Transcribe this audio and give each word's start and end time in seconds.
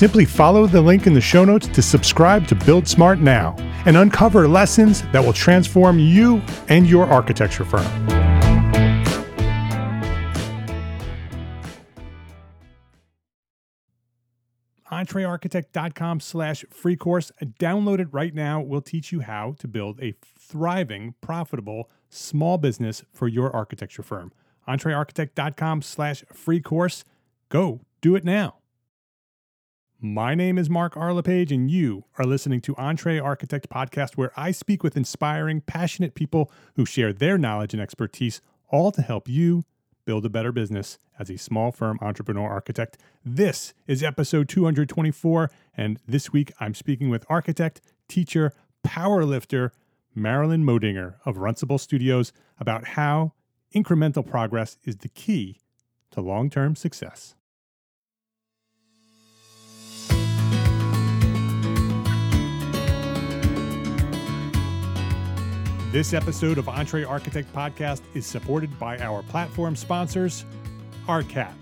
Simply 0.00 0.24
follow 0.24 0.66
the 0.66 0.80
link 0.80 1.06
in 1.06 1.12
the 1.12 1.20
show 1.20 1.44
notes 1.44 1.66
to 1.66 1.82
subscribe 1.82 2.46
to 2.46 2.54
Build 2.54 2.88
Smart 2.88 3.18
now 3.18 3.54
and 3.84 3.98
uncover 3.98 4.48
lessons 4.48 5.02
that 5.12 5.22
will 5.22 5.34
transform 5.34 5.98
you 5.98 6.40
and 6.68 6.86
your 6.86 7.04
architecture 7.04 7.66
firm. 7.66 7.84
entrearchitect.com 14.90 16.20
slash 16.20 16.64
free 16.70 16.96
course. 16.96 17.30
Download 17.58 17.98
it 17.98 18.08
right 18.10 18.34
now. 18.34 18.58
We'll 18.62 18.80
teach 18.80 19.12
you 19.12 19.20
how 19.20 19.54
to 19.58 19.68
build 19.68 20.00
a 20.00 20.14
thriving, 20.38 21.14
profitable 21.20 21.90
small 22.08 22.56
business 22.56 23.04
for 23.12 23.28
your 23.28 23.54
architecture 23.54 24.02
firm. 24.02 24.32
entrearchitect.com 24.66 25.82
slash 25.82 26.24
free 26.32 26.62
course. 26.62 27.04
Go 27.50 27.82
do 28.00 28.16
it 28.16 28.24
now. 28.24 28.59
My 30.02 30.34
name 30.34 30.56
is 30.56 30.70
Mark 30.70 30.96
R. 30.96 31.12
LePage, 31.12 31.52
and 31.52 31.70
you 31.70 32.04
are 32.16 32.24
listening 32.24 32.62
to 32.62 32.74
Entre 32.76 33.18
Architect 33.20 33.68
Podcast, 33.68 34.16
where 34.16 34.32
I 34.34 34.50
speak 34.50 34.82
with 34.82 34.96
inspiring, 34.96 35.60
passionate 35.60 36.14
people 36.14 36.50
who 36.76 36.86
share 36.86 37.12
their 37.12 37.36
knowledge 37.36 37.74
and 37.74 37.82
expertise, 37.82 38.40
all 38.68 38.92
to 38.92 39.02
help 39.02 39.28
you 39.28 39.64
build 40.06 40.24
a 40.24 40.30
better 40.30 40.52
business 40.52 40.96
as 41.18 41.28
a 41.28 41.36
small 41.36 41.70
firm 41.70 41.98
entrepreneur 42.00 42.48
architect. 42.48 42.96
This 43.22 43.74
is 43.86 44.02
episode 44.02 44.48
224, 44.48 45.50
and 45.76 46.00
this 46.08 46.32
week 46.32 46.50
I'm 46.58 46.72
speaking 46.72 47.10
with 47.10 47.26
architect, 47.28 47.82
teacher, 48.08 48.54
powerlifter 48.82 49.68
Marilyn 50.14 50.64
Moedinger 50.64 51.16
of 51.26 51.36
Runcible 51.36 51.78
Studios 51.78 52.32
about 52.58 52.88
how 52.88 53.34
incremental 53.74 54.26
progress 54.26 54.78
is 54.82 54.96
the 54.96 55.10
key 55.10 55.60
to 56.12 56.22
long 56.22 56.48
term 56.48 56.74
success. 56.74 57.34
This 65.92 66.14
episode 66.14 66.56
of 66.58 66.68
Entre 66.68 67.02
Architect 67.02 67.52
Podcast 67.52 68.02
is 68.14 68.24
supported 68.24 68.78
by 68.78 68.96
our 68.98 69.24
platform 69.24 69.74
sponsors, 69.74 70.44
ARCAT, 71.08 71.52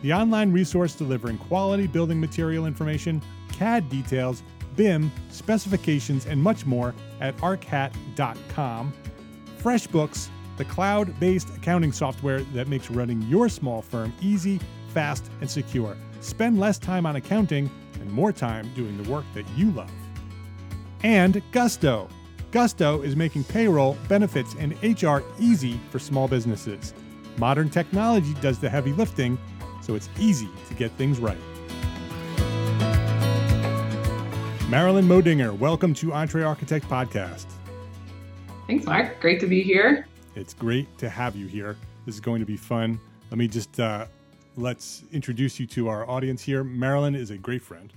the 0.00 0.12
online 0.12 0.52
resource 0.52 0.94
delivering 0.94 1.38
quality 1.38 1.88
building 1.88 2.20
material 2.20 2.66
information, 2.66 3.20
CAD 3.50 3.88
details, 3.88 4.44
BIM, 4.76 5.10
specifications, 5.28 6.26
and 6.26 6.40
much 6.40 6.64
more 6.66 6.94
at 7.20 7.36
arcat.com. 7.38 8.92
FreshBooks, 9.60 10.28
the 10.56 10.64
cloud 10.66 11.18
based 11.18 11.48
accounting 11.56 11.90
software 11.90 12.42
that 12.52 12.68
makes 12.68 12.92
running 12.92 13.22
your 13.22 13.48
small 13.48 13.82
firm 13.82 14.12
easy, 14.22 14.60
fast, 14.90 15.28
and 15.40 15.50
secure. 15.50 15.96
Spend 16.20 16.60
less 16.60 16.78
time 16.78 17.06
on 17.06 17.16
accounting 17.16 17.68
and 18.00 18.08
more 18.12 18.30
time 18.30 18.72
doing 18.76 19.02
the 19.02 19.10
work 19.10 19.24
that 19.34 19.48
you 19.56 19.72
love. 19.72 19.90
And 21.02 21.42
Gusto 21.50 22.08
Gusto 22.54 23.02
is 23.02 23.16
making 23.16 23.42
payroll, 23.42 23.96
benefits, 24.06 24.54
and 24.60 24.74
HR 24.80 25.24
easy 25.40 25.80
for 25.90 25.98
small 25.98 26.28
businesses. 26.28 26.94
Modern 27.36 27.68
technology 27.68 28.32
does 28.34 28.60
the 28.60 28.70
heavy 28.70 28.92
lifting, 28.92 29.36
so 29.82 29.96
it's 29.96 30.08
easy 30.20 30.48
to 30.68 30.74
get 30.74 30.92
things 30.92 31.18
right. 31.18 31.36
Marilyn 34.70 35.04
Moedinger, 35.04 35.58
welcome 35.58 35.92
to 35.94 36.12
Entre 36.12 36.44
Architect 36.44 36.88
Podcast. 36.88 37.46
Thanks, 38.68 38.86
Mark. 38.86 39.20
Great 39.20 39.40
to 39.40 39.48
be 39.48 39.60
here. 39.60 40.06
It's 40.36 40.54
great 40.54 40.96
to 40.98 41.08
have 41.10 41.34
you 41.34 41.48
here. 41.48 41.76
This 42.06 42.14
is 42.14 42.20
going 42.20 42.38
to 42.38 42.46
be 42.46 42.56
fun. 42.56 43.00
Let 43.32 43.38
me 43.38 43.48
just 43.48 43.80
uh, 43.80 44.06
let's 44.56 45.02
introduce 45.10 45.58
you 45.58 45.66
to 45.66 45.88
our 45.88 46.08
audience 46.08 46.40
here. 46.40 46.62
Marilyn 46.62 47.16
is 47.16 47.32
a 47.32 47.36
great 47.36 47.62
friend 47.62 47.92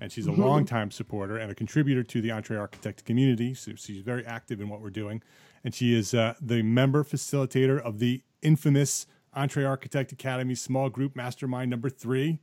and 0.00 0.10
she's 0.10 0.26
a 0.26 0.30
mm-hmm. 0.30 0.42
longtime 0.42 0.90
supporter 0.90 1.36
and 1.36 1.50
a 1.50 1.54
contributor 1.54 2.02
to 2.02 2.20
the 2.20 2.30
Entre 2.30 2.56
Architect 2.56 3.04
community. 3.04 3.54
So 3.54 3.72
she's 3.76 4.02
very 4.02 4.24
active 4.24 4.60
in 4.60 4.68
what 4.68 4.80
we're 4.80 4.90
doing, 4.90 5.22
and 5.62 5.74
she 5.74 5.94
is 5.94 6.14
uh, 6.14 6.34
the 6.40 6.62
member 6.62 7.04
facilitator 7.04 7.80
of 7.80 7.98
the 7.98 8.22
infamous 8.42 9.06
Entre 9.34 9.64
Architect 9.64 10.12
Academy 10.12 10.54
small 10.54 10.88
group 10.88 11.14
mastermind 11.14 11.70
number 11.70 11.90
three. 11.90 12.40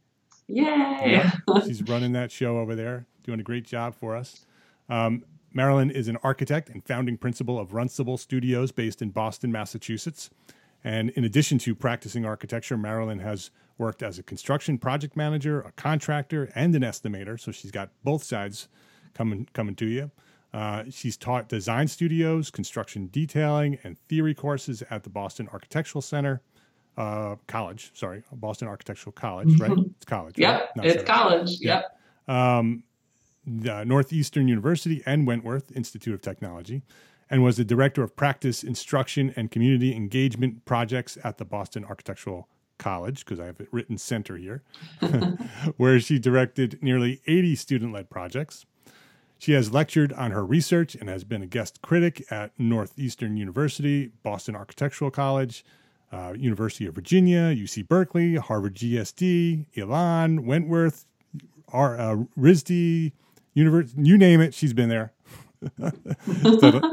Yay! 0.48 0.64
Yeah, 0.66 1.32
she's 1.66 1.84
running 1.84 2.14
that 2.14 2.32
show 2.32 2.60
over 2.60 2.76
there, 2.76 3.06
doing 3.24 3.40
a 3.40 3.44
great 3.44 3.66
job 3.66 3.96
for 3.96 4.16
us. 4.16 4.46
Um, 4.90 5.24
Marilyn 5.54 5.90
is 5.90 6.08
an 6.08 6.18
architect 6.24 6.70
and 6.70 6.86
founding 6.86 7.18
principal 7.18 7.60
of 7.60 7.70
Runcible 7.70 8.20
Studios 8.20 8.72
based 8.72 9.02
in 9.02 9.10
Boston, 9.10 9.52
Massachusetts. 9.52 10.30
And 10.84 11.10
in 11.12 11.24
addition 11.24 11.58
to 11.60 11.76
practicing 11.76 12.26
architecture, 12.26 12.78
Marilyn 12.78 13.20
has 13.20 13.50
worked 13.78 14.02
as 14.02 14.18
a 14.18 14.24
construction 14.24 14.78
project 14.78 15.16
manager, 15.16 15.62
a 15.62 15.72
contractor, 15.74 16.52
and 16.56 16.76
an 16.76 16.82
estimator. 16.82 17.40
So 17.40 17.52
she's 17.52 17.72
got 17.72 17.90
both 18.04 18.24
sides 18.24 18.68
coming 19.14 19.48
coming 19.54 19.76
to 19.76 19.86
you. 19.86 20.12
Uh, 20.54 20.84
she's 20.90 21.18
taught 21.18 21.50
design 21.50 21.88
studios, 21.88 22.50
construction 22.50 23.10
detailing, 23.12 23.78
and 23.84 23.98
theory 24.08 24.34
courses 24.34 24.82
at 24.90 25.04
the 25.04 25.10
Boston 25.10 25.50
Architectural 25.52 26.02
Center 26.02 26.42
uh, 26.98 27.36
College. 27.48 27.92
Sorry, 27.94 28.24
Boston 28.32 28.68
Architectural 28.68 29.12
College, 29.12 29.60
right? 29.60 29.72
Mm-hmm. 29.72 29.92
It's 29.98 30.06
college. 30.06 30.38
Yep, 30.38 30.72
right? 30.78 30.88
it's 30.88 31.04
college. 31.04 31.60
Yep. 31.60 31.86
Um, 32.28 32.84
Northeastern 33.46 34.48
University 34.48 35.02
and 35.06 35.26
Wentworth 35.26 35.72
Institute 35.76 36.14
of 36.14 36.22
Technology, 36.22 36.82
and 37.30 37.44
was 37.44 37.58
the 37.58 37.64
director 37.64 38.04
of 38.04 38.16
practice, 38.16 38.64
instruction, 38.64 39.34
and 39.36 39.52
community 39.52 39.96
engagement 39.96 40.66
projects 40.66 41.18
at 41.24 41.38
the 41.38 41.46
Boston 41.46 41.86
Architectural 41.86 42.50
College, 42.78 43.26
because 43.26 43.40
I 43.40 43.46
have 43.46 43.60
it 43.60 43.68
written 43.72 43.98
center 43.98 44.38
here, 44.38 44.64
where 45.78 46.00
she 46.00 46.20
directed 46.20 46.80
nearly 46.82 47.22
80 47.28 47.56
student 47.56 47.94
led 47.94 48.10
projects. 48.10 48.66
She 49.40 49.52
has 49.52 49.72
lectured 49.72 50.14
on 50.14 50.32
her 50.32 50.46
research 50.46 50.96
and 50.96 51.10
has 51.10 51.24
been 51.24 51.44
a 51.44 51.48
guest 51.48 51.82
critic 51.82 52.26
at 52.32 52.52
Northeastern 52.58 53.38
University, 53.38 54.12
Boston 54.24 54.56
Architectural 54.56 55.12
College, 55.12 55.64
uh, 56.12 56.34
University 56.36 56.88
of 56.88 56.96
Virginia, 56.96 57.54
UC 57.54 57.88
Berkeley, 57.88 58.36
Harvard 58.36 58.76
GSD, 58.76 59.68
Elon, 59.78 60.46
Wentworth, 60.46 61.06
R, 61.72 62.00
uh, 62.00 62.16
RISD, 62.38 63.12
Univers- 63.54 63.94
you 63.98 64.18
name 64.18 64.40
it, 64.40 64.54
she's 64.54 64.74
been 64.74 64.90
there. 64.90 65.14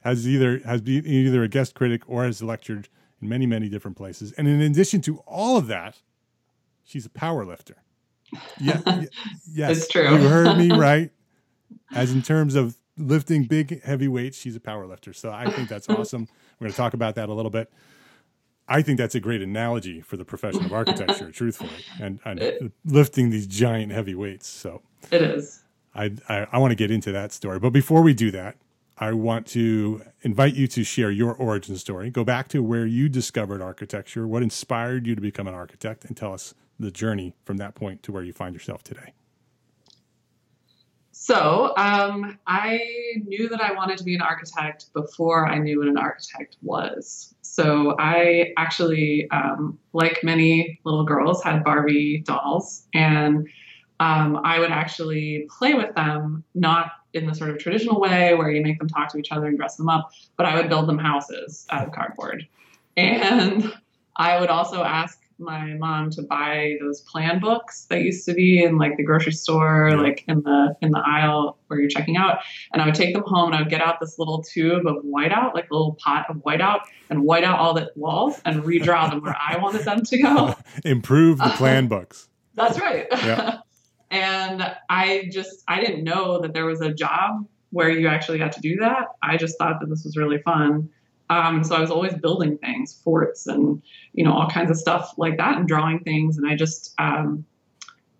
has 0.00 0.26
either 0.26 0.58
has 0.60 0.80
been 0.80 1.06
either 1.06 1.42
a 1.42 1.48
guest 1.48 1.74
critic 1.74 2.02
or 2.06 2.24
has 2.24 2.42
lectured 2.42 2.88
in 3.22 3.28
many 3.28 3.46
many 3.46 3.68
different 3.68 3.96
places. 3.96 4.32
And 4.32 4.46
in 4.46 4.60
addition 4.60 5.00
to 5.02 5.18
all 5.18 5.56
of 5.56 5.68
that, 5.68 5.98
she's 6.84 7.06
a 7.06 7.10
power 7.10 7.44
lifter. 7.44 7.76
Yeah, 8.60 8.80
yes, 9.52 9.78
it's 9.78 9.88
true. 9.88 10.02
you 10.02 10.28
heard 10.28 10.56
me 10.58 10.70
right. 10.76 11.10
As 11.94 12.12
in 12.12 12.22
terms 12.22 12.54
of 12.54 12.76
lifting 12.96 13.44
big 13.44 13.82
heavy 13.82 14.08
weights, 14.08 14.38
she's 14.38 14.56
a 14.56 14.60
power 14.60 14.86
lifter. 14.86 15.12
So 15.12 15.30
I 15.30 15.50
think 15.50 15.68
that's 15.68 15.88
awesome. 15.88 16.28
We're 16.58 16.66
going 16.66 16.72
to 16.72 16.76
talk 16.76 16.94
about 16.94 17.14
that 17.14 17.28
a 17.28 17.34
little 17.34 17.50
bit. 17.50 17.70
I 18.68 18.80
think 18.80 18.98
that's 18.98 19.14
a 19.14 19.20
great 19.20 19.42
analogy 19.42 20.00
for 20.00 20.16
the 20.16 20.24
profession 20.24 20.64
of 20.64 20.72
architecture, 20.72 21.30
truthfully, 21.32 21.84
and, 22.00 22.20
and 22.24 22.40
it, 22.40 22.72
lifting 22.84 23.30
these 23.30 23.46
giant 23.46 23.92
heavy 23.92 24.14
weights. 24.14 24.46
So 24.46 24.82
it 25.10 25.20
is. 25.20 25.62
I, 25.94 26.12
I, 26.28 26.46
I 26.52 26.58
want 26.58 26.70
to 26.70 26.74
get 26.74 26.90
into 26.90 27.12
that 27.12 27.32
story. 27.32 27.58
But 27.58 27.70
before 27.70 28.02
we 28.02 28.14
do 28.14 28.30
that, 28.30 28.56
I 28.98 29.12
want 29.12 29.46
to 29.48 30.02
invite 30.22 30.54
you 30.54 30.66
to 30.68 30.84
share 30.84 31.10
your 31.10 31.34
origin 31.34 31.76
story. 31.76 32.10
Go 32.10 32.24
back 32.24 32.48
to 32.48 32.62
where 32.62 32.86
you 32.86 33.08
discovered 33.08 33.62
architecture, 33.62 34.26
what 34.28 34.42
inspired 34.42 35.06
you 35.06 35.14
to 35.14 35.20
become 35.20 35.46
an 35.46 35.54
architect, 35.54 36.04
and 36.04 36.16
tell 36.16 36.32
us 36.32 36.54
the 36.78 36.90
journey 36.90 37.34
from 37.44 37.56
that 37.56 37.74
point 37.74 38.02
to 38.04 38.12
where 38.12 38.22
you 38.22 38.32
find 38.32 38.54
yourself 38.54 38.82
today. 38.82 39.12
So, 41.12 41.72
um, 41.76 42.38
I 42.46 42.80
knew 43.26 43.48
that 43.48 43.62
I 43.62 43.72
wanted 43.72 43.96
to 43.98 44.04
be 44.04 44.14
an 44.14 44.22
architect 44.22 44.86
before 44.92 45.46
I 45.46 45.58
knew 45.58 45.78
what 45.78 45.86
an 45.86 45.96
architect 45.96 46.56
was. 46.62 47.34
So, 47.42 47.94
I 47.98 48.52
actually, 48.56 49.30
um, 49.30 49.78
like 49.92 50.24
many 50.24 50.80
little 50.84 51.04
girls, 51.04 51.42
had 51.44 51.62
Barbie 51.62 52.24
dolls, 52.26 52.88
and 52.92 53.46
um, 54.00 54.40
I 54.42 54.58
would 54.58 54.72
actually 54.72 55.46
play 55.48 55.74
with 55.74 55.94
them, 55.94 56.42
not 56.54 56.90
in 57.14 57.26
the 57.26 57.34
sort 57.34 57.50
of 57.50 57.58
traditional 57.58 58.00
way 58.00 58.34
where 58.34 58.50
you 58.50 58.62
make 58.62 58.78
them 58.78 58.88
talk 58.88 59.10
to 59.12 59.18
each 59.18 59.32
other 59.32 59.46
and 59.46 59.56
dress 59.56 59.76
them 59.76 59.88
up, 59.88 60.10
but 60.36 60.46
I 60.46 60.56
would 60.56 60.68
build 60.68 60.88
them 60.88 60.98
houses 60.98 61.66
out 61.70 61.86
of 61.86 61.92
cardboard. 61.92 62.46
And 62.96 63.72
I 64.16 64.40
would 64.40 64.50
also 64.50 64.82
ask 64.82 65.18
my 65.38 65.74
mom 65.74 66.10
to 66.10 66.22
buy 66.22 66.76
those 66.80 67.00
plan 67.02 67.40
books 67.40 67.86
that 67.90 68.02
used 68.02 68.24
to 68.26 68.34
be 68.34 68.62
in 68.62 68.78
like 68.78 68.96
the 68.96 69.02
grocery 69.02 69.32
store, 69.32 69.88
yeah. 69.90 69.96
like 69.96 70.24
in 70.28 70.42
the 70.42 70.74
in 70.80 70.90
the 70.90 71.02
aisle 71.04 71.58
where 71.66 71.80
you're 71.80 71.88
checking 71.88 72.16
out. 72.16 72.38
And 72.72 72.80
I 72.80 72.86
would 72.86 72.94
take 72.94 73.14
them 73.14 73.24
home 73.26 73.46
and 73.46 73.56
I 73.56 73.62
would 73.62 73.70
get 73.70 73.80
out 73.80 74.00
this 74.00 74.18
little 74.18 74.42
tube 74.42 74.86
of 74.86 75.02
whiteout, 75.04 75.54
like 75.54 75.70
a 75.70 75.74
little 75.74 75.96
pot 76.02 76.26
of 76.28 76.36
whiteout, 76.36 76.80
and 77.10 77.22
white 77.22 77.44
out 77.44 77.58
all 77.58 77.74
the 77.74 77.90
walls 77.96 78.40
and 78.44 78.62
redraw 78.62 79.10
them 79.10 79.22
where 79.22 79.36
I 79.36 79.58
wanted 79.58 79.84
them 79.84 80.02
to 80.04 80.22
go. 80.22 80.54
Improve 80.84 81.38
the 81.38 81.44
plan 81.56 81.88
books. 81.88 82.28
That's 82.54 82.78
right. 82.78 83.06
Yeah. 83.10 83.58
and 84.12 84.76
I 84.90 85.28
just 85.32 85.64
I 85.66 85.80
didn't 85.80 86.04
know 86.04 86.40
that 86.42 86.52
there 86.52 86.66
was 86.66 86.80
a 86.80 86.92
job 86.92 87.46
where 87.70 87.88
you 87.88 88.06
actually 88.06 88.38
got 88.38 88.52
to 88.52 88.60
do 88.60 88.76
that. 88.76 89.06
I 89.22 89.38
just 89.38 89.56
thought 89.58 89.80
that 89.80 89.88
this 89.88 90.04
was 90.04 90.16
really 90.16 90.38
fun. 90.42 90.90
Um, 91.30 91.64
so 91.64 91.74
I 91.74 91.80
was 91.80 91.90
always 91.90 92.14
building 92.14 92.58
things, 92.58 92.92
forts, 92.92 93.46
and 93.46 93.82
you 94.12 94.22
know 94.22 94.32
all 94.32 94.50
kinds 94.50 94.70
of 94.70 94.76
stuff 94.76 95.14
like 95.16 95.38
that, 95.38 95.56
and 95.56 95.66
drawing 95.66 96.00
things. 96.00 96.36
And 96.36 96.46
I 96.46 96.54
just 96.54 96.94
um, 96.98 97.44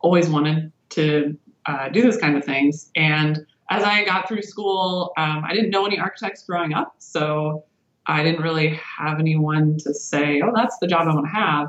always 0.00 0.28
wanted 0.28 0.72
to 0.90 1.38
uh, 1.66 1.90
do 1.90 2.00
those 2.02 2.16
kind 2.16 2.36
of 2.36 2.44
things. 2.44 2.90
And 2.96 3.46
as 3.70 3.84
I 3.84 4.04
got 4.04 4.28
through 4.28 4.42
school, 4.42 5.12
um, 5.18 5.44
I 5.46 5.52
didn't 5.52 5.70
know 5.70 5.84
any 5.84 5.98
architects 5.98 6.42
growing 6.44 6.72
up, 6.72 6.94
so 6.98 7.64
I 8.06 8.22
didn't 8.24 8.42
really 8.42 8.80
have 8.98 9.20
anyone 9.20 9.76
to 9.80 9.92
say, 9.92 10.40
"Oh, 10.42 10.52
that's 10.54 10.78
the 10.78 10.86
job 10.86 11.06
I 11.06 11.14
want 11.14 11.26
to 11.26 11.38
have." 11.38 11.66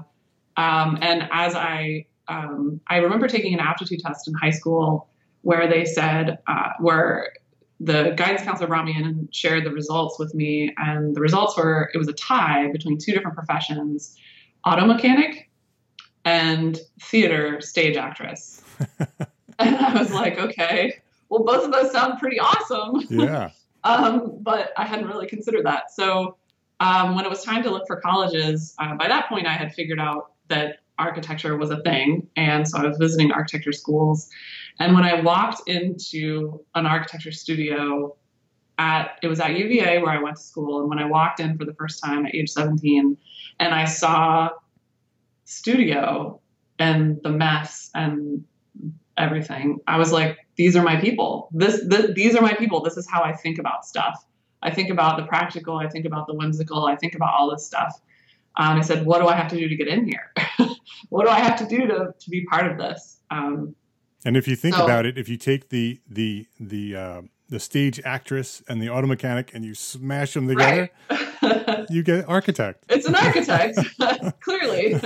Um, 0.56 0.98
and 1.02 1.28
as 1.32 1.56
I 1.56 2.06
um, 2.28 2.82
I 2.88 2.98
remember 2.98 3.28
taking 3.28 3.54
an 3.54 3.60
aptitude 3.60 4.00
test 4.00 4.28
in 4.28 4.34
high 4.34 4.52
school 4.52 5.10
where 5.42 5.68
they 5.68 5.86
said, 5.86 6.40
uh, 6.48 6.70
where 6.80 7.34
the 7.80 8.14
guidance 8.16 8.44
counselor 8.44 8.68
brought 8.68 8.86
me 8.86 8.96
in 8.96 9.06
and 9.06 9.36
shared 9.36 9.66
the 9.66 9.72
results 9.72 10.18
with 10.18 10.34
me. 10.34 10.74
And 10.78 11.16
the 11.16 11.22
results 11.22 11.58
were 11.58 11.92
it 11.94 11.98
was 11.98 12.08
a 12.08 12.14
tie 12.14 12.70
between 12.72 12.98
two 12.98 13.12
different 13.12 13.36
professions 13.36 14.18
auto 14.66 14.86
mechanic 14.86 15.50
and 16.24 16.80
theater 17.02 17.60
stage 17.60 17.98
actress. 17.98 18.62
and 19.60 19.76
I 19.76 20.00
was 20.00 20.14
like, 20.14 20.40
okay, 20.40 21.02
well, 21.30 21.44
both 21.44 21.66
of 21.66 21.72
those 21.72 21.92
sound 21.92 22.20
pretty 22.20 22.40
awesome. 22.40 23.02
Yeah. 23.10 23.50
um, 23.84 24.38
but 24.40 24.72
I 24.78 24.86
hadn't 24.86 25.08
really 25.08 25.28
considered 25.28 25.66
that. 25.66 25.92
So 25.92 26.38
um, 26.80 27.16
when 27.16 27.26
it 27.26 27.30
was 27.30 27.44
time 27.44 27.64
to 27.64 27.70
look 27.70 27.86
for 27.88 28.00
colleges, 28.00 28.74
uh, 28.80 28.96
by 28.96 29.10
that 29.10 29.28
point, 29.28 29.46
I 29.46 29.54
had 29.54 29.74
figured 29.74 30.00
out 30.00 30.32
that 30.48 30.78
architecture 31.04 31.58
was 31.58 31.70
a 31.70 31.82
thing. 31.82 32.28
And 32.36 32.68
so 32.68 32.80
I 32.80 32.88
was 32.88 32.98
visiting 32.98 33.32
architecture 33.32 33.74
schools. 33.74 34.30
And 34.80 34.96
when 34.96 35.04
I 35.04 35.22
walked 35.22 35.68
into 35.68 36.64
an 36.76 36.86
architecture 36.86 37.32
studio 37.32 38.16
at, 38.78 39.18
it 39.22 39.28
was 39.28 39.40
at 39.40 39.52
UVA 39.58 40.00
where 40.00 40.12
I 40.12 40.22
went 40.22 40.38
to 40.38 40.42
school. 40.42 40.80
And 40.80 40.90
when 40.90 41.00
I 41.00 41.06
walked 41.06 41.40
in 41.40 41.58
for 41.58 41.66
the 41.66 41.74
first 41.74 42.02
time 42.04 42.26
at 42.26 42.34
age 42.34 42.50
17 42.50 43.18
and 43.60 43.74
I 43.74 43.86
saw 43.86 44.50
studio 45.46 46.40
and 46.80 47.20
the 47.22 47.30
mess 47.30 47.92
and 47.94 48.46
everything, 49.18 49.80
I 49.88 49.98
was 49.98 50.12
like, 50.12 50.38
these 50.56 50.76
are 50.76 50.84
my 50.84 51.00
people. 51.00 51.50
This, 51.52 51.86
these 52.16 52.36
are 52.36 52.42
my 52.42 52.54
people. 52.54 52.82
This 52.82 52.98
is 52.98 53.08
how 53.10 53.24
I 53.24 53.34
think 53.34 53.60
about 53.60 53.86
stuff. 53.86 54.26
I 54.62 54.72
think 54.72 54.90
about 54.90 55.18
the 55.18 55.24
practical. 55.24 55.78
I 55.78 55.90
think 55.90 56.06
about 56.06 56.26
the 56.28 56.34
whimsical. 56.34 56.86
I 56.86 56.96
think 56.96 57.16
about 57.16 57.34
all 57.38 57.52
this 57.52 57.66
stuff. 57.66 58.00
Um, 58.56 58.78
I 58.78 58.82
said, 58.82 59.06
what 59.06 59.20
do 59.20 59.28
I 59.28 59.36
have 59.36 59.50
to 59.50 59.56
do 59.56 59.68
to 59.68 59.76
get 59.76 59.88
in 59.88 60.06
here? 60.06 60.32
what 61.10 61.26
do 61.26 61.30
I 61.30 61.40
have 61.40 61.58
to 61.60 61.66
do 61.66 61.88
to, 61.88 62.14
to 62.18 62.30
be 62.30 62.46
part 62.46 62.72
of 62.72 62.78
this? 62.78 63.20
Um, 63.32 63.76
and 64.26 64.38
if 64.38 64.48
you 64.48 64.56
think 64.56 64.76
so, 64.76 64.84
about 64.84 65.06
it, 65.06 65.18
if 65.18 65.28
you 65.28 65.38
take 65.38 65.70
the 65.70 66.00
the 66.10 66.48
the 66.60 66.96
uh, 66.96 67.22
the 67.50 67.60
stage 67.60 68.00
actress 68.06 68.64
and 68.68 68.82
the 68.82 68.90
auto 68.90 69.08
mechanic 69.08 69.52
and 69.54 69.66
you 69.66 69.74
smash 69.74 70.34
them 70.34 70.48
together, 70.48 70.90
right. 71.10 71.86
you 71.90 72.04
get 72.04 72.28
architect. 72.30 72.86
It's 72.90 73.06
an 73.06 73.16
architect, 73.16 73.80
clearly. 74.42 74.98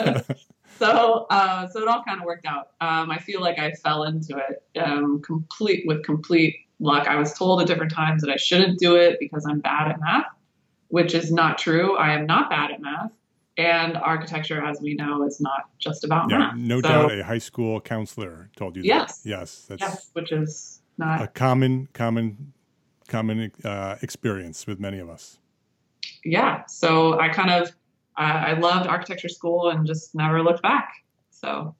so 0.77 1.25
uh, 1.29 1.67
so 1.67 1.81
it 1.81 1.87
all 1.87 2.03
kind 2.03 2.19
of 2.19 2.25
worked 2.25 2.45
out. 2.45 2.71
Um, 2.79 3.09
I 3.09 3.17
feel 3.17 3.41
like 3.41 3.59
I 3.59 3.71
fell 3.71 4.03
into 4.03 4.37
it 4.37 4.79
um, 4.79 5.21
complete 5.21 5.85
with 5.87 6.03
complete 6.03 6.55
luck. 6.79 7.07
I 7.07 7.15
was 7.15 7.33
told 7.33 7.61
at 7.61 7.67
different 7.67 7.91
times 7.91 8.21
that 8.21 8.31
I 8.31 8.37
shouldn't 8.37 8.77
do 8.77 8.95
it 8.95 9.17
because 9.19 9.47
I'm 9.49 9.61
bad 9.61 9.89
at 9.89 9.99
math, 9.99 10.27
which 10.89 11.15
is 11.15 11.31
not 11.31 11.57
true. 11.57 11.97
I 11.97 12.13
am 12.13 12.27
not 12.27 12.49
bad 12.49 12.71
at 12.71 12.81
math. 12.81 13.11
And 13.57 13.97
architecture, 13.97 14.63
as 14.63 14.79
we 14.81 14.93
know, 14.93 15.23
is 15.23 15.41
not 15.41 15.69
just 15.79 16.03
about 16.03 16.29
yeah, 16.29 16.37
math. 16.37 16.55
No 16.57 16.79
so, 16.79 16.89
doubt 16.89 17.11
a 17.11 17.23
high 17.23 17.39
school 17.39 17.81
counselor 17.81 18.49
told 18.55 18.75
you 18.75 18.83
yes, 18.83 19.19
that. 19.19 19.29
Yes. 19.29 19.65
That's 19.67 19.81
yes, 19.81 20.09
which 20.13 20.31
is 20.31 20.81
not 20.99 21.21
a 21.21 21.27
common, 21.27 21.87
common, 21.93 22.53
common 23.07 23.51
uh, 23.63 23.95
experience 24.03 24.67
with 24.67 24.79
many 24.79 24.99
of 24.99 25.09
us. 25.09 25.39
Yeah. 26.23 26.65
So 26.67 27.19
I 27.19 27.29
kind 27.29 27.49
of, 27.49 27.69
uh, 28.15 28.21
I 28.21 28.53
loved 28.53 28.87
architecture 28.87 29.29
school 29.29 29.69
and 29.69 29.87
just 29.87 30.13
never 30.13 30.43
looked 30.43 30.61
back. 30.61 30.93
So. 31.31 31.75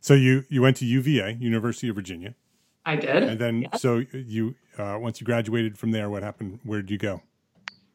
So 0.00 0.14
you 0.14 0.44
you 0.48 0.62
went 0.62 0.76
to 0.76 0.84
UVA, 0.84 1.38
University 1.40 1.88
of 1.88 1.96
Virginia. 1.96 2.34
I 2.84 2.96
did. 2.96 3.24
And 3.24 3.40
then 3.40 3.62
yes. 3.62 3.82
so 3.82 4.04
you 4.12 4.54
uh, 4.78 4.98
once 5.00 5.20
you 5.20 5.24
graduated 5.24 5.78
from 5.78 5.90
there, 5.90 6.08
what 6.10 6.22
happened? 6.22 6.60
Where 6.64 6.82
did 6.82 6.90
you 6.90 6.98
go? 6.98 7.22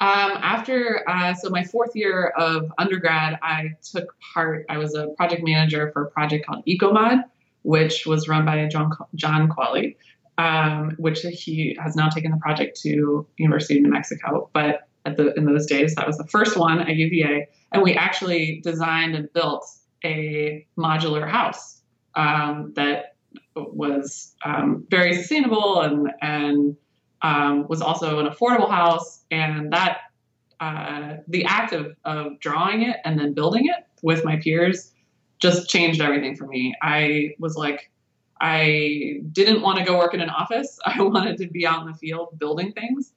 Um, 0.01 0.31
after, 0.41 1.08
uh, 1.08 1.36
so 1.36 1.51
my 1.51 1.63
fourth 1.63 1.96
year 1.96 2.34
of 2.36 2.72
undergrad, 2.79 3.38
I 3.43 3.75
took 3.84 4.15
part, 4.34 4.65
I 4.67 4.79
was 4.79 4.96
a 4.96 5.10
project 5.10 5.43
manager 5.46 5.91
for 5.93 6.05
a 6.05 6.10
project 6.10 6.48
called 6.48 6.65
EcoMod, 6.65 7.24
which 7.62 8.08
was 8.08 8.27
run 8.27 8.43
by 8.43 8.67
John, 8.67 8.89
John 9.13 9.48
Quale, 9.48 9.91
um, 10.39 10.96
which 10.98 11.22
he 11.22 11.77
has 11.79 11.96
now 11.96 12.10
taken 12.10 12.31
the 12.31 12.38
project 12.38 12.81
to 12.81 13.27
University 13.38 13.77
of 13.77 13.84
New 13.84 13.91
Mexico. 13.91 14.50
But 14.53 14.88
at 15.05 15.17
the, 15.17 15.36
in 15.36 15.46
those 15.46 15.67
days, 15.67 15.93
that 15.93 16.08
was 16.08 16.17
the 16.17 16.25
first 16.25 16.58
one 16.58 16.81
at 16.81 16.96
UVA. 16.96 17.48
And 17.72 17.84
we 17.84 17.93
actually 17.93 18.60
designed 18.63 19.13
and 19.13 19.31
built 19.34 19.70
a 20.03 20.65
modular 20.79 21.29
house 21.29 21.79
um, 22.15 22.74
that 22.75 23.17
was 23.55 24.34
um, 24.43 24.84
very 24.89 25.13
sustainable 25.13 25.81
and, 25.81 26.10
and 26.24 26.75
um, 27.22 27.68
was 27.68 27.82
also 27.82 28.20
an 28.20 28.28
affordable 28.28 28.70
house, 28.70 29.24
and 29.32 29.72
that 29.74 30.00
uh, 30.60 31.18
the 31.28 31.44
act 31.46 31.74
of, 31.74 31.96
of 32.06 32.40
drawing 32.40 32.84
it 32.84 32.98
and 33.04 33.20
then 33.20 33.34
building 33.34 33.66
it 33.66 33.86
with 34.04 34.24
my 34.24 34.38
peers 34.38 34.92
just 35.40 35.68
changed 35.68 36.00
everything 36.01 36.36
for 36.36 36.46
me. 36.46 36.75
I 36.82 37.34
was 37.40 37.56
like, 37.56 37.90
I 38.40 39.22
didn't 39.32 39.62
want 39.62 39.80
to 39.80 39.84
go 39.84 39.98
work 39.98 40.13
in 40.13 40.22
an 40.22 40.30
office. 40.30 40.80
I 40.86 41.01
wanted 41.01 41.38
to 41.40 41.48
be 41.48 41.66
out 41.66 41.82
in 41.82 41.88
the 41.92 41.98
field 41.98 42.38
building 42.38 42.74
things. 42.74 43.12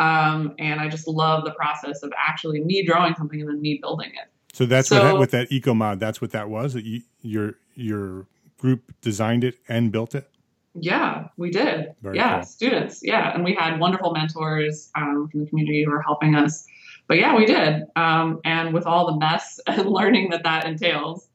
Um, 0.00 0.54
and 0.58 0.80
I 0.80 0.88
just 0.88 1.08
love 1.08 1.44
the 1.44 1.50
process 1.52 2.02
of 2.02 2.12
actually 2.16 2.60
me 2.60 2.84
drawing 2.84 3.14
something 3.14 3.40
and 3.40 3.48
then 3.48 3.60
me 3.60 3.78
building 3.80 4.10
it. 4.10 4.30
So 4.52 4.66
that's 4.66 4.88
so, 4.88 5.12
what 5.12 5.20
with 5.20 5.30
that 5.32 5.50
EcoMod. 5.50 5.98
That's 5.98 6.20
what 6.20 6.30
that 6.32 6.48
was. 6.48 6.74
That 6.74 6.84
you, 6.84 7.02
your 7.20 7.54
your 7.74 8.26
group 8.58 8.92
designed 9.00 9.44
it 9.44 9.58
and 9.68 9.92
built 9.92 10.14
it. 10.14 10.28
Yeah, 10.74 11.28
we 11.36 11.50
did. 11.50 11.94
Very 12.02 12.16
yeah, 12.16 12.36
cool. 12.36 12.46
students. 12.46 13.00
Yeah, 13.02 13.32
and 13.34 13.44
we 13.44 13.54
had 13.54 13.80
wonderful 13.80 14.12
mentors 14.12 14.90
um, 14.94 15.28
from 15.30 15.40
the 15.40 15.46
community 15.46 15.84
who 15.84 15.90
were 15.90 16.02
helping 16.02 16.34
us. 16.34 16.66
But 17.06 17.18
yeah, 17.18 17.36
we 17.36 17.46
did. 17.46 17.84
Um, 17.96 18.40
and 18.44 18.74
with 18.74 18.86
all 18.86 19.06
the 19.06 19.18
mess 19.18 19.60
and 19.66 19.88
learning 19.88 20.30
that 20.30 20.44
that 20.44 20.66
entails. 20.66 21.28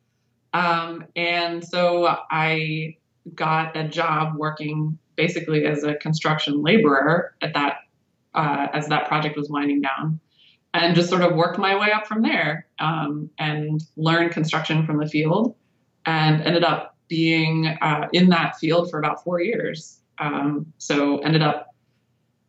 Um, 0.53 1.05
and 1.15 1.63
so 1.63 2.15
I 2.29 2.97
got 3.33 3.75
a 3.75 3.87
job 3.87 4.35
working 4.35 4.97
basically 5.15 5.65
as 5.65 5.83
a 5.83 5.95
construction 5.95 6.61
laborer 6.61 7.35
at 7.41 7.53
that 7.53 7.77
uh, 8.35 8.67
as 8.73 8.87
that 8.87 9.07
project 9.07 9.37
was 9.37 9.49
winding 9.49 9.81
down, 9.81 10.19
and 10.73 10.95
just 10.95 11.09
sort 11.09 11.21
of 11.21 11.35
worked 11.35 11.59
my 11.59 11.79
way 11.79 11.91
up 11.91 12.07
from 12.07 12.23
there 12.23 12.65
um, 12.79 13.29
and 13.37 13.83
learned 13.95 14.31
construction 14.31 14.85
from 14.85 14.97
the 14.97 15.07
field, 15.07 15.55
and 16.05 16.41
ended 16.41 16.63
up 16.63 16.92
being 17.13 17.67
uh, 17.67 18.07
in 18.11 18.29
that 18.29 18.57
field 18.57 18.89
for 18.89 18.97
about 18.97 19.23
four 19.23 19.39
years. 19.39 19.99
Um, 20.17 20.73
so 20.79 21.19
ended 21.19 21.43
up 21.43 21.75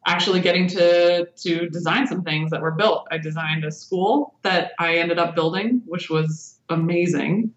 actually 0.06 0.40
getting 0.40 0.66
to 0.68 1.26
to 1.26 1.68
design 1.68 2.06
some 2.06 2.22
things 2.22 2.50
that 2.50 2.62
were 2.62 2.70
built. 2.70 3.06
I 3.10 3.18
designed 3.18 3.62
a 3.66 3.70
school 3.70 4.36
that 4.40 4.72
I 4.78 4.96
ended 4.96 5.18
up 5.18 5.34
building, 5.34 5.82
which 5.84 6.08
was 6.08 6.58
amazing. 6.70 7.52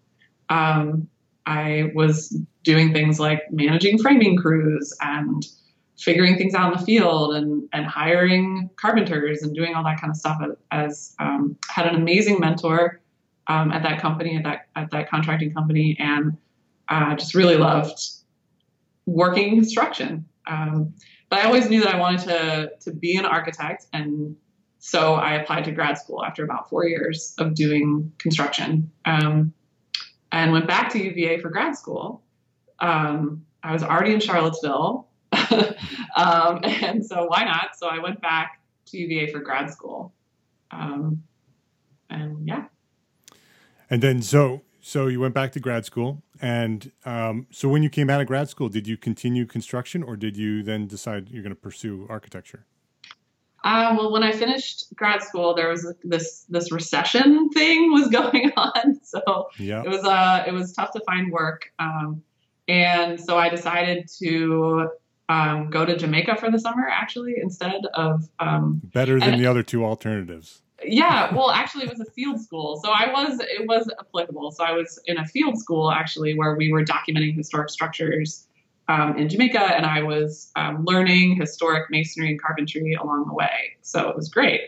Um, 0.50 1.08
I 1.46 1.92
was 1.94 2.38
doing 2.62 2.92
things 2.92 3.18
like 3.18 3.50
managing 3.50 3.96
framing 3.96 4.36
crews 4.36 4.94
and 5.00 5.46
figuring 5.98 6.36
things 6.36 6.54
out 6.54 6.70
in 6.74 6.78
the 6.78 6.84
field 6.84 7.36
and, 7.36 7.66
and 7.72 7.86
hiring 7.86 8.68
carpenters 8.76 9.42
and 9.42 9.54
doing 9.54 9.74
all 9.74 9.82
that 9.82 9.98
kind 9.98 10.10
of 10.10 10.16
stuff 10.16 10.38
as 10.70 11.16
um, 11.18 11.56
had 11.70 11.86
an 11.86 11.94
amazing 11.94 12.38
mentor 12.38 13.00
um, 13.46 13.72
at 13.72 13.82
that 13.82 13.98
company 13.98 14.36
at 14.36 14.44
that 14.44 14.66
at 14.76 14.90
that 14.90 15.08
contracting 15.08 15.54
company 15.54 15.96
and 15.98 16.36
uh, 16.88 17.14
just 17.14 17.34
really 17.34 17.56
loved 17.56 17.98
working 19.06 19.54
construction 19.56 20.24
um, 20.46 20.94
but 21.28 21.40
I 21.40 21.42
always 21.44 21.68
knew 21.68 21.80
that 21.82 21.94
I 21.94 21.98
wanted 21.98 22.20
to 22.28 22.72
to 22.80 22.92
be 22.92 23.16
an 23.16 23.24
architect 23.24 23.86
and 23.92 24.36
so 24.78 25.14
I 25.14 25.34
applied 25.34 25.64
to 25.64 25.72
grad 25.72 25.98
school 25.98 26.24
after 26.24 26.44
about 26.44 26.68
four 26.70 26.86
years 26.86 27.34
of 27.38 27.54
doing 27.54 28.12
construction 28.18 28.90
um, 29.04 29.52
and 30.30 30.52
went 30.52 30.66
back 30.66 30.92
to 30.92 31.02
UVA 31.02 31.40
for 31.40 31.50
grad 31.50 31.76
school. 31.76 32.22
Um, 32.78 33.44
I 33.62 33.72
was 33.72 33.82
already 33.82 34.14
in 34.14 34.20
Charlottesville, 34.20 35.08
um, 36.16 36.60
and 36.62 37.04
so 37.04 37.24
why 37.26 37.44
not? 37.44 37.70
So 37.76 37.88
I 37.88 37.98
went 37.98 38.20
back 38.20 38.60
to 38.86 38.98
UVA 38.98 39.32
for 39.32 39.40
grad 39.40 39.70
school, 39.70 40.14
um, 40.70 41.24
and 42.08 42.46
yeah. 42.46 42.66
And 43.90 44.00
then 44.00 44.22
so 44.22 44.62
so 44.88 45.06
you 45.06 45.20
went 45.20 45.34
back 45.34 45.52
to 45.52 45.60
grad 45.60 45.84
school, 45.84 46.22
and 46.40 46.90
um, 47.04 47.46
so 47.50 47.68
when 47.68 47.82
you 47.82 47.90
came 47.90 48.08
out 48.08 48.22
of 48.22 48.26
grad 48.26 48.48
school, 48.48 48.70
did 48.70 48.88
you 48.88 48.96
continue 48.96 49.44
construction, 49.44 50.02
or 50.02 50.16
did 50.16 50.34
you 50.34 50.62
then 50.62 50.86
decide 50.86 51.28
you're 51.28 51.42
going 51.42 51.54
to 51.54 51.60
pursue 51.60 52.06
architecture? 52.08 52.64
Uh, 53.62 53.94
well, 53.98 54.10
when 54.10 54.22
I 54.22 54.32
finished 54.32 54.86
grad 54.96 55.22
school, 55.22 55.54
there 55.54 55.68
was 55.68 55.92
this 56.04 56.46
this 56.48 56.72
recession 56.72 57.50
thing 57.54 57.92
was 57.92 58.08
going 58.08 58.50
on, 58.56 58.98
so 59.02 59.50
yeah. 59.58 59.82
it 59.82 59.88
was 59.90 60.02
uh 60.04 60.44
it 60.46 60.52
was 60.52 60.72
tough 60.72 60.92
to 60.92 61.00
find 61.00 61.30
work, 61.30 61.70
um, 61.78 62.22
and 62.66 63.20
so 63.20 63.36
I 63.36 63.50
decided 63.50 64.08
to 64.20 64.88
um, 65.28 65.68
go 65.68 65.84
to 65.84 65.98
Jamaica 65.98 66.36
for 66.36 66.50
the 66.50 66.58
summer 66.58 66.88
actually 66.88 67.34
instead 67.42 67.84
of 67.92 68.26
um, 68.38 68.80
better 68.82 69.20
than 69.20 69.38
the 69.38 69.44
other 69.44 69.62
two 69.62 69.84
alternatives. 69.84 70.62
Yeah 70.84 71.34
well 71.34 71.50
actually 71.50 71.84
it 71.84 71.90
was 71.90 72.00
a 72.00 72.10
field 72.12 72.40
school. 72.40 72.80
So 72.82 72.90
i 72.90 73.10
was 73.12 73.40
it 73.40 73.66
was 73.66 73.90
applicable. 73.98 74.50
So 74.52 74.64
i 74.64 74.72
was 74.72 74.98
in 75.06 75.18
a 75.18 75.26
field 75.26 75.58
school 75.58 75.90
actually 75.90 76.36
where 76.36 76.54
we 76.56 76.72
were 76.72 76.84
documenting 76.84 77.36
historic 77.36 77.70
structures 77.70 78.46
um, 78.88 79.18
in 79.18 79.28
jamaica 79.28 79.60
and 79.60 79.84
i 79.84 80.02
was 80.02 80.50
um, 80.56 80.84
learning 80.84 81.36
historic 81.36 81.90
masonry 81.90 82.30
and 82.30 82.40
carpentry 82.40 82.94
along 82.94 83.26
the 83.26 83.34
way. 83.34 83.76
So 83.82 84.08
it 84.08 84.16
was 84.16 84.28
great. 84.28 84.62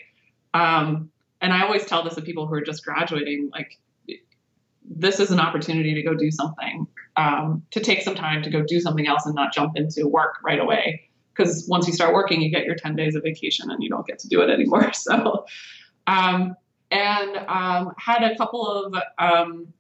Um, 0.55 1.11
and 1.41 1.53
i 1.53 1.63
always 1.63 1.85
tell 1.87 2.03
this 2.03 2.15
to 2.17 2.23
people 2.23 2.47
who 2.47 2.55
are 2.55 2.63
just 2.63 2.85
graduating 2.85 3.51
like 3.53 3.79
this 4.91 5.21
is 5.21 5.31
an 5.31 5.39
opportunity 5.39 5.95
to 5.95 6.03
go 6.03 6.15
do 6.15 6.31
something 6.31 6.87
um, 7.17 7.63
to 7.71 7.81
take 7.81 8.03
some 8.03 8.15
time 8.15 8.43
to 8.43 8.51
go 8.51 8.63
do 8.63 8.81
something 8.81 9.07
else 9.07 9.27
and 9.27 9.35
not 9.35 9.53
jump 9.53 9.77
into 9.77 10.07
work 10.09 10.37
right 10.45 10.59
away. 10.59 11.09
Because 11.35 11.67
once 11.69 11.87
you 11.87 11.93
start 11.93 12.13
working 12.13 12.41
you 12.41 12.51
get 12.51 12.65
your 12.65 12.75
10 12.75 12.97
days 12.97 13.15
of 13.15 13.23
vacation 13.23 13.71
and 13.71 13.83
you 13.83 13.89
don't 13.89 14.07
get 14.07 14.19
to 14.21 14.29
do 14.29 14.41
it 14.41 14.51
anymore. 14.51 14.93
So 14.95 15.47
um, 16.11 16.57
and 16.91 17.37
um, 17.49 17.93
had 17.97 18.23
a 18.25 18.37
couple 18.37 18.67
of 18.67 18.95
um, 19.19 19.73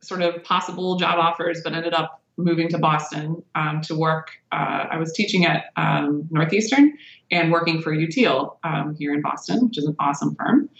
sort 0.00 0.22
of 0.22 0.42
possible 0.42 0.96
job 0.96 1.18
offers, 1.18 1.60
but 1.62 1.74
ended 1.74 1.92
up 1.92 2.22
moving 2.38 2.68
to 2.68 2.78
Boston 2.78 3.42
um, 3.54 3.80
to 3.82 3.94
work. 3.94 4.30
Uh, 4.52 4.86
I 4.90 4.96
was 4.96 5.12
teaching 5.12 5.44
at 5.44 5.66
um, 5.76 6.26
Northeastern 6.30 6.96
and 7.30 7.52
working 7.52 7.82
for 7.82 7.92
Utile 7.92 8.58
um, 8.64 8.94
here 8.94 9.12
in 9.12 9.20
Boston, 9.20 9.66
which 9.66 9.78
is 9.78 9.84
an 9.84 9.96
awesome 9.98 10.34
firm. 10.34 10.70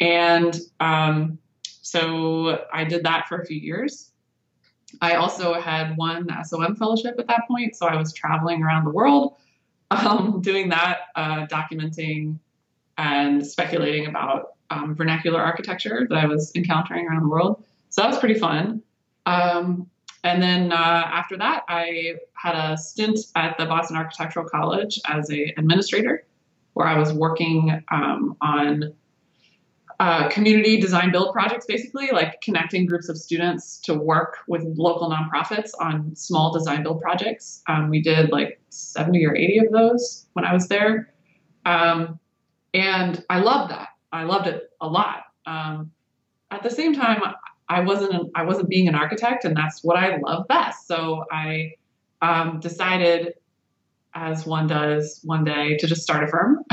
And 0.00 0.56
um, 0.78 1.38
so 1.82 2.64
I 2.72 2.84
did 2.84 3.04
that 3.04 3.26
for 3.28 3.38
a 3.38 3.46
few 3.46 3.58
years. 3.58 4.12
I 5.00 5.14
also 5.14 5.54
had 5.54 5.96
one 5.96 6.28
SOM 6.44 6.76
fellowship 6.76 7.16
at 7.18 7.26
that 7.26 7.42
point, 7.48 7.76
so 7.76 7.86
I 7.86 7.96
was 7.96 8.12
traveling 8.12 8.62
around 8.62 8.84
the 8.84 8.90
world 8.90 9.36
um, 9.90 10.40
doing 10.40 10.68
that, 10.70 10.98
uh, 11.16 11.46
documenting 11.46 12.38
and 12.98 13.46
speculating 13.46 14.06
about 14.06 14.54
um, 14.70 14.94
vernacular 14.94 15.40
architecture 15.40 16.06
that 16.08 16.18
I 16.18 16.26
was 16.26 16.52
encountering 16.54 17.06
around 17.06 17.22
the 17.22 17.28
world. 17.28 17.64
So 17.90 18.02
that 18.02 18.08
was 18.08 18.18
pretty 18.18 18.38
fun. 18.38 18.82
Um, 19.26 19.88
and 20.24 20.42
then 20.42 20.72
uh, 20.72 20.74
after 20.74 21.36
that, 21.36 21.62
I 21.68 22.14
had 22.34 22.54
a 22.54 22.76
stint 22.76 23.18
at 23.36 23.56
the 23.58 23.66
Boston 23.66 23.96
Architectural 23.96 24.48
College 24.48 25.00
as 25.06 25.30
a 25.30 25.54
administrator, 25.56 26.26
where 26.72 26.86
I 26.86 26.98
was 26.98 27.12
working 27.12 27.82
um, 27.92 28.36
on 28.40 28.92
uh, 29.98 30.28
community 30.28 30.78
design 30.78 31.10
build 31.10 31.32
projects, 31.32 31.64
basically 31.66 32.10
like 32.10 32.40
connecting 32.42 32.86
groups 32.86 33.08
of 33.08 33.16
students 33.16 33.78
to 33.78 33.94
work 33.94 34.38
with 34.46 34.62
local 34.76 35.10
nonprofits 35.10 35.70
on 35.80 36.14
small 36.14 36.52
design 36.52 36.82
build 36.82 37.00
projects. 37.00 37.62
Um, 37.66 37.88
we 37.88 38.02
did 38.02 38.30
like 38.30 38.60
70 38.68 39.24
or 39.24 39.34
80 39.34 39.58
of 39.58 39.72
those 39.72 40.26
when 40.34 40.44
I 40.44 40.52
was 40.52 40.68
there. 40.68 41.14
Um, 41.64 42.18
and 42.76 43.24
I 43.30 43.40
loved 43.40 43.70
that. 43.70 43.88
I 44.12 44.24
loved 44.24 44.46
it 44.46 44.70
a 44.80 44.86
lot. 44.86 45.24
Um, 45.46 45.92
at 46.50 46.62
the 46.62 46.70
same 46.70 46.94
time, 46.94 47.22
I 47.68 47.80
wasn't 47.80 48.12
an, 48.12 48.30
I 48.34 48.44
wasn't 48.44 48.68
being 48.68 48.86
an 48.86 48.94
architect, 48.94 49.44
and 49.44 49.56
that's 49.56 49.82
what 49.82 49.96
I 49.96 50.18
love 50.18 50.46
best. 50.46 50.86
So 50.86 51.24
I 51.32 51.72
um, 52.20 52.60
decided, 52.60 53.34
as 54.14 54.44
one 54.44 54.66
does 54.66 55.20
one 55.24 55.44
day, 55.44 55.78
to 55.78 55.86
just 55.86 56.02
start 56.02 56.24
a 56.24 56.28
firm. 56.28 56.64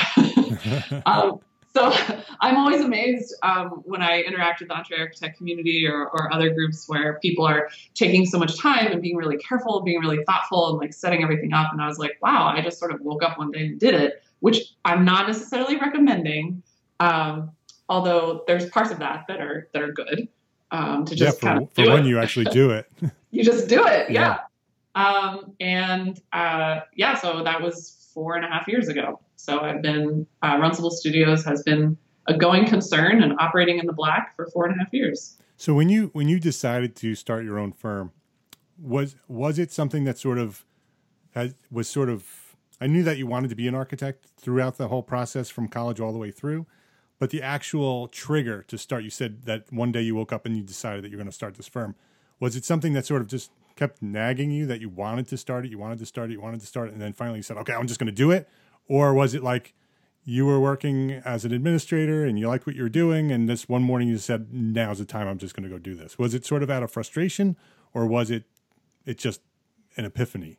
um, 1.05 1.39
so 1.73 1.91
I'm 2.41 2.57
always 2.57 2.81
amazed 2.81 3.33
um, 3.41 3.81
when 3.85 4.01
I 4.01 4.21
interact 4.21 4.59
with 4.59 4.69
the 4.69 4.75
Entre 4.75 4.99
Architect 4.99 5.37
community 5.37 5.87
or, 5.87 6.09
or 6.09 6.31
other 6.33 6.49
groups 6.53 6.87
where 6.87 7.17
people 7.19 7.45
are 7.45 7.69
taking 7.95 8.25
so 8.25 8.37
much 8.37 8.59
time 8.59 8.91
and 8.91 9.01
being 9.01 9.15
really 9.15 9.37
careful, 9.37 9.81
being 9.81 10.01
really 10.01 10.23
thoughtful, 10.25 10.71
and 10.71 10.79
like 10.79 10.93
setting 10.93 11.23
everything 11.23 11.53
up. 11.53 11.71
And 11.71 11.81
I 11.81 11.87
was 11.87 11.97
like, 11.97 12.17
wow, 12.21 12.51
I 12.53 12.61
just 12.61 12.77
sort 12.77 12.91
of 12.93 12.99
woke 12.99 13.23
up 13.23 13.37
one 13.39 13.51
day 13.51 13.67
and 13.67 13.79
did 13.79 13.95
it, 13.95 14.21
which 14.43 14.73
I'm 14.83 15.05
not 15.05 15.25
necessarily 15.25 15.77
recommending. 15.77 16.61
Um, 16.99 17.51
although 17.87 18.43
there's 18.45 18.69
parts 18.69 18.91
of 18.91 18.99
that 18.99 19.23
that 19.29 19.39
are 19.39 19.69
that 19.71 19.81
are 19.81 19.93
good 19.93 20.27
um, 20.69 21.05
to 21.05 21.15
yeah, 21.15 21.25
just 21.27 21.39
for, 21.39 21.45
kind 21.45 21.63
of 21.63 21.71
for 21.71 21.87
when 21.87 22.05
it. 22.05 22.09
you 22.09 22.19
actually 22.19 22.45
do 22.51 22.71
it. 22.71 22.91
you 23.31 23.41
just 23.41 23.69
do 23.69 23.87
it, 23.87 24.09
Yeah. 24.09 24.39
yeah. 24.95 25.01
Um, 25.01 25.53
and 25.61 26.21
uh, 26.33 26.81
yeah, 26.93 27.15
so 27.15 27.41
that 27.45 27.61
was 27.61 28.09
four 28.13 28.35
and 28.35 28.43
a 28.43 28.49
half 28.49 28.67
years 28.67 28.89
ago. 28.89 29.21
So 29.37 29.61
I've 29.61 29.81
been 29.81 30.27
uh, 30.41 30.57
Runcible 30.57 30.91
Studios 30.91 31.45
has 31.45 31.63
been 31.63 31.97
a 32.27 32.37
going 32.37 32.65
concern 32.67 33.23
and 33.23 33.33
operating 33.39 33.79
in 33.79 33.85
the 33.85 33.93
black 33.93 34.35
for 34.35 34.47
four 34.47 34.65
and 34.65 34.75
a 34.75 34.83
half 34.83 34.93
years. 34.93 35.37
So 35.55 35.73
when 35.73 35.87
you 35.87 36.09
when 36.11 36.27
you 36.27 36.37
decided 36.37 36.97
to 36.97 37.15
start 37.15 37.45
your 37.45 37.57
own 37.57 37.71
firm, 37.71 38.11
was 38.77 39.15
was 39.29 39.57
it 39.57 39.71
something 39.71 40.03
that 40.03 40.17
sort 40.17 40.37
of 40.37 40.65
has, 41.33 41.55
was 41.71 41.87
sort 41.87 42.09
of 42.09 42.42
I 42.83 42.87
knew 42.87 43.01
that 43.03 43.17
you 43.17 43.25
wanted 43.25 43.49
to 43.49 43.55
be 43.55 43.69
an 43.69 43.75
architect 43.75 44.25
throughout 44.35 44.77
the 44.77 44.89
whole 44.89 45.03
process 45.03 45.49
from 45.49 45.69
college 45.69 46.01
all 46.01 46.11
the 46.11 46.17
way 46.17 46.31
through, 46.31 46.65
but 47.17 47.29
the 47.29 47.41
actual 47.41 48.09
trigger 48.09 48.61
to 48.63 48.77
start, 48.77 49.05
you 49.05 49.09
said 49.09 49.43
that 49.43 49.71
one 49.71 49.93
day 49.93 50.01
you 50.01 50.15
woke 50.15 50.33
up 50.33 50.45
and 50.45 50.57
you 50.57 50.63
decided 50.63 51.01
that 51.01 51.09
you're 51.09 51.17
going 51.17 51.25
to 51.25 51.31
start 51.31 51.55
this 51.55 51.69
firm. 51.69 51.95
Was 52.41 52.57
it 52.57 52.65
something 52.65 52.91
that 52.91 53.05
sort 53.05 53.21
of 53.21 53.29
just 53.29 53.51
kept 53.77 54.01
nagging 54.01 54.51
you 54.51 54.65
that 54.65 54.81
you 54.81 54.89
wanted 54.89 55.29
to 55.29 55.37
start 55.37 55.63
it, 55.63 55.71
you 55.71 55.77
wanted 55.77 55.97
to 55.99 56.05
start 56.05 56.29
it, 56.29 56.33
you 56.33 56.41
wanted 56.41 56.59
to 56.59 56.65
start 56.65 56.89
it, 56.89 56.91
and 56.91 57.01
then 57.01 57.13
finally 57.13 57.39
you 57.39 57.43
said, 57.43 57.55
"Okay, 57.55 57.71
I'm 57.71 57.87
just 57.87 58.01
going 58.01 58.07
to 58.07 58.11
do 58.11 58.31
it," 58.31 58.49
or 58.89 59.13
was 59.13 59.33
it 59.33 59.43
like 59.43 59.73
you 60.25 60.45
were 60.45 60.59
working 60.59 61.11
as 61.23 61.45
an 61.45 61.53
administrator 61.53 62.25
and 62.25 62.37
you 62.37 62.49
liked 62.49 62.67
what 62.67 62.75
you 62.75 62.83
were 62.83 62.89
doing, 62.89 63.31
and 63.31 63.47
this 63.47 63.69
one 63.69 63.83
morning 63.83 64.09
you 64.09 64.17
said, 64.17 64.51
"Now's 64.51 64.99
the 64.99 65.05
time. 65.05 65.29
I'm 65.29 65.37
just 65.37 65.55
going 65.55 65.63
to 65.63 65.73
go 65.73 65.79
do 65.79 65.95
this." 65.95 66.19
Was 66.19 66.33
it 66.33 66.45
sort 66.45 66.61
of 66.61 66.69
out 66.69 66.83
of 66.83 66.91
frustration, 66.91 67.55
or 67.93 68.05
was 68.05 68.29
it 68.29 68.43
it 69.05 69.17
just 69.17 69.39
an 69.95 70.03
epiphany? 70.03 70.57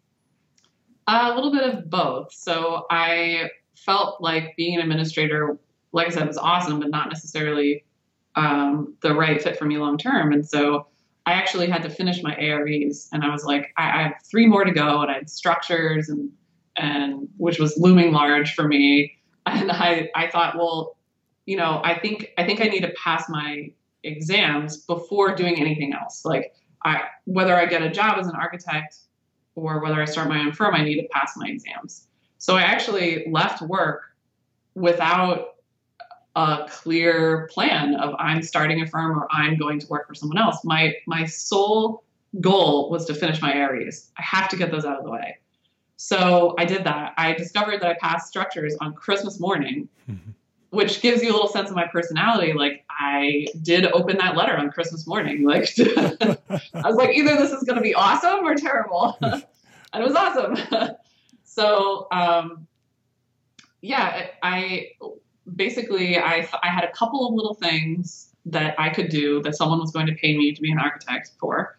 A 1.07 1.35
little 1.35 1.53
bit 1.53 1.63
of 1.63 1.91
both. 1.91 2.33
So 2.33 2.87
I 2.91 3.51
felt 3.77 4.21
like 4.21 4.57
being 4.57 4.77
an 4.77 4.81
administrator, 4.81 5.59
like 5.93 6.07
I 6.07 6.11
said, 6.11 6.27
was 6.27 6.39
awesome, 6.39 6.81
but 6.81 6.91
not 6.91 7.09
necessarily 7.09 7.85
um, 8.37 8.95
the 9.03 9.15
right 9.15 9.41
fit 9.41 9.59
for 9.59 9.65
me 9.65 9.77
long 9.79 9.99
term. 9.99 10.33
And 10.33 10.47
so 10.47 10.87
I 11.27 11.33
actually 11.33 11.69
had 11.69 11.83
to 11.83 11.91
finish 11.91 12.23
my 12.23 12.35
AREs, 12.37 13.09
and 13.13 13.25
I 13.25 13.31
was 13.31 13.45
like, 13.45 13.73
I, 13.77 13.83
I 13.83 14.03
have 14.03 14.15
three 14.31 14.47
more 14.47 14.65
to 14.65 14.73
go, 14.73 15.01
and 15.01 15.11
I 15.11 15.15
had 15.15 15.31
structures, 15.31 16.09
and 16.09 16.31
and 16.77 17.29
which 17.37 17.59
was 17.59 17.79
looming 17.79 18.13
large 18.13 18.55
for 18.55 18.67
me. 18.67 19.17
And 19.47 19.71
I 19.71 20.09
I 20.17 20.31
thought, 20.31 20.57
well, 20.57 20.97
you 21.45 21.59
know, 21.59 21.83
I 21.85 21.99
think 21.99 22.33
I 22.39 22.47
think 22.47 22.63
I 22.63 22.65
need 22.65 22.81
to 22.81 22.95
pass 23.03 23.29
my 23.29 23.71
exams 24.03 24.79
before 24.79 25.35
doing 25.35 25.61
anything 25.61 25.93
else. 25.93 26.25
Like 26.25 26.55
I 26.83 27.03
whether 27.25 27.55
I 27.55 27.67
get 27.67 27.83
a 27.83 27.91
job 27.91 28.19
as 28.19 28.27
an 28.27 28.35
architect 28.35 28.97
or 29.55 29.81
whether 29.81 30.01
I 30.01 30.05
start 30.05 30.29
my 30.29 30.41
own 30.41 30.53
firm, 30.53 30.75
I 30.75 30.83
need 30.83 31.01
to 31.01 31.09
pass 31.09 31.33
my 31.37 31.49
exams. 31.49 32.07
So 32.39 32.57
I 32.57 32.63
actually 32.63 33.27
left 33.31 33.63
work 33.63 34.03
without 34.75 35.55
a 36.37 36.67
clear 36.69 37.49
plan 37.53 37.95
of 37.95 38.15
I'm 38.19 38.43
starting 38.43 38.83
a 38.83 38.87
firm 38.87 39.17
or 39.17 39.29
I'm 39.31 39.57
going 39.57 39.79
to 39.81 39.87
work 39.87 40.09
for 40.09 40.15
someone 40.15 40.39
else. 40.39 40.65
My 40.65 40.95
my 41.07 41.25
sole 41.27 42.03
goal 42.41 42.91
was 42.91 43.05
to 43.07 43.15
finish 43.15 43.41
my 43.41 43.55
AREs. 43.55 44.11
I 44.19 44.23
have 44.23 44.49
to 44.49 44.57
get 44.57 44.71
those 44.71 44.85
out 44.85 44.99
of 44.99 45.05
the 45.05 45.11
way. 45.11 45.39
So 45.97 46.55
I 46.59 46.65
did 46.65 46.85
that. 46.85 47.15
I 47.17 47.33
discovered 47.35 47.81
that 47.81 47.89
I 47.89 47.95
passed 47.95 48.27
structures 48.27 48.77
on 48.81 48.95
Christmas 48.95 49.39
morning, 49.39 49.89
mm-hmm. 50.11 50.31
which 50.71 51.01
gives 51.01 51.23
you 51.23 51.31
a 51.31 51.35
little 51.35 51.49
sense 51.49 51.71
of 51.71 51.77
my 51.77 51.87
personality. 51.87 52.53
Like 52.53 52.84
I 52.99 53.47
did 53.63 53.87
open 53.93 54.19
that 54.19 54.37
letter 54.37 54.57
on 54.57 54.71
Christmas 54.71 55.07
morning. 55.07 55.45
Like 55.45 55.69
I 55.79 56.59
was 56.75 56.97
like, 56.97 57.11
either 57.11 57.37
this 57.37 57.53
is 57.53 57.63
going 57.65 57.77
to 57.77 57.83
be 57.83 57.95
awesome 57.95 58.45
or 58.45 58.55
terrible, 58.55 59.17
and 59.23 59.43
it 59.95 60.03
was 60.03 60.15
awesome. 60.15 60.57
so 61.45 62.09
um, 62.11 62.67
yeah, 63.81 64.29
I 64.43 64.89
basically 65.55 66.19
I 66.19 66.49
I 66.63 66.69
had 66.69 66.85
a 66.85 66.93
couple 66.93 67.29
of 67.29 67.35
little 67.35 67.55
things 67.55 68.31
that 68.47 68.79
I 68.79 68.91
could 68.91 69.09
do 69.09 69.43
that 69.43 69.57
someone 69.57 69.81
was 69.81 69.91
going 69.91 70.07
to 70.07 70.15
pay 70.15 70.37
me 70.37 70.53
to 70.53 70.61
be 70.61 70.71
an 70.71 70.79
architect 70.79 71.33
for. 71.39 71.77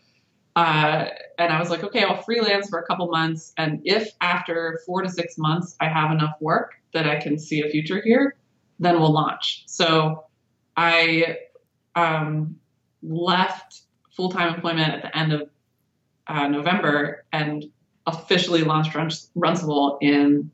Uh, 0.55 1.09
and 1.37 1.51
I 1.51 1.59
was 1.59 1.69
like, 1.69 1.83
okay, 1.83 2.03
I'll 2.03 2.21
freelance 2.21 2.69
for 2.69 2.79
a 2.79 2.85
couple 2.87 3.07
months. 3.07 3.53
And 3.57 3.81
if 3.83 4.11
after 4.21 4.79
four 4.85 5.01
to 5.01 5.09
six 5.09 5.37
months 5.37 5.75
I 5.81 5.89
have 5.89 6.11
enough 6.11 6.35
work 6.39 6.75
that 6.93 7.07
I 7.07 7.17
can 7.17 7.37
see 7.37 7.61
a 7.61 7.69
future 7.69 8.01
here, 8.01 8.35
then 8.79 8.99
we'll 8.99 9.11
launch. 9.11 9.63
So 9.67 10.24
I 10.77 11.37
um, 11.95 12.57
left 13.01 13.81
full 14.15 14.29
time 14.29 14.53
employment 14.53 14.93
at 14.93 15.01
the 15.01 15.17
end 15.17 15.33
of 15.33 15.49
uh, 16.27 16.47
November 16.47 17.25
and 17.31 17.65
officially 18.07 18.63
launched 18.63 18.93
Runcible 18.93 19.97
in 20.01 20.51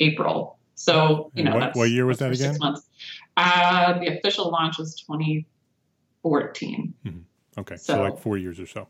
April. 0.00 0.58
So 0.74 1.30
you 1.34 1.44
know, 1.44 1.54
what, 1.56 1.76
what 1.76 1.90
year 1.90 2.06
was 2.06 2.18
that 2.18 2.32
again? 2.32 2.52
Six 2.52 2.58
months. 2.58 2.88
Uh, 3.36 3.98
the 3.98 4.18
official 4.18 4.50
launch 4.50 4.78
was 4.78 4.94
2014. 4.96 6.94
Mm-hmm. 7.04 7.18
Okay, 7.58 7.76
so, 7.76 7.94
so 7.94 8.02
like 8.02 8.18
four 8.18 8.36
years 8.36 8.58
or 8.58 8.66
so. 8.66 8.88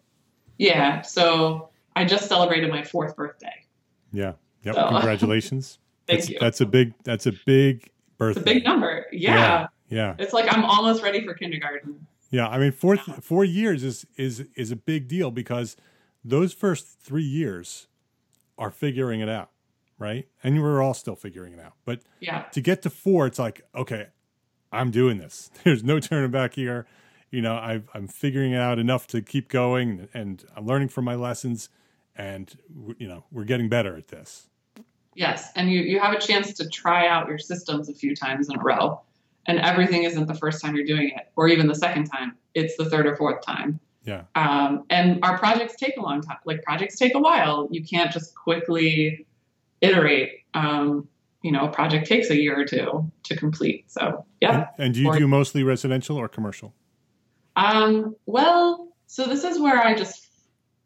Yeah. 0.58 1.02
So 1.02 1.68
I 1.96 2.04
just 2.04 2.28
celebrated 2.28 2.70
my 2.70 2.82
fourth 2.82 3.16
birthday. 3.16 3.64
Yeah. 4.12 4.32
Yep. 4.64 4.74
So, 4.74 4.88
Congratulations. 4.90 5.78
Thank 6.06 6.20
that's, 6.20 6.30
you. 6.30 6.38
That's 6.40 6.60
a 6.60 6.66
big. 6.66 6.94
That's 7.04 7.26
a 7.26 7.32
big 7.46 7.90
birthday. 8.18 8.40
It's 8.40 8.50
a 8.50 8.54
big 8.54 8.64
number. 8.64 9.06
Yeah. 9.12 9.34
yeah. 9.34 9.66
Yeah. 9.88 10.14
It's 10.18 10.32
like 10.32 10.52
I'm 10.52 10.64
almost 10.64 11.02
ready 11.02 11.24
for 11.24 11.34
kindergarten. 11.34 12.06
Yeah. 12.30 12.48
I 12.48 12.58
mean, 12.58 12.72
four 12.72 12.96
four 12.96 13.44
years 13.44 13.84
is 13.84 14.06
is 14.16 14.44
is 14.56 14.70
a 14.70 14.76
big 14.76 15.08
deal 15.08 15.30
because 15.30 15.76
those 16.24 16.52
first 16.52 16.98
three 17.00 17.22
years 17.22 17.86
are 18.56 18.70
figuring 18.70 19.20
it 19.20 19.28
out, 19.28 19.50
right? 19.98 20.26
And 20.42 20.62
we're 20.62 20.82
all 20.82 20.94
still 20.94 21.16
figuring 21.16 21.52
it 21.52 21.60
out. 21.60 21.74
But 21.84 22.00
yeah, 22.20 22.42
to 22.52 22.60
get 22.60 22.82
to 22.82 22.90
four, 22.90 23.26
it's 23.26 23.38
like 23.38 23.62
okay, 23.74 24.08
I'm 24.72 24.90
doing 24.90 25.18
this. 25.18 25.50
There's 25.64 25.84
no 25.84 26.00
turning 26.00 26.30
back 26.30 26.54
here 26.54 26.86
you 27.34 27.42
know, 27.42 27.54
i 27.54 27.82
am 27.96 28.06
figuring 28.06 28.52
it 28.52 28.60
out 28.60 28.78
enough 28.78 29.08
to 29.08 29.20
keep 29.20 29.48
going, 29.48 30.08
and 30.14 30.44
I'm 30.56 30.66
learning 30.66 30.88
from 30.88 31.04
my 31.04 31.16
lessons, 31.16 31.68
and 32.14 32.56
you 32.96 33.08
know, 33.08 33.24
we're 33.32 33.42
getting 33.42 33.68
better 33.68 33.96
at 33.96 34.06
this. 34.06 34.48
Yes, 35.16 35.50
and 35.56 35.68
you 35.68 35.80
you 35.80 35.98
have 35.98 36.14
a 36.14 36.20
chance 36.20 36.52
to 36.54 36.68
try 36.68 37.08
out 37.08 37.26
your 37.26 37.38
systems 37.38 37.88
a 37.88 37.92
few 37.92 38.14
times 38.14 38.48
in 38.48 38.56
a 38.56 38.62
row, 38.62 39.00
and 39.46 39.58
everything 39.60 40.04
isn't 40.04 40.26
the 40.26 40.34
first 40.34 40.62
time 40.62 40.74
you're 40.74 40.86
doing 40.86 41.08
it, 41.08 41.30
or 41.36 41.48
even 41.48 41.66
the 41.66 41.74
second 41.74 42.04
time. 42.04 42.36
It's 42.54 42.76
the 42.76 42.88
third 42.88 43.06
or 43.06 43.16
fourth 43.16 43.44
time. 43.44 43.80
Yeah. 44.04 44.22
Um, 44.34 44.84
and 44.90 45.24
our 45.24 45.38
projects 45.38 45.76
take 45.76 45.96
a 45.96 46.02
long 46.02 46.20
time. 46.20 46.36
Like 46.44 46.62
projects 46.62 46.96
take 46.96 47.14
a 47.14 47.18
while. 47.18 47.68
You 47.70 47.82
can't 47.82 48.12
just 48.12 48.34
quickly 48.34 49.26
iterate. 49.80 50.44
Um, 50.52 51.08
you 51.42 51.52
know, 51.52 51.66
a 51.66 51.70
project 51.70 52.06
takes 52.06 52.30
a 52.30 52.36
year 52.36 52.58
or 52.58 52.64
two 52.64 53.10
to 53.24 53.36
complete. 53.36 53.90
So, 53.90 54.24
yeah. 54.40 54.68
And, 54.78 54.86
and 54.86 54.94
do 54.94 55.00
you 55.00 55.08
or, 55.08 55.18
do 55.18 55.28
mostly 55.28 55.62
residential 55.62 56.16
or 56.16 56.28
commercial? 56.28 56.74
Um, 57.56 58.16
well, 58.26 58.88
so 59.06 59.26
this 59.26 59.44
is 59.44 59.60
where 59.60 59.82
I 59.82 59.94
just 59.94 60.26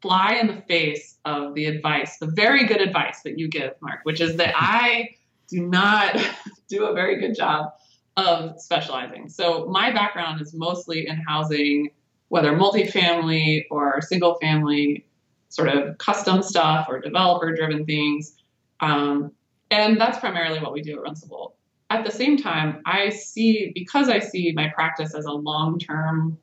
fly 0.02 0.34
in 0.34 0.48
the 0.48 0.62
face 0.68 1.16
of 1.24 1.54
the 1.54 1.66
advice, 1.66 2.18
the 2.18 2.26
very 2.26 2.64
good 2.64 2.80
advice 2.80 3.22
that 3.22 3.38
you 3.38 3.48
give, 3.48 3.72
Mark, 3.80 4.00
which 4.02 4.20
is 4.20 4.36
that 4.36 4.54
I 4.56 5.10
do 5.48 5.66
not 5.66 6.16
do 6.68 6.86
a 6.86 6.92
very 6.92 7.20
good 7.20 7.34
job 7.34 7.72
of 8.18 8.60
specializing. 8.60 9.28
So 9.28 9.66
my 9.66 9.92
background 9.92 10.42
is 10.42 10.52
mostly 10.52 11.06
in 11.06 11.16
housing, 11.26 11.90
whether 12.28 12.52
multifamily 12.52 13.66
or 13.70 14.00
single 14.00 14.36
family, 14.40 15.06
sort 15.48 15.68
of 15.68 15.96
custom 15.98 16.42
stuff 16.42 16.86
or 16.88 17.00
developer 17.00 17.54
driven 17.54 17.86
things. 17.86 18.36
Um, 18.80 19.32
and 19.70 20.00
that's 20.00 20.18
primarily 20.18 20.58
what 20.60 20.72
we 20.72 20.82
do 20.82 20.98
at 20.98 21.04
Runcible. 21.04 21.52
At 21.90 22.04
the 22.04 22.10
same 22.10 22.36
time, 22.36 22.82
I 22.84 23.08
see, 23.10 23.70
because 23.74 24.08
I 24.08 24.18
see 24.18 24.52
my 24.52 24.68
practice 24.74 25.14
as 25.14 25.24
a 25.24 25.32
long 25.32 25.78
term 25.78 26.38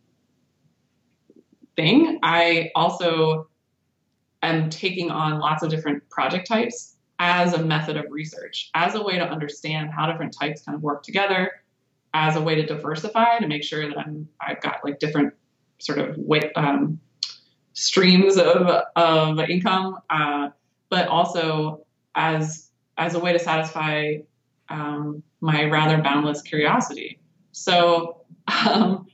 thing. 1.75 2.19
I 2.23 2.71
also 2.73 3.49
am 4.41 4.69
taking 4.69 5.11
on 5.11 5.39
lots 5.39 5.61
of 5.61 5.69
different 5.69 6.09
project 6.09 6.47
types 6.47 6.95
as 7.19 7.53
a 7.53 7.63
method 7.63 7.97
of 7.97 8.05
research, 8.09 8.69
as 8.73 8.95
a 8.95 9.03
way 9.03 9.17
to 9.17 9.23
understand 9.23 9.89
how 9.89 10.09
different 10.09 10.35
types 10.37 10.61
kind 10.61 10.75
of 10.75 10.81
work 10.81 11.03
together, 11.03 11.51
as 12.15 12.37
a 12.37 12.41
way 12.41 12.55
to 12.55 12.65
diversify 12.65 13.39
to 13.39 13.47
make 13.47 13.61
sure 13.61 13.85
that 13.89 13.99
I'm 13.99 14.29
I've 14.39 14.61
got 14.61 14.79
like 14.85 14.99
different 14.99 15.33
sort 15.79 15.99
of 15.99 16.17
um, 16.55 16.99
streams 17.73 18.37
of 18.37 18.67
of 18.95 19.39
income, 19.49 19.99
uh, 20.09 20.49
but 20.89 21.09
also 21.09 21.85
as 22.15 22.69
as 22.97 23.15
a 23.15 23.19
way 23.19 23.33
to 23.33 23.39
satisfy 23.39 24.15
um, 24.69 25.23
my 25.41 25.65
rather 25.65 26.01
boundless 26.01 26.41
curiosity. 26.41 27.19
So 27.51 28.21
um, 28.47 29.07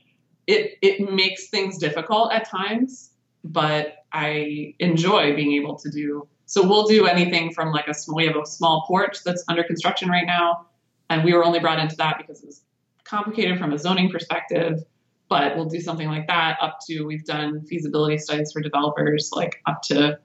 it 0.46 0.78
it 0.80 1.12
makes 1.12 1.48
things 1.48 1.78
difficult 1.78 2.32
at 2.32 2.48
times, 2.48 3.10
but 3.42 3.96
I 4.12 4.76
enjoy 4.78 5.34
being 5.34 5.54
able 5.60 5.76
to 5.80 5.90
do. 5.90 6.28
So 6.46 6.68
we'll 6.68 6.86
do 6.86 7.06
anything 7.06 7.52
from 7.52 7.72
like 7.72 7.88
a 7.88 7.94
small 7.94 8.16
we 8.16 8.26
have 8.26 8.36
a 8.36 8.46
small 8.46 8.84
porch 8.86 9.24
that's 9.24 9.42
under 9.48 9.64
construction 9.64 10.08
right 10.08 10.26
now, 10.26 10.66
and 11.10 11.24
we 11.24 11.32
were 11.32 11.44
only 11.44 11.58
brought 11.58 11.80
into 11.80 11.96
that 11.96 12.18
because 12.18 12.44
it 12.44 12.46
was 12.46 12.62
complicated 13.12 13.58
from 13.58 13.72
a 13.72 13.78
zoning 13.78 14.10
perspective. 14.10 14.82
But 15.28 15.56
we'll 15.56 15.66
do 15.66 15.80
something 15.80 16.08
like 16.08 16.26
that 16.26 16.58
up 16.60 16.78
to 16.88 17.04
we've 17.04 17.24
done 17.24 17.64
feasibility 17.66 18.18
studies 18.18 18.52
for 18.52 18.60
developers 18.60 19.30
like 19.32 19.62
up 19.66 19.80
to 19.84 20.18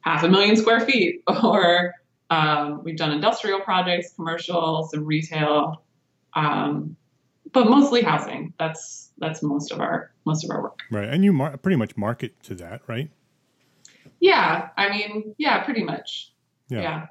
half 0.00 0.22
a 0.22 0.28
million 0.28 0.56
square 0.56 0.80
feet, 0.80 1.22
or 1.42 1.94
um, 2.30 2.82
we've 2.84 2.96
done 2.96 3.10
industrial 3.10 3.60
projects, 3.60 4.12
commercial, 4.14 4.88
some 4.90 5.04
retail. 5.04 5.82
Um, 6.34 6.96
but 7.52 7.68
mostly 7.68 8.02
housing. 8.02 8.52
That's 8.58 9.10
that's 9.18 9.42
most 9.42 9.72
of 9.72 9.80
our 9.80 10.12
most 10.24 10.44
of 10.44 10.50
our 10.50 10.62
work. 10.62 10.80
Right, 10.90 11.08
and 11.08 11.24
you 11.24 11.32
mar- 11.32 11.56
pretty 11.56 11.76
much 11.76 11.96
market 11.96 12.40
to 12.44 12.54
that, 12.56 12.82
right? 12.86 13.10
Yeah, 14.20 14.68
I 14.76 14.90
mean, 14.90 15.34
yeah, 15.38 15.62
pretty 15.64 15.84
much. 15.84 16.32
Yeah. 16.68 16.80
yeah. 16.80 17.06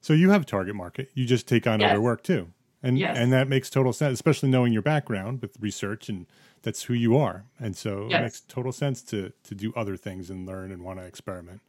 So 0.00 0.12
you 0.12 0.30
have 0.30 0.42
a 0.42 0.44
target 0.44 0.74
market. 0.74 1.10
You 1.14 1.26
just 1.26 1.48
take 1.48 1.66
on 1.66 1.80
yes. 1.80 1.90
other 1.90 2.00
work 2.00 2.22
too, 2.22 2.52
and 2.82 2.98
yes. 2.98 3.16
and 3.16 3.32
that 3.32 3.48
makes 3.48 3.70
total 3.70 3.92
sense, 3.92 4.14
especially 4.14 4.48
knowing 4.48 4.72
your 4.72 4.82
background 4.82 5.42
with 5.42 5.56
research 5.60 6.08
and 6.08 6.26
that's 6.62 6.84
who 6.84 6.94
you 6.94 7.16
are, 7.16 7.44
and 7.58 7.76
so 7.76 8.08
yes. 8.10 8.18
it 8.18 8.22
makes 8.22 8.40
total 8.42 8.72
sense 8.72 9.02
to 9.02 9.32
to 9.44 9.54
do 9.54 9.72
other 9.76 9.96
things 9.96 10.30
and 10.30 10.46
learn 10.46 10.72
and 10.72 10.82
want 10.82 10.98
to 10.98 11.04
experiment. 11.04 11.60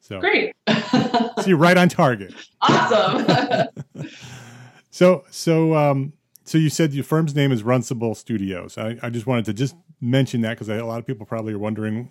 So 0.00 0.20
great. 0.20 0.54
so 0.68 1.44
you're 1.46 1.56
right 1.56 1.76
on 1.76 1.88
target. 1.88 2.34
Awesome. 2.60 3.68
so 4.90 5.24
so 5.30 5.74
um, 5.74 6.12
so 6.44 6.56
you 6.56 6.70
said 6.70 6.94
your 6.94 7.04
firm's 7.04 7.34
name 7.34 7.52
is 7.52 7.62
Runcible 7.62 8.16
Studios. 8.16 8.78
I, 8.78 8.96
I 9.02 9.10
just 9.10 9.26
wanted 9.26 9.44
to 9.46 9.54
just 9.54 9.76
mention 10.00 10.40
that 10.42 10.50
because 10.50 10.68
a 10.68 10.82
lot 10.82 10.98
of 10.98 11.06
people 11.06 11.26
probably 11.26 11.52
are 11.52 11.58
wondering 11.58 12.10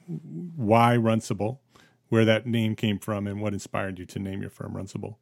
why 0.56 0.98
Runcible, 0.98 1.60
where 2.10 2.26
that 2.26 2.46
name 2.46 2.76
came 2.76 3.00
from, 3.00 3.26
and 3.26 3.42
what 3.42 3.54
inspired 3.54 4.00
you 4.00 4.06
to 4.06 4.20
name 4.20 4.42
your 4.42 4.52
firm 4.52 4.74
Runcible. 4.74 5.16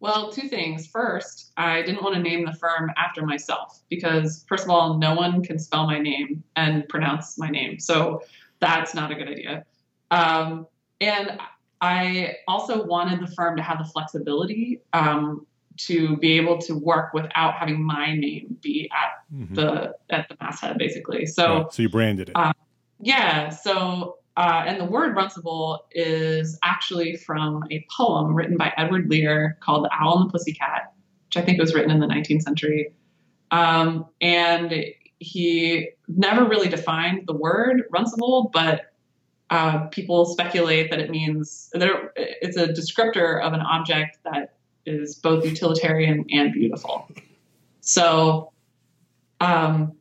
Well, 0.00 0.30
two 0.30 0.48
things. 0.48 0.86
First, 0.86 1.52
I 1.56 1.82
didn't 1.82 2.02
want 2.02 2.14
to 2.16 2.20
name 2.20 2.44
the 2.44 2.52
firm 2.52 2.90
after 2.96 3.24
myself 3.24 3.80
because, 3.88 4.44
first 4.48 4.64
of 4.64 4.70
all, 4.70 4.98
no 4.98 5.14
one 5.14 5.42
can 5.42 5.58
spell 5.58 5.86
my 5.86 5.98
name 5.98 6.42
and 6.54 6.88
pronounce 6.88 7.38
my 7.38 7.48
name. 7.48 7.78
So 7.78 8.22
that's 8.60 8.94
not 8.94 9.10
a 9.10 9.14
good 9.14 9.28
idea. 9.28 9.64
Um, 10.10 10.66
and 11.00 11.38
I 11.80 12.36
also 12.48 12.84
wanted 12.84 13.20
the 13.20 13.32
firm 13.34 13.56
to 13.56 13.62
have 13.62 13.78
the 13.78 13.84
flexibility 13.84 14.80
um, 14.92 15.46
to 15.78 16.16
be 16.16 16.32
able 16.32 16.58
to 16.58 16.74
work 16.74 17.12
without 17.12 17.54
having 17.54 17.82
my 17.82 18.14
name 18.14 18.56
be 18.62 18.90
at 18.92 19.34
mm-hmm. 19.34 19.54
the 19.54 19.94
at 20.10 20.28
the 20.28 20.36
masthead, 20.40 20.78
basically. 20.78 21.26
So, 21.26 21.62
right. 21.62 21.72
so 21.72 21.82
you 21.82 21.88
branded 21.88 22.30
it. 22.30 22.36
Uh, 22.36 22.52
Yeah. 23.00 23.50
So, 23.50 24.18
uh, 24.36 24.64
and 24.66 24.78
the 24.78 24.84
word 24.84 25.16
runcible 25.16 25.78
is 25.92 26.58
actually 26.62 27.16
from 27.16 27.64
a 27.70 27.86
poem 27.96 28.34
written 28.34 28.56
by 28.56 28.72
Edward 28.76 29.08
Lear 29.08 29.56
called 29.60 29.84
The 29.84 29.90
Owl 29.92 30.18
and 30.18 30.28
the 30.28 30.32
Pussycat, 30.32 30.92
which 31.28 31.36
I 31.36 31.42
think 31.42 31.58
was 31.58 31.74
written 31.74 31.90
in 31.90 32.00
the 32.00 32.06
19th 32.06 32.42
century. 32.42 32.92
Um, 33.50 34.06
and 34.20 34.74
he 35.18 35.88
never 36.08 36.44
really 36.44 36.68
defined 36.68 37.26
the 37.26 37.32
word 37.32 37.84
runcible, 37.90 38.50
but 38.52 38.92
uh, 39.48 39.86
people 39.86 40.26
speculate 40.26 40.90
that 40.90 40.98
it 40.98 41.08
means 41.08 41.70
there, 41.72 42.12
it's 42.16 42.56
a 42.56 42.66
descriptor 42.68 43.40
of 43.42 43.54
an 43.54 43.60
object 43.60 44.18
that 44.24 44.56
is 44.84 45.14
both 45.14 45.46
utilitarian 45.46 46.26
and 46.30 46.52
beautiful. 46.52 47.08
So, 47.80 48.52
um, 49.40 49.92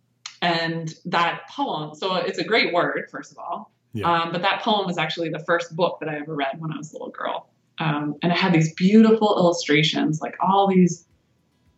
and 0.42 0.94
that 1.06 1.44
poem, 1.50 1.96
so 1.96 2.16
it's 2.16 2.40
a 2.40 2.44
great 2.44 2.74
word, 2.74 3.08
first 3.10 3.32
of 3.32 3.38
all. 3.38 3.72
Yeah. 3.96 4.12
Um, 4.12 4.34
but 4.34 4.42
that 4.42 4.62
poem 4.62 4.86
was 4.86 4.98
actually 4.98 5.30
the 5.30 5.40
first 5.40 5.74
book 5.74 6.00
that 6.02 6.10
I 6.10 6.18
ever 6.18 6.36
read 6.36 6.60
when 6.60 6.72
I 6.74 6.78
was 6.78 6.92
a 6.92 6.96
little 6.96 7.12
girl. 7.12 7.48
Um, 7.80 8.16
and 8.22 8.32
it 8.32 8.38
had 8.38 8.54
these 8.54 8.74
beautiful 8.74 9.38
illustrations, 9.38 10.22
like 10.22 10.36
all 10.42 10.68
these 10.68 11.08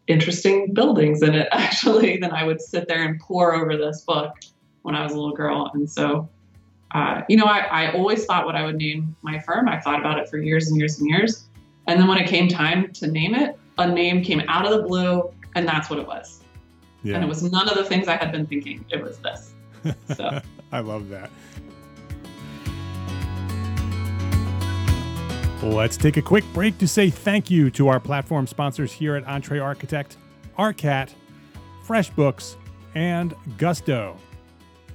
interesting 0.07 0.73
buildings 0.73 1.21
in 1.21 1.35
it, 1.35 1.47
actually. 1.51 2.17
Then 2.17 2.31
I 2.31 2.43
would 2.43 2.59
sit 2.59 2.87
there 2.87 3.03
and 3.03 3.19
pore 3.19 3.53
over 3.53 3.77
this 3.77 4.01
book 4.01 4.33
when 4.81 4.95
I 4.95 5.03
was 5.03 5.13
a 5.13 5.15
little 5.15 5.35
girl. 5.35 5.69
And 5.75 5.87
so, 5.87 6.27
uh, 6.91 7.21
you 7.29 7.37
know, 7.37 7.45
I, 7.45 7.59
I 7.59 7.93
always 7.93 8.25
thought 8.25 8.47
what 8.47 8.55
I 8.55 8.65
would 8.65 8.77
name 8.77 9.15
my 9.21 9.37
firm. 9.39 9.69
I 9.69 9.79
thought 9.79 9.99
about 9.99 10.17
it 10.17 10.27
for 10.27 10.39
years 10.39 10.69
and 10.69 10.77
years 10.77 10.99
and 10.99 11.07
years. 11.07 11.45
And 11.85 11.99
then 11.99 12.07
when 12.07 12.17
it 12.17 12.27
came 12.27 12.47
time 12.47 12.91
to 12.93 13.05
name 13.05 13.35
it, 13.35 13.59
a 13.77 13.87
name 13.87 14.23
came 14.23 14.41
out 14.47 14.65
of 14.65 14.71
the 14.71 14.87
blue, 14.87 15.31
and 15.53 15.67
that's 15.67 15.87
what 15.87 15.99
it 15.99 16.07
was. 16.07 16.43
Yeah. 17.03 17.13
And 17.13 17.23
it 17.23 17.27
was 17.27 17.43
none 17.43 17.69
of 17.69 17.77
the 17.77 17.85
things 17.85 18.07
I 18.07 18.15
had 18.15 18.31
been 18.31 18.47
thinking. 18.47 18.83
It 18.89 19.03
was 19.03 19.19
this. 19.19 19.53
So 20.15 20.41
I 20.71 20.79
love 20.79 21.07
that. 21.09 21.29
Let's 25.67 25.97
take 25.97 26.15
a 26.15 26.21
quick 26.21 26.45
break 26.53 26.77
to 26.77 26.87
say 26.87 27.09
thank 27.09 27.51
you 27.51 27.69
to 27.71 27.89
our 27.89 27.99
platform 27.99 28.47
sponsors 28.47 28.91
here 28.91 29.15
at 29.15 29.27
Entre 29.27 29.59
Architect, 29.59 30.15
ARCAT, 30.57 31.13
FreshBooks, 31.85 32.55
and 32.95 33.35
Gusto. 33.57 34.17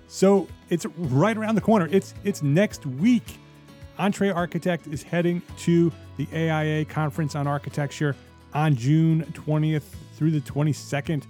So 0.08 0.48
it's 0.70 0.86
right 0.96 1.36
around 1.36 1.56
the 1.56 1.60
corner. 1.60 1.88
It's 1.90 2.14
it's 2.24 2.42
next 2.42 2.86
week. 2.86 3.38
Entre 3.98 4.30
Architect 4.30 4.86
is 4.86 5.02
heading 5.02 5.42
to 5.58 5.92
the 6.16 6.26
AIA 6.32 6.86
Conference 6.86 7.36
on 7.36 7.46
Architecture 7.46 8.16
on 8.54 8.74
June 8.74 9.24
20th 9.32 9.84
through 10.14 10.30
the 10.30 10.40
22nd. 10.40 11.24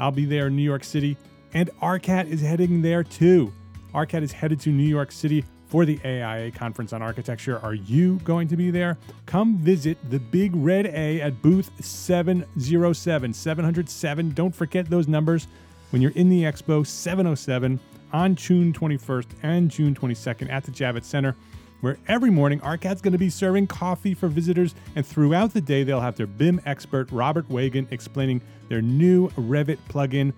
I'll 0.00 0.10
be 0.10 0.24
there 0.24 0.48
in 0.48 0.56
New 0.56 0.62
York 0.62 0.82
City, 0.82 1.16
and 1.54 1.70
ARCAT 1.80 2.28
is 2.28 2.40
heading 2.40 2.82
there 2.82 3.04
too. 3.04 3.52
ARCAT 3.94 4.22
is 4.22 4.32
headed 4.32 4.58
to 4.60 4.70
New 4.70 4.88
York 4.88 5.12
City 5.12 5.44
for 5.68 5.84
the 5.84 5.98
AIA 6.04 6.50
Conference 6.52 6.92
on 6.92 7.02
Architecture. 7.02 7.58
Are 7.60 7.74
you 7.74 8.16
going 8.24 8.48
to 8.48 8.56
be 8.56 8.70
there? 8.70 8.98
Come 9.26 9.58
visit 9.58 9.98
the 10.10 10.18
Big 10.18 10.52
Red 10.54 10.86
A 10.86 11.20
at 11.20 11.40
booth 11.42 11.70
707, 11.84 13.32
707. 13.32 14.30
Don't 14.30 14.54
forget 14.54 14.88
those 14.90 15.08
numbers 15.08 15.46
when 15.90 16.02
you're 16.02 16.12
in 16.12 16.28
the 16.28 16.42
expo, 16.42 16.86
707 16.86 17.78
on 18.12 18.34
June 18.34 18.72
21st 18.72 19.26
and 19.42 19.70
June 19.70 19.94
22nd 19.94 20.50
at 20.50 20.64
the 20.64 20.70
Javits 20.70 21.04
Center 21.04 21.36
where 21.80 21.98
every 22.08 22.30
morning 22.30 22.60
ARCAT's 22.60 23.00
going 23.00 23.12
to 23.12 23.18
be 23.18 23.30
serving 23.30 23.66
coffee 23.66 24.14
for 24.14 24.28
visitors, 24.28 24.74
and 24.96 25.06
throughout 25.06 25.54
the 25.54 25.60
day, 25.60 25.84
they'll 25.84 26.00
have 26.00 26.16
their 26.16 26.26
BIM 26.26 26.60
expert, 26.66 27.10
Robert 27.12 27.48
Wagan, 27.48 27.86
explaining 27.90 28.40
their 28.68 28.82
new 28.82 29.28
Revit 29.30 29.78
plugin, 29.88 30.32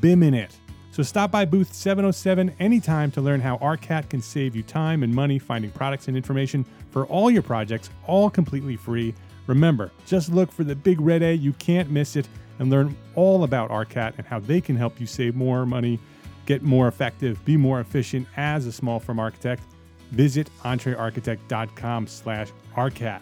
BIM 0.00 0.22
in 0.22 0.34
it. 0.34 0.56
So 0.94 1.02
stop 1.02 1.32
by 1.32 1.44
booth 1.44 1.74
707 1.74 2.54
anytime 2.60 3.10
to 3.10 3.20
learn 3.20 3.40
how 3.40 3.56
ARCAT 3.56 4.08
can 4.08 4.22
save 4.22 4.54
you 4.54 4.62
time 4.62 5.02
and 5.02 5.12
money 5.12 5.40
finding 5.40 5.72
products 5.72 6.06
and 6.06 6.16
information 6.16 6.64
for 6.92 7.04
all 7.06 7.32
your 7.32 7.42
projects, 7.42 7.90
all 8.06 8.30
completely 8.30 8.76
free. 8.76 9.12
Remember, 9.48 9.90
just 10.06 10.30
look 10.30 10.52
for 10.52 10.62
the 10.62 10.76
big 10.76 11.00
red 11.00 11.24
A, 11.24 11.34
you 11.34 11.52
can't 11.54 11.90
miss 11.90 12.14
it, 12.14 12.28
and 12.60 12.70
learn 12.70 12.96
all 13.16 13.42
about 13.42 13.70
ARCAT 13.70 14.12
and 14.18 14.24
how 14.28 14.38
they 14.38 14.60
can 14.60 14.76
help 14.76 15.00
you 15.00 15.06
save 15.08 15.34
more 15.34 15.66
money, 15.66 15.98
get 16.46 16.62
more 16.62 16.86
effective, 16.86 17.44
be 17.44 17.56
more 17.56 17.80
efficient 17.80 18.28
as 18.36 18.64
a 18.66 18.70
small 18.70 19.00
firm 19.00 19.18
architect 19.18 19.64
visit 20.12 20.48
entrearchitect.com 20.62 22.06
slash 22.06 22.52
arcat. 22.76 23.18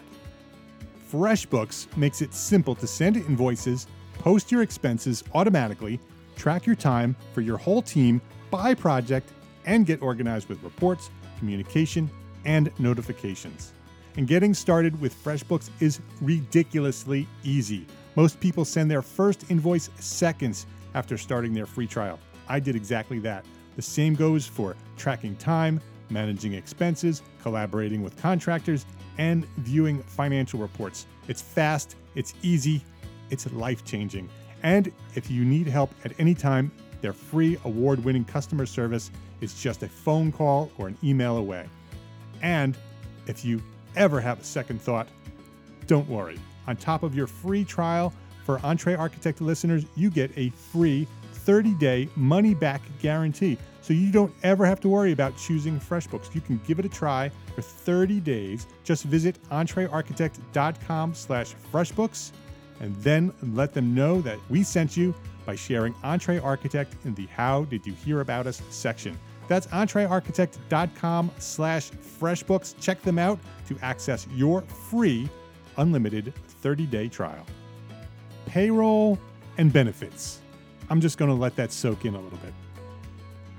FreshBooks 1.11 1.97
makes 1.97 2.21
it 2.21 2.35
simple 2.35 2.75
to 2.75 2.85
send 2.85 3.17
invoices, 3.17 3.87
post 4.19 4.51
your 4.51 4.61
expenses 4.61 5.23
automatically, 5.33 5.99
track 6.35 6.65
your 6.65 6.75
time 6.75 7.15
for 7.33 7.41
your 7.41 7.57
whole 7.57 7.81
team 7.81 8.21
by 8.51 8.75
project, 8.75 9.31
and 9.65 9.85
get 9.85 10.01
organized 10.01 10.47
with 10.47 10.61
reports, 10.61 11.09
communication, 11.39 12.09
and 12.45 12.71
notifications. 12.77 13.73
And 14.15 14.27
getting 14.27 14.53
started 14.53 14.99
with 15.01 15.15
FreshBooks 15.23 15.71
is 15.79 15.99
ridiculously 16.21 17.27
easy. 17.43 17.87
Most 18.15 18.39
people 18.39 18.63
send 18.63 18.91
their 18.91 19.01
first 19.01 19.49
invoice 19.49 19.89
seconds 19.95 20.67
after 20.93 21.17
starting 21.17 21.53
their 21.53 21.65
free 21.65 21.87
trial. 21.87 22.19
I 22.47 22.59
did 22.59 22.75
exactly 22.75 23.17
that. 23.19 23.43
The 23.75 23.81
same 23.81 24.13
goes 24.13 24.45
for 24.45 24.75
tracking 24.97 25.35
time, 25.37 25.81
managing 26.11 26.53
expenses, 26.53 27.23
collaborating 27.41 28.03
with 28.03 28.15
contractors, 28.17 28.85
and 29.17 29.45
viewing 29.57 30.03
financial 30.03 30.59
reports. 30.59 31.07
It's 31.27 31.41
fast, 31.41 31.95
it's 32.13 32.35
easy, 32.43 32.83
it's 33.31 33.51
life 33.51 33.83
changing. 33.83 34.29
And 34.63 34.91
if 35.15 35.29
you 35.29 35.43
need 35.45 35.67
help 35.67 35.93
at 36.05 36.13
any 36.19 36.33
time, 36.33 36.71
their 37.01 37.13
free 37.13 37.57
award 37.65 38.03
winning 38.03 38.23
customer 38.23 38.65
service 38.65 39.11
is 39.41 39.53
just 39.61 39.83
a 39.83 39.89
phone 39.89 40.31
call 40.31 40.71
or 40.77 40.87
an 40.87 40.97
email 41.03 41.37
away. 41.37 41.67
And 42.41 42.77
if 43.27 43.43
you 43.43 43.61
ever 43.95 44.21
have 44.21 44.39
a 44.39 44.43
second 44.43 44.81
thought, 44.81 45.07
don't 45.85 46.07
worry. 46.07 46.39
On 46.67 46.77
top 46.77 47.03
of 47.03 47.13
your 47.13 47.27
free 47.27 47.65
trial 47.65 48.13
for 48.45 48.59
Entre 48.63 48.95
Architect 48.95 49.41
listeners, 49.41 49.85
you 49.95 50.09
get 50.09 50.31
a 50.37 50.49
free 50.49 51.07
30 51.33 51.73
day 51.73 52.09
money 52.15 52.53
back 52.53 52.81
guarantee 53.01 53.57
so 53.81 53.93
you 53.93 54.11
don't 54.11 54.33
ever 54.43 54.65
have 54.65 54.79
to 54.79 54.87
worry 54.87 55.11
about 55.11 55.35
choosing 55.35 55.77
FreshBooks. 55.77 56.33
You 56.33 56.39
can 56.39 56.59
give 56.65 56.79
it 56.79 56.85
a 56.85 56.89
try 56.89 57.29
for 57.53 57.61
30 57.61 58.21
days. 58.21 58.65
Just 58.85 59.03
visit 59.03 59.37
entrearchitect.com 59.51 61.13
slash 61.13 61.53
FreshBooks 61.71 62.31
and 62.79 62.95
then 62.97 63.33
let 63.53 63.73
them 63.73 63.93
know 63.93 64.21
that 64.21 64.37
we 64.49 64.63
sent 64.63 64.97
you 64.97 65.13
by 65.45 65.55
sharing 65.55 65.93
Entre 66.03 66.39
Architect 66.39 66.95
in 67.05 67.13
the 67.15 67.27
How 67.27 67.65
Did 67.65 67.85
You 67.85 67.93
Hear 67.93 68.21
About 68.21 68.47
Us 68.47 68.61
section. 68.69 69.17
That's 69.47 69.67
entrearchitect.com 69.67 71.31
slash 71.37 71.91
FreshBooks. 71.91 72.79
Check 72.79 73.01
them 73.01 73.19
out 73.19 73.39
to 73.67 73.77
access 73.81 74.25
your 74.33 74.61
free 74.61 75.29
unlimited 75.77 76.33
30-day 76.63 77.09
trial. 77.09 77.45
Payroll 78.45 79.19
and 79.57 79.71
benefits. 79.71 80.39
I'm 80.89 81.01
just 81.01 81.17
going 81.17 81.29
to 81.29 81.35
let 81.35 81.55
that 81.57 81.71
soak 81.71 82.05
in 82.05 82.15
a 82.15 82.19
little 82.19 82.39
bit 82.39 82.53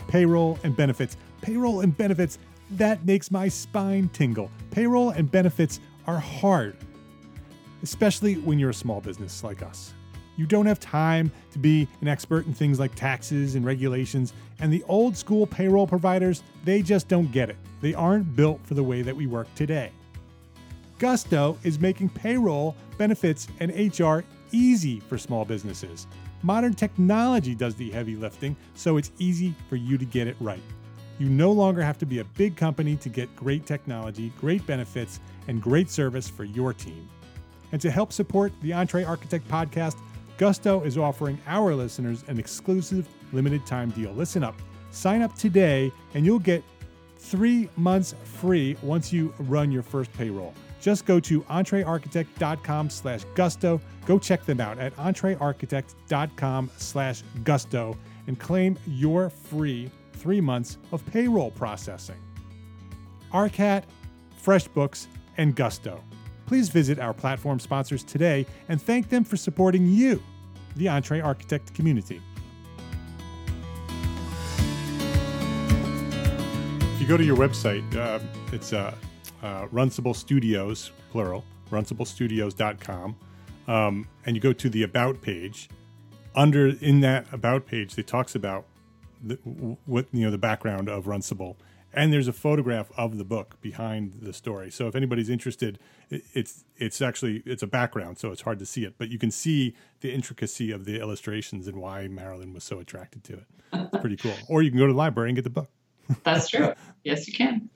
payroll 0.08 0.58
and 0.62 0.76
benefits. 0.76 1.16
Payroll 1.40 1.80
and 1.80 1.96
benefits, 1.96 2.38
that 2.72 3.04
makes 3.04 3.30
my 3.30 3.48
spine 3.48 4.08
tingle. 4.12 4.50
Payroll 4.70 5.10
and 5.10 5.30
benefits 5.30 5.80
are 6.06 6.18
hard, 6.18 6.76
especially 7.84 8.36
when 8.36 8.58
you're 8.58 8.70
a 8.70 8.74
small 8.74 8.98
business 8.98 9.44
like 9.44 9.62
us. 9.62 9.92
You 10.36 10.46
don't 10.46 10.64
have 10.64 10.80
time 10.80 11.30
to 11.52 11.58
be 11.58 11.86
an 12.00 12.08
expert 12.08 12.46
in 12.46 12.54
things 12.54 12.80
like 12.80 12.94
taxes 12.94 13.56
and 13.56 13.64
regulations, 13.64 14.32
and 14.58 14.72
the 14.72 14.82
old 14.88 15.16
school 15.18 15.46
payroll 15.46 15.86
providers, 15.86 16.42
they 16.64 16.80
just 16.80 17.08
don't 17.08 17.30
get 17.30 17.50
it. 17.50 17.56
They 17.82 17.92
aren't 17.92 18.34
built 18.34 18.58
for 18.64 18.72
the 18.72 18.82
way 18.82 19.02
that 19.02 19.14
we 19.14 19.26
work 19.26 19.54
today. 19.54 19.92
Gusto 20.98 21.58
is 21.62 21.78
making 21.78 22.08
payroll, 22.08 22.74
benefits, 22.96 23.48
and 23.60 23.70
HR 23.70 24.24
easy 24.50 25.00
for 25.00 25.18
small 25.18 25.44
businesses. 25.44 26.06
Modern 26.42 26.72
technology 26.72 27.54
does 27.54 27.74
the 27.74 27.90
heavy 27.90 28.16
lifting, 28.16 28.56
so 28.74 28.96
it's 28.96 29.12
easy 29.18 29.54
for 29.68 29.76
you 29.76 29.98
to 29.98 30.06
get 30.06 30.26
it 30.26 30.36
right. 30.40 30.62
You 31.18 31.28
no 31.28 31.52
longer 31.52 31.82
have 31.82 31.98
to 31.98 32.06
be 32.06 32.20
a 32.20 32.24
big 32.24 32.56
company 32.56 32.96
to 32.96 33.10
get 33.10 33.34
great 33.36 33.66
technology, 33.66 34.32
great 34.40 34.66
benefits, 34.66 35.20
and 35.48 35.62
great 35.62 35.90
service 35.90 36.30
for 36.30 36.44
your 36.44 36.72
team. 36.72 37.08
And 37.74 37.80
to 37.82 37.90
help 37.90 38.12
support 38.12 38.52
the 38.62 38.72
Entre 38.72 39.02
Architect 39.02 39.48
podcast, 39.48 39.96
Gusto 40.38 40.84
is 40.84 40.96
offering 40.96 41.40
our 41.48 41.74
listeners 41.74 42.22
an 42.28 42.38
exclusive 42.38 43.08
limited 43.32 43.66
time 43.66 43.90
deal. 43.90 44.12
Listen 44.12 44.44
up. 44.44 44.54
Sign 44.92 45.22
up 45.22 45.34
today 45.34 45.90
and 46.14 46.24
you'll 46.24 46.38
get 46.38 46.62
three 47.18 47.68
months 47.76 48.14
free 48.22 48.76
once 48.80 49.12
you 49.12 49.34
run 49.40 49.72
your 49.72 49.82
first 49.82 50.12
payroll. 50.12 50.54
Just 50.80 51.04
go 51.04 51.18
to 51.18 51.40
entrearchitect.com 51.40 52.90
slash 52.90 53.24
gusto. 53.34 53.80
Go 54.06 54.20
check 54.20 54.44
them 54.44 54.60
out 54.60 54.78
at 54.78 54.94
entrearchitect.com 54.94 56.70
slash 56.76 57.24
gusto 57.42 57.98
and 58.28 58.38
claim 58.38 58.78
your 58.86 59.30
free 59.30 59.90
three 60.12 60.40
months 60.40 60.78
of 60.92 61.04
payroll 61.06 61.50
processing. 61.50 62.22
ARCAT, 63.32 63.82
FreshBooks, 64.40 65.08
and 65.38 65.56
Gusto. 65.56 66.00
Please 66.46 66.68
visit 66.68 66.98
our 66.98 67.14
platform 67.14 67.58
sponsors 67.58 68.04
today 68.04 68.46
and 68.68 68.80
thank 68.80 69.08
them 69.08 69.24
for 69.24 69.36
supporting 69.36 69.86
you, 69.86 70.22
the 70.76 70.88
Entre 70.88 71.20
Architect 71.20 71.74
community. 71.74 72.20
If 76.94 77.00
you 77.00 77.06
go 77.06 77.16
to 77.16 77.24
your 77.24 77.36
website, 77.36 77.84
uh, 77.96 78.20
it's 78.52 78.72
uh, 78.72 78.94
uh, 79.42 79.66
Runcible 79.66 80.14
Studios, 80.14 80.92
plural, 81.10 81.44
runciblestudios.com, 81.70 83.16
um, 83.66 84.08
and 84.26 84.36
you 84.36 84.40
go 84.40 84.52
to 84.52 84.68
the 84.68 84.82
About 84.82 85.20
page. 85.20 85.68
Under 86.34 86.68
in 86.68 87.00
that 87.00 87.26
About 87.32 87.66
page, 87.66 87.96
it 87.98 88.06
talks 88.06 88.34
about 88.34 88.66
the, 89.22 89.34
what 89.86 90.06
you 90.12 90.24
know 90.24 90.30
the 90.30 90.38
background 90.38 90.88
of 90.88 91.04
Runcible, 91.04 91.56
and 91.96 92.12
there's 92.12 92.28
a 92.28 92.32
photograph 92.32 92.90
of 92.96 93.18
the 93.18 93.24
book 93.24 93.60
behind 93.60 94.20
the 94.20 94.32
story. 94.32 94.70
So 94.70 94.86
if 94.88 94.94
anybody's 94.94 95.28
interested, 95.28 95.78
it, 96.10 96.22
it's 96.34 96.64
it's 96.76 97.00
actually 97.00 97.42
it's 97.46 97.62
a 97.62 97.66
background, 97.66 98.18
so 98.18 98.30
it's 98.30 98.42
hard 98.42 98.58
to 98.58 98.66
see 98.66 98.84
it, 98.84 98.94
but 98.98 99.08
you 99.08 99.18
can 99.18 99.30
see 99.30 99.74
the 100.00 100.12
intricacy 100.12 100.70
of 100.70 100.84
the 100.84 101.00
illustrations 101.00 101.66
and 101.66 101.78
why 101.78 102.08
Marilyn 102.08 102.52
was 102.52 102.64
so 102.64 102.78
attracted 102.78 103.24
to 103.24 103.32
it. 103.34 103.46
It's 103.72 104.00
pretty 104.00 104.16
cool. 104.16 104.34
or 104.48 104.62
you 104.62 104.70
can 104.70 104.78
go 104.78 104.86
to 104.86 104.92
the 104.92 104.98
library 104.98 105.30
and 105.30 105.36
get 105.36 105.44
the 105.44 105.50
book. 105.50 105.68
That's 106.22 106.48
true. 106.48 106.74
yes, 107.02 107.26
you 107.26 107.32
can. 107.34 107.70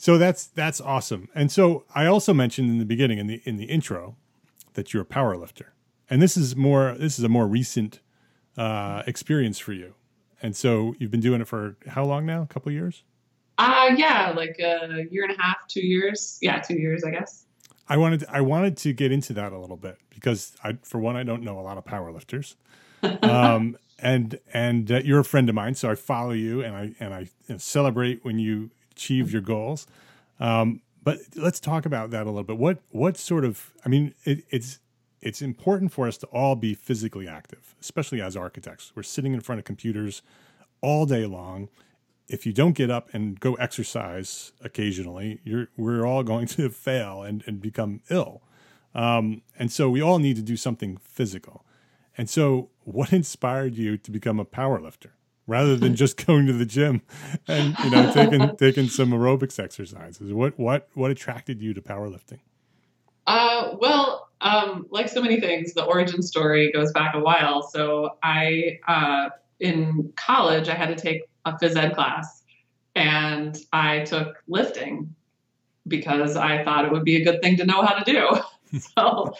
So 0.00 0.16
that's 0.16 0.46
that's 0.46 0.80
awesome. 0.80 1.28
And 1.34 1.50
so 1.50 1.84
I 1.92 2.06
also 2.06 2.32
mentioned 2.32 2.70
in 2.70 2.78
the 2.78 2.84
beginning 2.84 3.18
in 3.18 3.26
the 3.26 3.42
in 3.44 3.56
the 3.56 3.64
intro 3.64 4.16
that 4.74 4.94
you're 4.94 5.02
a 5.02 5.06
power 5.06 5.36
lifter, 5.36 5.72
and 6.08 6.22
this 6.22 6.36
is 6.36 6.54
more 6.54 6.94
this 6.96 7.18
is 7.18 7.24
a 7.24 7.28
more 7.28 7.48
recent 7.48 7.98
uh, 8.56 9.02
experience 9.08 9.58
for 9.58 9.72
you. 9.72 9.94
And 10.42 10.56
so 10.56 10.94
you've 10.98 11.10
been 11.10 11.20
doing 11.20 11.40
it 11.40 11.48
for 11.48 11.76
how 11.86 12.04
long 12.04 12.26
now? 12.26 12.42
A 12.42 12.46
couple 12.46 12.70
years? 12.72 13.02
Uh 13.58 13.90
yeah, 13.96 14.32
like 14.36 14.58
a 14.60 15.06
year 15.10 15.24
and 15.24 15.36
a 15.36 15.42
half, 15.42 15.66
two 15.68 15.84
years. 15.84 16.38
Yeah, 16.40 16.60
two 16.60 16.78
years, 16.78 17.02
I 17.04 17.10
guess. 17.10 17.44
I 17.88 17.96
wanted 17.96 18.20
to, 18.20 18.30
I 18.30 18.40
wanted 18.40 18.76
to 18.78 18.92
get 18.92 19.12
into 19.12 19.32
that 19.34 19.52
a 19.52 19.58
little 19.58 19.76
bit 19.76 19.98
because 20.10 20.54
I, 20.62 20.74
for 20.82 20.98
one, 20.98 21.16
I 21.16 21.22
don't 21.22 21.42
know 21.42 21.58
a 21.58 21.62
lot 21.62 21.78
of 21.78 21.84
power 21.84 22.12
lifters, 22.12 22.56
um, 23.22 23.78
and 23.98 24.38
and 24.52 24.92
uh, 24.92 25.00
you're 25.04 25.20
a 25.20 25.24
friend 25.24 25.48
of 25.48 25.54
mine, 25.54 25.74
so 25.74 25.90
I 25.90 25.94
follow 25.94 26.32
you 26.32 26.62
and 26.62 26.76
I 26.76 26.92
and 27.00 27.14
I 27.14 27.28
celebrate 27.56 28.24
when 28.24 28.38
you 28.38 28.70
achieve 28.92 29.32
your 29.32 29.42
goals. 29.42 29.86
Um, 30.38 30.82
but 31.02 31.18
let's 31.36 31.60
talk 31.60 31.86
about 31.86 32.10
that 32.10 32.24
a 32.24 32.30
little 32.30 32.44
bit. 32.44 32.58
What 32.58 32.82
what 32.90 33.16
sort 33.16 33.44
of 33.44 33.72
I 33.84 33.88
mean, 33.88 34.14
it, 34.24 34.44
it's 34.50 34.78
it's 35.20 35.42
important 35.42 35.92
for 35.92 36.06
us 36.06 36.16
to 36.18 36.26
all 36.28 36.54
be 36.54 36.74
physically 36.74 37.26
active, 37.26 37.74
especially 37.80 38.20
as 38.20 38.36
architects. 38.36 38.92
We're 38.94 39.02
sitting 39.02 39.34
in 39.34 39.40
front 39.40 39.58
of 39.58 39.64
computers 39.64 40.22
all 40.80 41.06
day 41.06 41.26
long. 41.26 41.68
If 42.28 42.46
you 42.46 42.52
don't 42.52 42.72
get 42.72 42.90
up 42.90 43.08
and 43.12 43.40
go 43.40 43.54
exercise 43.54 44.52
occasionally, 44.60 45.40
you're 45.44 45.68
we're 45.76 46.04
all 46.04 46.22
going 46.22 46.46
to 46.48 46.70
fail 46.70 47.22
and, 47.22 47.42
and 47.46 47.60
become 47.60 48.00
ill. 48.10 48.42
Um, 48.94 49.42
and 49.58 49.70
so 49.70 49.90
we 49.90 50.00
all 50.00 50.18
need 50.18 50.36
to 50.36 50.42
do 50.42 50.56
something 50.56 50.96
physical. 50.98 51.64
And 52.16 52.28
so, 52.28 52.70
what 52.84 53.12
inspired 53.12 53.76
you 53.76 53.96
to 53.98 54.10
become 54.10 54.38
a 54.38 54.44
power 54.44 54.80
lifter? 54.80 55.14
rather 55.48 55.74
than 55.74 55.96
just 55.96 56.16
going 56.26 56.46
to 56.46 56.52
the 56.52 56.66
gym 56.66 57.02
and 57.48 57.76
you 57.82 57.90
know 57.90 58.12
taking 58.12 58.56
taking 58.56 58.86
some 58.86 59.10
aerobics 59.10 59.58
exercises 59.58 60.32
what 60.32 60.56
what 60.58 60.88
what 60.94 61.10
attracted 61.10 61.60
you 61.60 61.74
to 61.74 61.80
powerlifting 61.80 62.38
uh, 63.26 63.70
well 63.80 64.27
um, 64.40 64.86
like 64.90 65.08
so 65.08 65.20
many 65.20 65.40
things 65.40 65.74
the 65.74 65.84
origin 65.84 66.22
story 66.22 66.70
goes 66.72 66.92
back 66.92 67.14
a 67.14 67.20
while. 67.20 67.62
So 67.62 68.16
i 68.22 68.78
uh, 68.86 69.30
in 69.60 70.12
college 70.16 70.68
i 70.68 70.74
had 70.74 70.88
to 70.88 70.96
take 70.96 71.22
a 71.44 71.52
phys 71.52 71.76
ed 71.76 71.94
class 71.94 72.44
and 72.94 73.58
i 73.72 74.00
took 74.00 74.36
lifting 74.46 75.14
because 75.88 76.36
i 76.36 76.62
thought 76.64 76.84
it 76.84 76.92
would 76.92 77.04
be 77.04 77.16
a 77.16 77.24
good 77.24 77.42
thing 77.42 77.56
to 77.56 77.64
know 77.64 77.82
how 77.82 77.94
to 77.94 78.04
do. 78.10 78.28
So 78.70 79.32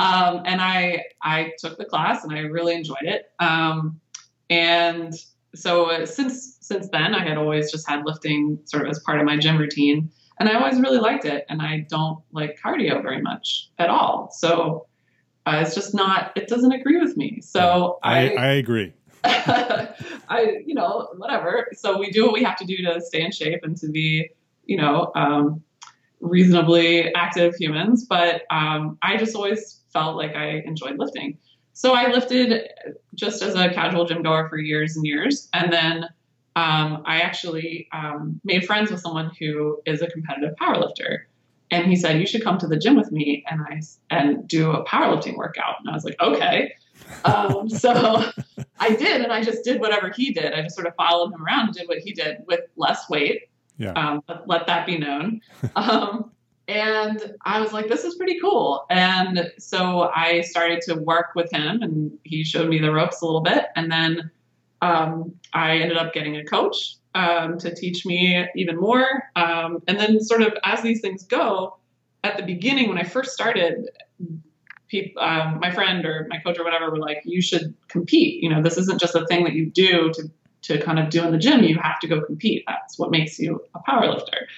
um, 0.00 0.42
and 0.44 0.60
i 0.60 1.04
i 1.22 1.52
took 1.56 1.78
the 1.78 1.84
class 1.84 2.24
and 2.24 2.32
i 2.32 2.40
really 2.40 2.74
enjoyed 2.74 3.04
it. 3.04 3.30
Um, 3.38 4.00
and 4.50 5.14
so 5.54 5.90
uh, 5.90 6.06
since 6.06 6.58
since 6.60 6.88
then, 6.88 7.14
I 7.14 7.26
had 7.26 7.36
always 7.36 7.70
just 7.70 7.88
had 7.88 8.04
lifting 8.06 8.58
sort 8.64 8.84
of 8.84 8.90
as 8.90 8.98
part 9.00 9.20
of 9.20 9.26
my 9.26 9.36
gym 9.36 9.58
routine, 9.58 10.10
and 10.38 10.48
I 10.48 10.54
always 10.54 10.80
really 10.80 10.98
liked 10.98 11.24
it. 11.24 11.44
And 11.48 11.62
I 11.62 11.86
don't 11.88 12.18
like 12.32 12.58
cardio 12.62 13.02
very 13.02 13.20
much 13.20 13.68
at 13.78 13.90
all, 13.90 14.30
so 14.32 14.86
uh, 15.46 15.58
it's 15.64 15.74
just 15.74 15.94
not. 15.94 16.32
It 16.36 16.48
doesn't 16.48 16.72
agree 16.72 16.98
with 16.98 17.16
me. 17.16 17.40
So 17.40 17.98
I 18.02 18.30
I, 18.30 18.34
I 18.34 18.52
agree. 18.52 18.92
I 19.24 20.56
you 20.66 20.74
know 20.74 21.08
whatever. 21.16 21.68
So 21.72 21.98
we 21.98 22.10
do 22.10 22.24
what 22.24 22.32
we 22.32 22.42
have 22.44 22.56
to 22.56 22.64
do 22.64 22.76
to 22.78 23.00
stay 23.00 23.22
in 23.22 23.32
shape 23.32 23.60
and 23.62 23.76
to 23.78 23.88
be 23.88 24.30
you 24.66 24.76
know 24.76 25.12
um, 25.14 25.62
reasonably 26.20 27.12
active 27.14 27.54
humans. 27.56 28.06
But 28.08 28.42
um, 28.50 28.98
I 29.02 29.16
just 29.16 29.34
always 29.34 29.80
felt 29.92 30.16
like 30.16 30.34
I 30.34 30.62
enjoyed 30.64 30.98
lifting. 30.98 31.38
So 31.74 31.94
I 31.94 32.10
lifted 32.10 32.68
just 33.14 33.42
as 33.42 33.54
a 33.54 33.70
casual 33.70 34.04
gym 34.04 34.22
goer 34.22 34.48
for 34.48 34.58
years 34.58 34.96
and 34.96 35.06
years. 35.06 35.48
And 35.54 35.72
then 35.72 36.06
um, 36.54 37.02
I 37.06 37.20
actually 37.20 37.88
um, 37.92 38.40
made 38.44 38.66
friends 38.66 38.90
with 38.90 39.00
someone 39.00 39.30
who 39.38 39.80
is 39.86 40.02
a 40.02 40.06
competitive 40.06 40.54
powerlifter. 40.60 41.20
And 41.70 41.86
he 41.86 41.96
said, 41.96 42.20
You 42.20 42.26
should 42.26 42.44
come 42.44 42.58
to 42.58 42.66
the 42.66 42.76
gym 42.76 42.96
with 42.96 43.10
me 43.10 43.44
and 43.48 43.62
I 43.62 43.80
and 44.10 44.46
do 44.46 44.70
a 44.72 44.84
powerlifting 44.84 45.36
workout. 45.36 45.76
And 45.80 45.88
I 45.88 45.94
was 45.94 46.04
like, 46.04 46.20
Okay. 46.20 46.74
Um, 47.24 47.68
so 47.70 48.24
I 48.78 48.94
did, 48.94 49.22
and 49.22 49.32
I 49.32 49.42
just 49.42 49.64
did 49.64 49.80
whatever 49.80 50.10
he 50.10 50.32
did. 50.32 50.52
I 50.52 50.62
just 50.62 50.74
sort 50.74 50.86
of 50.86 50.94
followed 50.96 51.32
him 51.32 51.44
around 51.44 51.68
and 51.68 51.74
did 51.74 51.88
what 51.88 51.98
he 51.98 52.12
did 52.12 52.38
with 52.46 52.60
less 52.76 53.08
weight. 53.08 53.48
Yeah. 53.78 53.92
Um, 53.92 54.22
let 54.46 54.66
that 54.66 54.86
be 54.86 54.98
known. 54.98 55.40
Um, 55.74 56.30
and 56.68 57.34
I 57.44 57.60
was 57.60 57.72
like, 57.72 57.88
this 57.88 58.04
is 58.04 58.14
pretty 58.14 58.38
cool. 58.38 58.86
And 58.90 59.50
so 59.58 60.10
I 60.14 60.42
started 60.42 60.80
to 60.82 60.94
work 60.94 61.28
with 61.34 61.50
him, 61.50 61.82
and 61.82 62.12
he 62.22 62.44
showed 62.44 62.68
me 62.68 62.78
the 62.78 62.92
ropes 62.92 63.22
a 63.22 63.24
little 63.24 63.40
bit. 63.40 63.66
And 63.74 63.90
then 63.90 64.30
um, 64.82 65.34
I 65.54 65.78
ended 65.78 65.96
up 65.96 66.12
getting 66.12 66.36
a 66.36 66.44
coach 66.44 66.96
um, 67.14 67.56
to 67.58 67.74
teach 67.74 68.04
me 68.04 68.44
even 68.56 68.76
more. 68.76 69.22
Um, 69.36 69.82
and 69.86 69.98
then, 69.98 70.20
sort 70.20 70.42
of 70.42 70.54
as 70.64 70.82
these 70.82 71.00
things 71.00 71.24
go, 71.24 71.76
at 72.24 72.36
the 72.36 72.42
beginning, 72.42 72.88
when 72.88 72.98
I 72.98 73.04
first 73.04 73.32
started, 73.32 73.88
um, 75.18 75.58
my 75.60 75.70
friend 75.70 76.04
or 76.04 76.26
my 76.28 76.38
coach 76.38 76.58
or 76.58 76.64
whatever 76.64 76.90
were 76.90 76.98
like, 76.98 77.22
you 77.24 77.40
should 77.40 77.74
compete. 77.88 78.42
You 78.42 78.50
know, 78.50 78.62
this 78.62 78.76
isn't 78.76 79.00
just 79.00 79.14
a 79.14 79.24
thing 79.26 79.44
that 79.44 79.54
you 79.54 79.70
do 79.70 80.12
to, 80.14 80.30
to 80.62 80.82
kind 80.82 80.98
of 80.98 81.10
do 81.10 81.24
in 81.24 81.32
the 81.32 81.38
gym. 81.38 81.62
You 81.62 81.78
have 81.78 81.98
to 82.00 82.08
go 82.08 82.20
compete. 82.20 82.64
That's 82.66 82.98
what 82.98 83.10
makes 83.10 83.38
you 83.38 83.62
a 83.74 83.80
power 83.80 84.06
lifter. 84.08 84.48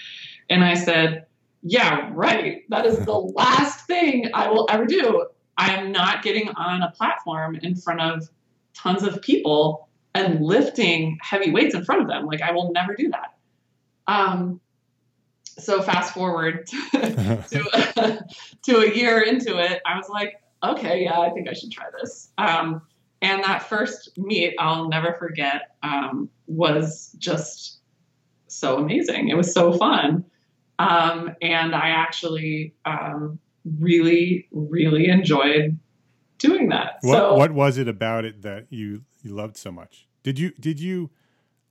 And 0.51 0.65
I 0.65 0.75
said, 0.75 1.27
yeah, 1.63 2.11
right. 2.13 2.63
That 2.69 2.85
is 2.85 2.99
the 2.99 3.13
last 3.13 3.87
thing 3.87 4.31
I 4.35 4.51
will 4.51 4.67
ever 4.71 4.87
do. 4.87 5.27
I 5.57 5.75
am 5.75 5.93
not 5.93 6.23
getting 6.23 6.49
on 6.49 6.83
a 6.83 6.91
platform 6.91 7.57
in 7.57 7.77
front 7.77 8.01
of 8.01 8.29
tons 8.75 9.03
of 9.03 9.23
people 9.23 9.84
and 10.15 10.41
lifting 10.41 11.19
heavy 11.21 11.51
weights 11.51 11.75
in 11.75 11.85
front 11.85 12.03
of 12.03 12.09
them. 12.09 12.27
Like 12.27 12.43
I 12.43 12.53
will 12.53 12.73
never 12.73 12.95
do 12.95 13.11
that. 13.11 13.35
Um, 14.07 14.61
so 15.59 15.83
fast 15.83 16.15
forward 16.15 16.67
to, 16.93 18.25
to 18.63 18.77
a 18.79 18.95
year 18.95 19.21
into 19.21 19.59
it, 19.59 19.81
I 19.87 19.97
was 19.97 20.09
like, 20.09 20.41
okay, 20.63 21.05
yeah, 21.05 21.19
I 21.21 21.31
think 21.31 21.49
I 21.49 21.53
should 21.53 21.71
try 21.71 21.87
this. 22.01 22.31
Um, 22.39 22.83
and 23.23 23.43
that 23.45 23.69
first 23.69 24.17
meet, 24.19 24.55
I'll 24.59 24.89
never 24.89 25.15
forget, 25.15 25.77
um, 25.83 26.29
was 26.47 27.15
just 27.19 27.79
so 28.49 28.79
amazing. 28.79 29.29
It 29.29 29.37
was 29.37 29.53
so 29.53 29.73
fun. 29.73 30.25
Um, 30.79 31.35
and 31.41 31.75
I 31.75 31.91
actually 31.91 32.75
um, 32.85 33.39
really, 33.79 34.49
really 34.51 35.09
enjoyed 35.09 35.79
doing 36.39 36.69
that. 36.71 36.99
What, 37.03 37.17
so, 37.17 37.35
what 37.37 37.53
was 37.53 37.79
it 37.79 37.89
about 37.89 38.25
it 38.25 38.43
that 38.43 38.67
you, 38.71 39.03
you 39.25 39.35
loved 39.35 39.57
so 39.57 39.73
much? 39.73 40.07
Did 40.23 40.39
you 40.39 40.51
did 40.61 40.81
you 40.81 41.11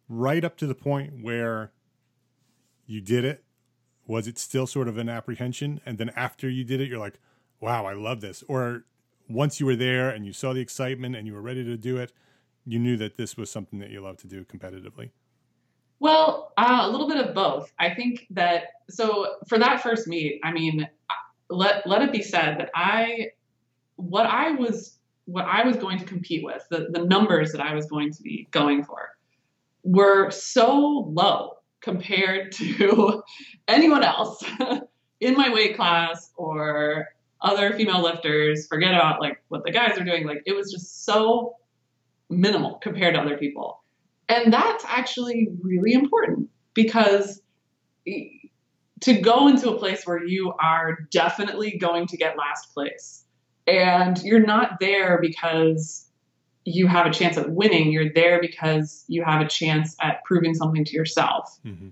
right 0.10 0.44
up 0.44 0.58
to 0.58 0.68
the 0.68 0.76
point 0.76 1.24
where 1.24 1.72
you 2.86 3.00
did 3.00 3.24
it? 3.24 3.44
Was 4.06 4.28
it 4.28 4.38
still 4.38 4.68
sort 4.68 4.88
of 4.88 4.98
an 4.98 5.08
apprehension, 5.08 5.80
and 5.86 5.98
then 5.98 6.10
after 6.10 6.50
you 6.50 6.63
did 6.63 6.82
it, 6.82 6.89
you're 6.89 7.00
like, 7.00 7.20
"Wow, 7.60 7.86
I 7.86 7.94
love 7.94 8.22
this," 8.22 8.44
or 8.48 8.86
once 9.30 9.60
you 9.60 9.66
were 9.66 9.76
there 9.76 10.10
and 10.10 10.26
you 10.26 10.34
saw 10.34 10.54
the 10.54 10.60
excitement 10.60 11.16
and 11.16 11.26
you 11.26 11.34
were 11.34 11.42
ready 11.42 11.63
to 11.63 11.78
do 11.78 11.98
it, 11.98 12.12
you 12.66 12.80
knew 12.80 12.98
that 12.98 13.18
this 13.18 13.38
was 13.38 13.50
something 13.50 13.80
that 13.80 13.89
you 13.89 14.02
love 14.02 14.18
to 14.18 14.28
do 14.28 14.44
competitively? 14.44 15.12
Well, 16.00 16.52
uh, 16.58 16.82
a 16.82 16.89
little 16.89 17.08
bit 17.08 17.18
of 17.18 17.34
both. 17.34 17.72
I 17.80 17.94
think 17.94 18.28
that 18.32 18.66
so 18.89 19.36
for 19.48 19.58
that 19.58 19.82
first 19.82 20.08
meet, 20.08 20.42
I 20.44 20.52
mean, 20.52 20.88
let 21.50 21.88
let 21.88 22.02
it 22.02 22.12
be 22.12 22.22
said 22.22 22.60
that 22.60 22.72
I 22.76 23.30
what 23.96 24.26
I 24.26 24.52
was 24.52 24.98
what 25.26 25.46
I 25.46 25.64
was 25.64 25.78
going 25.78 26.00
to 26.00 26.06
compete 26.06 26.44
with, 26.44 26.66
the, 26.70 26.88
the 26.90 27.06
numbers 27.06 27.52
that 27.54 27.62
I 27.62 27.74
was 27.74 27.86
going 27.86 28.12
to 28.12 28.22
be 28.22 28.48
going 28.52 28.84
for 28.84 29.10
were 29.84 30.32
so 30.32 31.10
low 31.12 31.54
compared 31.82 32.52
to 32.54 33.24
anyone 33.68 34.04
else 34.04 34.44
in 35.20 35.36
my 35.36 35.54
weight 35.54 35.76
class 35.76 36.32
or 36.36 37.10
other 37.42 37.74
female 37.74 38.02
lifters. 38.02 38.68
Forget 38.68 38.94
about 38.94 39.22
like 39.22 39.42
what 39.50 39.64
the 39.64 39.72
guys 39.72 39.98
are 39.98 40.04
doing. 40.04 40.26
Like 40.26 40.44
it 40.46 40.56
was 40.56 40.72
just 40.72 41.06
so 41.06 41.56
minimal 42.30 42.76
compared 42.76 43.16
to 43.16 43.22
other 43.22 43.38
people. 43.38 43.82
And 44.30 44.52
that's 44.52 44.84
actually 44.88 45.50
really 45.62 45.94
important 45.94 46.50
because 46.74 47.42
to 48.06 49.20
go 49.20 49.48
into 49.48 49.70
a 49.70 49.78
place 49.78 50.06
where 50.06 50.24
you 50.24 50.54
are 50.62 51.00
definitely 51.12 51.78
going 51.78 52.08
to 52.08 52.18
get 52.18 52.38
last 52.38 52.74
place 52.74 53.23
and 53.67 54.21
you're 54.23 54.45
not 54.45 54.80
there 54.80 55.19
because 55.21 56.08
you 56.65 56.88
have 56.88 57.06
a 57.06 57.12
chance 57.12 57.38
at 57.38 57.49
winning, 57.49 57.91
you're 57.91 58.13
there 58.13 58.39
because 58.39 59.04
you 59.08 59.23
have 59.23 59.41
a 59.41 59.47
chance 59.47 59.95
at 60.02 60.23
proving 60.23 60.54
something 60.54 60.86
to 60.86 60.93
yourself. 60.93 61.60
Mm-hmm. 61.65 61.89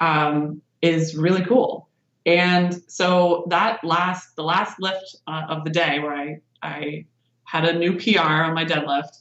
um, 0.00 0.62
is 0.80 1.16
really 1.16 1.44
cool. 1.44 1.88
And 2.26 2.82
so 2.88 3.46
that 3.48 3.82
last, 3.82 4.36
the 4.36 4.42
last 4.42 4.80
lift 4.80 5.16
uh, 5.26 5.46
of 5.48 5.64
the 5.64 5.70
day 5.70 5.98
where 5.98 6.14
I, 6.14 6.40
I 6.62 7.06
had 7.44 7.64
a 7.64 7.78
new 7.78 7.96
PR 7.96 8.20
on 8.20 8.54
my 8.54 8.64
deadlift, 8.64 9.20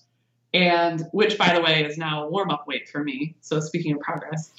and 0.53 1.03
which, 1.11 1.37
by 1.37 1.53
the 1.53 1.61
way, 1.61 1.85
is 1.85 1.97
now 1.97 2.25
a 2.25 2.29
warm 2.29 2.51
up 2.51 2.67
weight 2.67 2.89
for 2.89 3.03
me. 3.03 3.35
So 3.41 3.59
speaking 3.59 3.93
of 3.93 4.01
progress, 4.01 4.51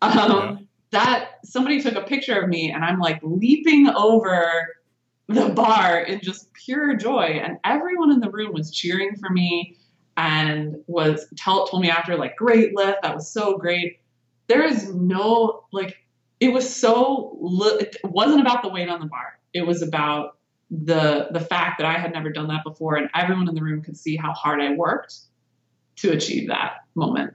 um, 0.00 0.12
yeah. 0.12 0.56
that 0.90 1.30
somebody 1.44 1.80
took 1.80 1.94
a 1.94 2.02
picture 2.02 2.40
of 2.40 2.48
me, 2.48 2.70
and 2.70 2.84
I'm 2.84 2.98
like 2.98 3.20
leaping 3.22 3.88
over 3.88 4.74
the 5.28 5.50
bar 5.50 6.00
in 6.00 6.20
just 6.20 6.52
pure 6.52 6.94
joy, 6.96 7.40
and 7.42 7.58
everyone 7.64 8.10
in 8.12 8.20
the 8.20 8.30
room 8.30 8.52
was 8.52 8.70
cheering 8.70 9.16
for 9.16 9.30
me 9.30 9.76
and 10.16 10.76
was 10.86 11.26
tell, 11.36 11.66
told 11.66 11.82
me 11.82 11.90
after 11.90 12.16
like 12.16 12.36
great 12.36 12.74
lift 12.74 13.02
that 13.02 13.14
was 13.14 13.30
so 13.30 13.56
great. 13.56 14.00
There 14.48 14.64
is 14.64 14.92
no 14.94 15.64
like 15.72 15.96
it 16.40 16.52
was 16.52 16.74
so 16.74 17.38
it 17.80 17.96
wasn't 18.04 18.40
about 18.40 18.62
the 18.62 18.68
weight 18.68 18.88
on 18.88 19.00
the 19.00 19.06
bar. 19.06 19.38
It 19.54 19.66
was 19.66 19.82
about 19.82 20.38
the 20.70 21.28
the 21.30 21.40
fact 21.40 21.78
that 21.78 21.86
i 21.86 21.98
had 21.98 22.12
never 22.14 22.30
done 22.30 22.48
that 22.48 22.64
before 22.64 22.96
and 22.96 23.10
everyone 23.14 23.46
in 23.46 23.54
the 23.54 23.60
room 23.60 23.82
could 23.82 23.96
see 23.96 24.16
how 24.16 24.32
hard 24.32 24.58
i 24.58 24.72
worked 24.72 25.16
to 25.96 26.10
achieve 26.12 26.48
that 26.48 26.76
moment. 26.94 27.34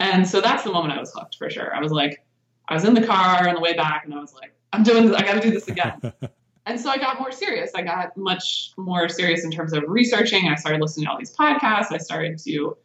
And 0.00 0.26
so 0.26 0.40
that's 0.40 0.62
the 0.62 0.72
moment 0.72 0.94
i 0.94 0.98
was 0.98 1.12
hooked 1.12 1.36
for 1.36 1.50
sure. 1.50 1.74
I 1.74 1.80
was 1.80 1.92
like 1.92 2.24
i 2.66 2.74
was 2.74 2.84
in 2.84 2.94
the 2.94 3.06
car 3.06 3.46
on 3.46 3.54
the 3.54 3.60
way 3.60 3.74
back 3.74 4.04
and 4.06 4.14
i 4.14 4.18
was 4.18 4.32
like 4.32 4.54
i'm 4.72 4.82
doing 4.82 5.06
this 5.06 5.14
i 5.14 5.22
gotta 5.22 5.40
do 5.40 5.50
this 5.50 5.68
again 5.68 6.00
and 6.68 6.78
so 6.78 6.90
I 6.90 6.98
got 6.98 7.18
more 7.18 7.32
serious. 7.32 7.70
I 7.74 7.82
got 7.82 8.16
much 8.16 8.72
more 8.76 9.08
serious 9.08 9.42
in 9.42 9.50
terms 9.50 9.72
of 9.72 9.84
researching. 9.86 10.48
I 10.48 10.54
started 10.54 10.80
listening 10.82 11.06
to 11.06 11.12
all 11.12 11.18
these 11.18 11.34
podcasts. 11.34 11.90
I 11.90 11.98
started 11.98 12.38
to 12.44 12.76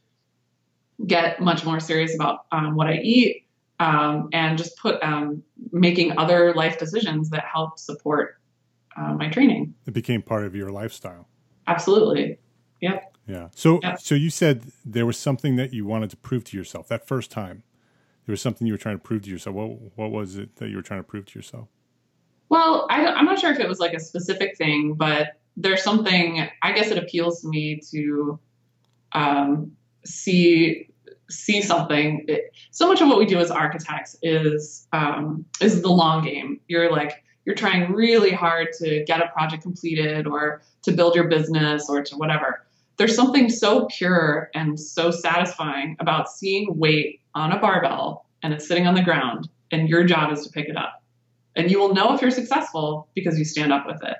get 1.05 1.41
much 1.41 1.65
more 1.65 1.79
serious 1.81 2.15
about 2.15 2.45
um, 2.53 2.75
what 2.75 2.87
I 2.87 2.99
eat 3.03 3.45
um, 3.79 4.29
and 4.31 4.57
just 4.57 4.77
put 4.77 5.03
um, 5.03 5.43
making 5.71 6.17
other 6.17 6.53
life 6.53 6.79
decisions 6.79 7.29
that 7.31 7.43
help 7.43 7.77
support 7.77 8.39
uh, 8.95 9.13
my 9.13 9.27
training. 9.27 9.73
It 9.85 9.93
became 9.93 10.21
part 10.21 10.45
of 10.45 10.55
your 10.55 10.71
lifestyle. 10.71 11.27
Absolutely. 11.67 12.37
Yep. 12.79 13.17
Yeah. 13.27 13.49
So, 13.53 13.81
yep. 13.83 13.99
so 13.99 14.15
you 14.15 14.29
said 14.29 14.63
there 14.85 15.05
was 15.05 15.17
something 15.17 15.57
that 15.57 15.73
you 15.73 15.85
wanted 15.85 16.09
to 16.11 16.17
prove 16.17 16.45
to 16.45 16.57
yourself 16.57 16.87
that 16.87 17.05
first 17.05 17.31
time. 17.31 17.63
There 18.25 18.31
was 18.31 18.41
something 18.41 18.65
you 18.65 18.73
were 18.73 18.77
trying 18.77 18.97
to 18.97 19.03
prove 19.03 19.23
to 19.23 19.29
yourself. 19.29 19.55
What 19.55 19.97
What 19.97 20.11
was 20.11 20.37
it 20.37 20.55
that 20.57 20.69
you 20.69 20.77
were 20.77 20.81
trying 20.81 21.01
to 21.01 21.03
prove 21.03 21.25
to 21.25 21.39
yourself? 21.39 21.67
Well, 22.53 22.85
I, 22.87 23.01
am 23.01 23.25
not 23.25 23.39
sure 23.39 23.51
if 23.51 23.59
it 23.59 23.67
was 23.67 23.79
like 23.79 23.95
a 23.95 23.99
specific 23.99 24.55
thing, 24.57 24.93
but 24.93 25.39
there's 25.57 25.81
something. 25.81 26.47
I 26.61 26.71
guess 26.73 26.91
it 26.91 26.99
appeals 26.99 27.41
to 27.41 27.47
me 27.47 27.81
to 27.89 28.39
um, 29.13 29.71
see 30.05 30.87
see 31.31 31.63
something. 31.63 32.25
It, 32.27 32.53
so 32.69 32.87
much 32.87 33.01
of 33.01 33.07
what 33.07 33.17
we 33.17 33.25
do 33.25 33.39
as 33.39 33.49
architects 33.49 34.15
is 34.21 34.87
um, 34.93 35.45
is 35.61 35.81
the 35.81 35.89
long 35.89 36.23
game. 36.23 36.59
You're 36.67 36.91
like 36.91 37.23
you're 37.45 37.55
trying 37.55 37.91
really 37.91 38.29
hard 38.29 38.67
to 38.81 39.03
get 39.05 39.19
a 39.19 39.29
project 39.29 39.63
completed 39.63 40.27
or 40.27 40.61
to 40.83 40.91
build 40.91 41.15
your 41.15 41.29
business 41.29 41.89
or 41.89 42.03
to 42.03 42.15
whatever. 42.17 42.63
There's 42.97 43.15
something 43.15 43.49
so 43.49 43.87
pure 43.87 44.51
and 44.53 44.79
so 44.79 45.09
satisfying 45.09 45.97
about 45.99 46.29
seeing 46.29 46.77
weight 46.77 47.19
on 47.33 47.51
a 47.51 47.57
barbell 47.57 48.27
and 48.43 48.53
it's 48.53 48.67
sitting 48.67 48.85
on 48.85 48.93
the 48.93 49.01
ground 49.01 49.49
and 49.71 49.89
your 49.89 50.03
job 50.03 50.31
is 50.31 50.43
to 50.43 50.51
pick 50.51 50.69
it 50.69 50.77
up 50.77 51.02
and 51.55 51.69
you 51.69 51.79
will 51.79 51.93
know 51.93 52.13
if 52.13 52.21
you're 52.21 52.31
successful 52.31 53.09
because 53.15 53.37
you 53.37 53.45
stand 53.45 53.71
up 53.71 53.85
with 53.85 54.03
it. 54.03 54.17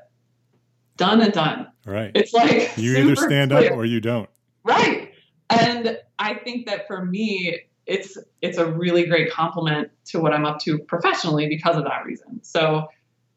Done 0.98 1.22
and 1.22 1.34
done. 1.34 1.68
Right. 1.86 2.12
It's 2.14 2.34
like 2.34 2.72
you 2.78 2.98
either 2.98 3.16
stand 3.16 3.52
clear. 3.52 3.72
up 3.72 3.78
or 3.78 3.86
you 3.86 4.00
don't. 4.00 4.30
Right. 4.64 5.12
And 5.50 5.98
I 6.20 6.36
think 6.36 6.68
that 6.68 6.88
for 6.88 7.06
me, 7.06 7.60
it's 7.86 8.18
it's 8.42 8.58
a 8.58 8.66
really 8.66 9.06
great 9.06 9.32
compliment 9.32 9.90
to 10.06 10.20
what 10.20 10.34
I'm 10.34 10.46
up 10.46 10.60
to 10.60 10.80
professionally 10.80 11.48
because 11.50 11.76
of 11.76 11.84
that 11.84 12.06
reason. 12.06 12.40
So 12.44 12.88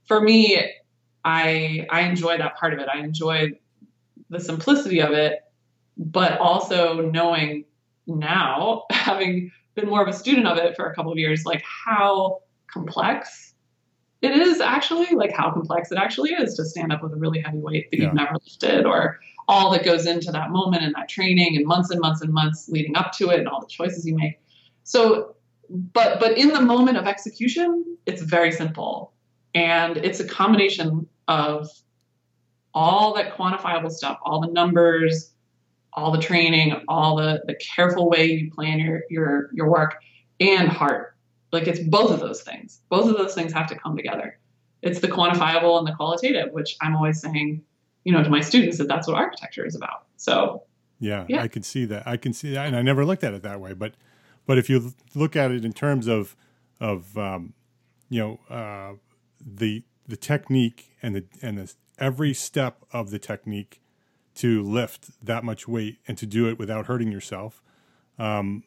for 0.07 0.21
me, 0.21 0.73
I 1.25 1.87
I 1.91 2.03
enjoy 2.03 2.39
that 2.39 2.57
part 2.57 2.73
of 2.73 2.79
it. 2.79 2.89
I 2.93 2.99
enjoy 2.99 3.53
the 4.31 4.41
simplicity 4.41 5.01
of 5.01 5.13
it, 5.13 5.41
but 5.97 6.39
also 6.39 7.01
knowing 7.11 7.65
now, 8.07 8.85
having 8.91 9.51
been 9.75 9.89
more 9.89 10.03
of 10.03 10.09
a 10.09 10.13
student 10.13 10.47
of 10.47 10.59
it 10.59 10.77
for 10.77 10.87
a 10.87 10.95
couple 10.95 11.13
of 11.13 11.19
years, 11.19 11.45
like 11.45 11.63
how 11.63 12.41
complex 12.73 13.46
it 14.35 14.43
is 14.43 14.61
actually 14.61 15.15
like 15.15 15.33
how 15.33 15.51
complex 15.51 15.91
it 15.93 15.99
actually 15.99 16.31
is 16.31 16.55
to 16.55 16.65
stand 16.65 16.93
up 16.93 17.03
with 17.03 17.12
a 17.12 17.17
really 17.17 17.41
heavy 17.41 17.59
weight 17.59 17.91
that 17.91 17.99
yeah. 17.99 18.05
you've 18.05 18.15
never 18.15 18.35
lifted 18.35 18.87
or 18.87 19.19
all 19.49 19.71
that 19.71 19.85
goes 19.85 20.07
into 20.07 20.33
that 20.33 20.51
moment 20.51 20.83
and 20.83 20.95
that 20.95 21.09
training 21.09 21.57
and 21.57 21.67
months 21.67 21.91
and 21.91 22.01
months 22.01 22.21
and 22.21 22.33
months 22.33 22.69
leading 22.69 22.97
up 22.97 23.12
to 23.12 23.31
it 23.31 23.39
and 23.39 23.49
all 23.49 23.61
the 23.61 23.67
choices 23.69 24.07
you 24.07 24.17
make. 24.17 24.41
So 24.85 25.37
but 25.69 26.21
but 26.21 26.39
in 26.39 26.49
the 26.49 26.61
moment 26.61 26.97
of 26.97 27.07
execution 27.07 27.99
it's 28.07 28.23
very 28.23 28.53
simple. 28.53 29.12
And 29.55 29.97
it's 29.97 30.21
a 30.21 30.27
combination 30.27 31.09
of 31.29 31.69
all 32.75 33.15
that 33.15 33.37
quantifiable 33.37 33.91
stuff 33.91 34.19
all 34.23 34.41
the 34.41 34.53
numbers 34.53 35.33
all 35.95 36.12
the 36.12 36.21
training 36.21 36.79
all 36.89 37.17
the 37.17 37.43
the 37.47 37.55
careful 37.55 38.09
way 38.11 38.27
you 38.27 38.51
plan 38.53 38.79
your 38.79 39.01
your 39.09 39.49
your 39.55 39.71
work 39.71 39.97
and 40.41 40.69
heart 40.69 41.15
like 41.57 41.66
it's 41.66 41.81
both 41.81 42.11
of 42.11 42.21
those 42.21 42.42
things. 42.42 42.81
Both 42.88 43.09
of 43.09 43.16
those 43.16 43.35
things 43.35 43.53
have 43.53 43.69
to 43.69 43.77
come 43.77 43.97
together. 43.97 44.38
It's 44.83 45.01
the 45.01 45.09
quantifiable 45.09 45.79
and 45.79 45.87
the 45.87 45.92
qualitative, 45.92 46.53
which 46.53 46.77
I'm 46.81 46.95
always 46.95 47.21
saying, 47.21 47.62
you 48.05 48.12
know, 48.12 48.23
to 48.23 48.29
my 48.31 48.40
students 48.40 48.79
that 48.79 48.88
that's 48.88 49.09
what 49.09 49.16
architecture 49.16 49.64
is 49.64 49.75
about. 49.75 50.05
So 50.16 50.62
yeah, 51.01 51.25
yeah. 51.29 51.42
I 51.42 51.49
can 51.49 51.62
see 51.62 51.85
that. 51.87 52.07
I 52.07 52.16
can 52.16 52.33
see 52.33 52.53
that, 52.53 52.66
and 52.66 52.77
I 52.77 52.83
never 52.83 53.05
looked 53.05 53.25
at 53.25 53.35
it 53.35 53.42
that 53.42 53.61
way. 53.61 53.73
But 53.73 53.95
but 54.47 54.59
if 54.59 54.69
you 54.71 54.95
look 55.14 55.35
at 55.35 55.51
it 55.51 55.64
in 55.64 55.73
terms 55.73 56.07
of 56.07 56.37
of 56.79 57.16
um, 57.16 57.55
you 58.09 58.21
know 58.21 58.55
uh, 58.55 58.95
the 59.40 59.83
the 60.07 60.16
technique 60.16 60.92
and 61.03 61.14
the 61.16 61.25
and 61.42 61.59
the, 61.59 61.75
every 61.99 62.35
step 62.35 62.85
of 62.92 63.11
the 63.11 63.19
technique 63.19 63.81
to 64.37 64.62
lift 64.62 65.11
that 65.25 65.42
much 65.42 65.66
weight 65.66 65.99
and 66.07 66.19
to 66.19 66.27
do 66.27 66.49
it 66.49 66.59
without 66.59 66.87
hurting 66.87 67.11
yourself, 67.11 67.62
um, 68.19 68.62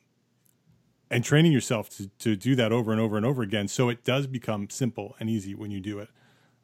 and 1.10 1.24
training 1.24 1.52
yourself 1.52 1.90
to, 1.90 2.08
to 2.20 2.36
do 2.36 2.56
that 2.56 2.72
over 2.72 2.92
and 2.92 3.02
over 3.02 3.18
and 3.18 3.26
over 3.26 3.42
again 3.42 3.68
so 3.68 3.90
it 3.90 4.04
does 4.04 4.28
become 4.28 4.70
simple 4.70 5.16
and 5.20 5.30
easy 5.30 5.56
when 5.56 5.72
you 5.72 5.80
do 5.80 6.00
it. 6.00 6.10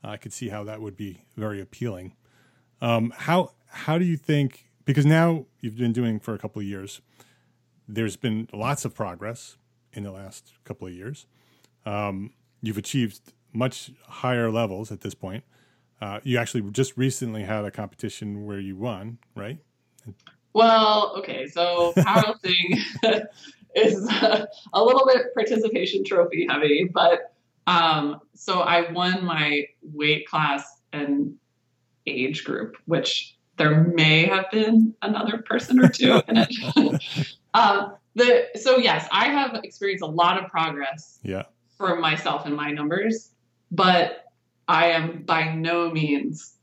Uh, 0.03 0.09
i 0.09 0.17
could 0.17 0.33
see 0.33 0.49
how 0.49 0.63
that 0.63 0.81
would 0.81 0.95
be 0.97 1.25
very 1.35 1.61
appealing. 1.61 2.13
Um, 2.81 3.13
how 3.15 3.51
how 3.67 3.97
do 3.97 4.05
you 4.05 4.17
think 4.17 4.69
because 4.85 5.05
now 5.05 5.45
you've 5.61 5.77
been 5.77 5.93
doing 5.93 6.19
for 6.19 6.33
a 6.33 6.37
couple 6.37 6.61
of 6.61 6.67
years 6.67 7.01
there's 7.87 8.15
been 8.15 8.47
lots 8.51 8.85
of 8.85 8.93
progress 8.93 9.57
in 9.93 10.03
the 10.03 10.11
last 10.11 10.53
couple 10.63 10.87
of 10.87 10.93
years. 10.93 11.27
Um, 11.85 12.33
you've 12.61 12.77
achieved 12.77 13.33
much 13.53 13.91
higher 14.07 14.51
levels 14.51 14.91
at 14.91 15.01
this 15.01 15.13
point. 15.13 15.43
Uh, 16.01 16.19
you 16.23 16.37
actually 16.37 16.61
just 16.71 16.97
recently 16.97 17.43
had 17.43 17.63
a 17.63 17.71
competition 17.71 18.45
where 18.45 18.59
you 18.59 18.75
won 18.75 19.17
right? 19.35 19.59
Well, 20.53 21.15
okay, 21.17 21.47
so 21.47 21.93
powerlifting 21.97 22.81
is 23.75 24.07
a 24.73 24.83
little 24.83 25.05
bit 25.05 25.33
participation 25.33 26.03
trophy 26.03 26.47
heavy, 26.49 26.89
but 26.91 27.33
um, 27.67 28.21
so 28.33 28.59
I 28.61 28.91
won 28.91 29.25
my 29.25 29.67
weight 29.81 30.27
class 30.27 30.81
and 30.93 31.35
age 32.05 32.43
group, 32.43 32.77
which 32.85 33.35
there 33.57 33.83
may 33.83 34.25
have 34.25 34.49
been 34.51 34.93
another 35.01 35.39
person 35.39 35.79
or 35.79 35.89
two 35.89 36.21
in 36.27 36.37
it. 36.37 37.27
um, 37.53 37.93
the 38.15 38.47
so 38.55 38.77
yes, 38.77 39.07
I 39.11 39.25
have 39.25 39.59
experienced 39.63 40.03
a 40.03 40.07
lot 40.07 40.41
of 40.43 40.49
progress. 40.49 41.19
Yeah. 41.23 41.43
For 41.77 41.97
myself 41.97 42.45
and 42.45 42.55
my 42.55 42.71
numbers, 42.71 43.31
but 43.69 44.25
I 44.67 44.91
am 44.91 45.23
by 45.23 45.53
no 45.53 45.91
means 45.91 46.53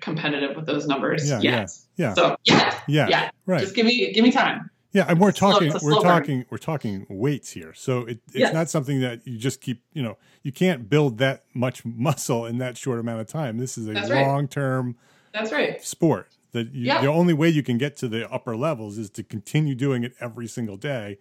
competitive 0.00 0.56
with 0.56 0.66
those 0.66 0.86
numbers 0.86 1.28
yeah, 1.28 1.40
yet. 1.40 1.70
Yeah. 1.96 2.06
Yeah. 2.08 2.14
So 2.14 2.36
yeah. 2.44 2.80
Yeah. 2.88 3.08
Yeah. 3.08 3.30
Right. 3.46 3.60
Just 3.60 3.76
give 3.76 3.86
me 3.86 4.12
give 4.12 4.24
me 4.24 4.32
time. 4.32 4.70
Yeah, 4.92 5.04
and 5.08 5.20
we're 5.20 5.32
talking 5.32 5.72
we're 5.82 6.00
talking 6.00 6.44
we're 6.50 6.58
talking 6.58 7.06
weights 7.08 7.52
here. 7.52 7.72
So 7.74 8.00
it, 8.06 8.20
it's 8.28 8.36
yes. 8.36 8.54
not 8.54 8.68
something 8.68 9.00
that 9.00 9.26
you 9.26 9.38
just 9.38 9.60
keep, 9.60 9.82
you 9.92 10.02
know, 10.02 10.18
you 10.42 10.50
can't 10.52 10.88
build 10.88 11.18
that 11.18 11.44
much 11.54 11.84
muscle 11.84 12.46
in 12.46 12.58
that 12.58 12.76
short 12.76 12.98
amount 12.98 13.20
of 13.20 13.28
time. 13.28 13.58
This 13.58 13.78
is 13.78 13.88
a 13.88 13.92
That's 13.92 14.10
long-term 14.10 14.96
That's 15.32 15.52
right. 15.52 15.82
sport. 15.82 16.28
That 16.52 16.74
you, 16.74 16.86
yeah. 16.86 17.00
the 17.00 17.06
only 17.06 17.32
way 17.32 17.48
you 17.48 17.62
can 17.62 17.78
get 17.78 17.96
to 17.98 18.08
the 18.08 18.28
upper 18.30 18.56
levels 18.56 18.98
is 18.98 19.08
to 19.10 19.22
continue 19.22 19.76
doing 19.76 20.02
it 20.02 20.14
every 20.20 20.48
single 20.48 20.76
day 20.76 21.18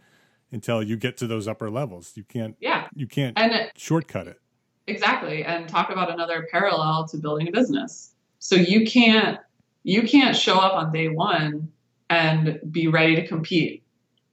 until 0.51 0.81
you 0.81 0.97
get 0.97 1.17
to 1.17 1.27
those 1.27 1.47
upper 1.47 1.69
levels. 1.69 2.13
You 2.15 2.23
can't 2.23 2.55
Yeah. 2.59 2.87
You 2.95 3.05
can't 3.05 3.37
and 3.37 3.51
it, 3.51 3.71
shortcut 3.77 4.27
it. 4.27 4.41
Exactly. 4.87 5.43
And 5.43 5.69
talk 5.69 5.91
about 5.91 6.09
another 6.09 6.47
parallel 6.51 7.07
to 7.09 7.17
building 7.17 7.47
a 7.47 7.51
business. 7.51 8.13
So 8.39 8.55
you 8.55 8.87
can't 8.87 9.37
you 9.83 10.01
can't 10.03 10.35
show 10.35 10.55
up 10.55 10.73
on 10.73 10.91
day 10.91 11.09
1 11.09 11.71
and 12.09 12.59
be 12.71 12.87
ready 12.87 13.15
to 13.15 13.27
compete 13.27 13.83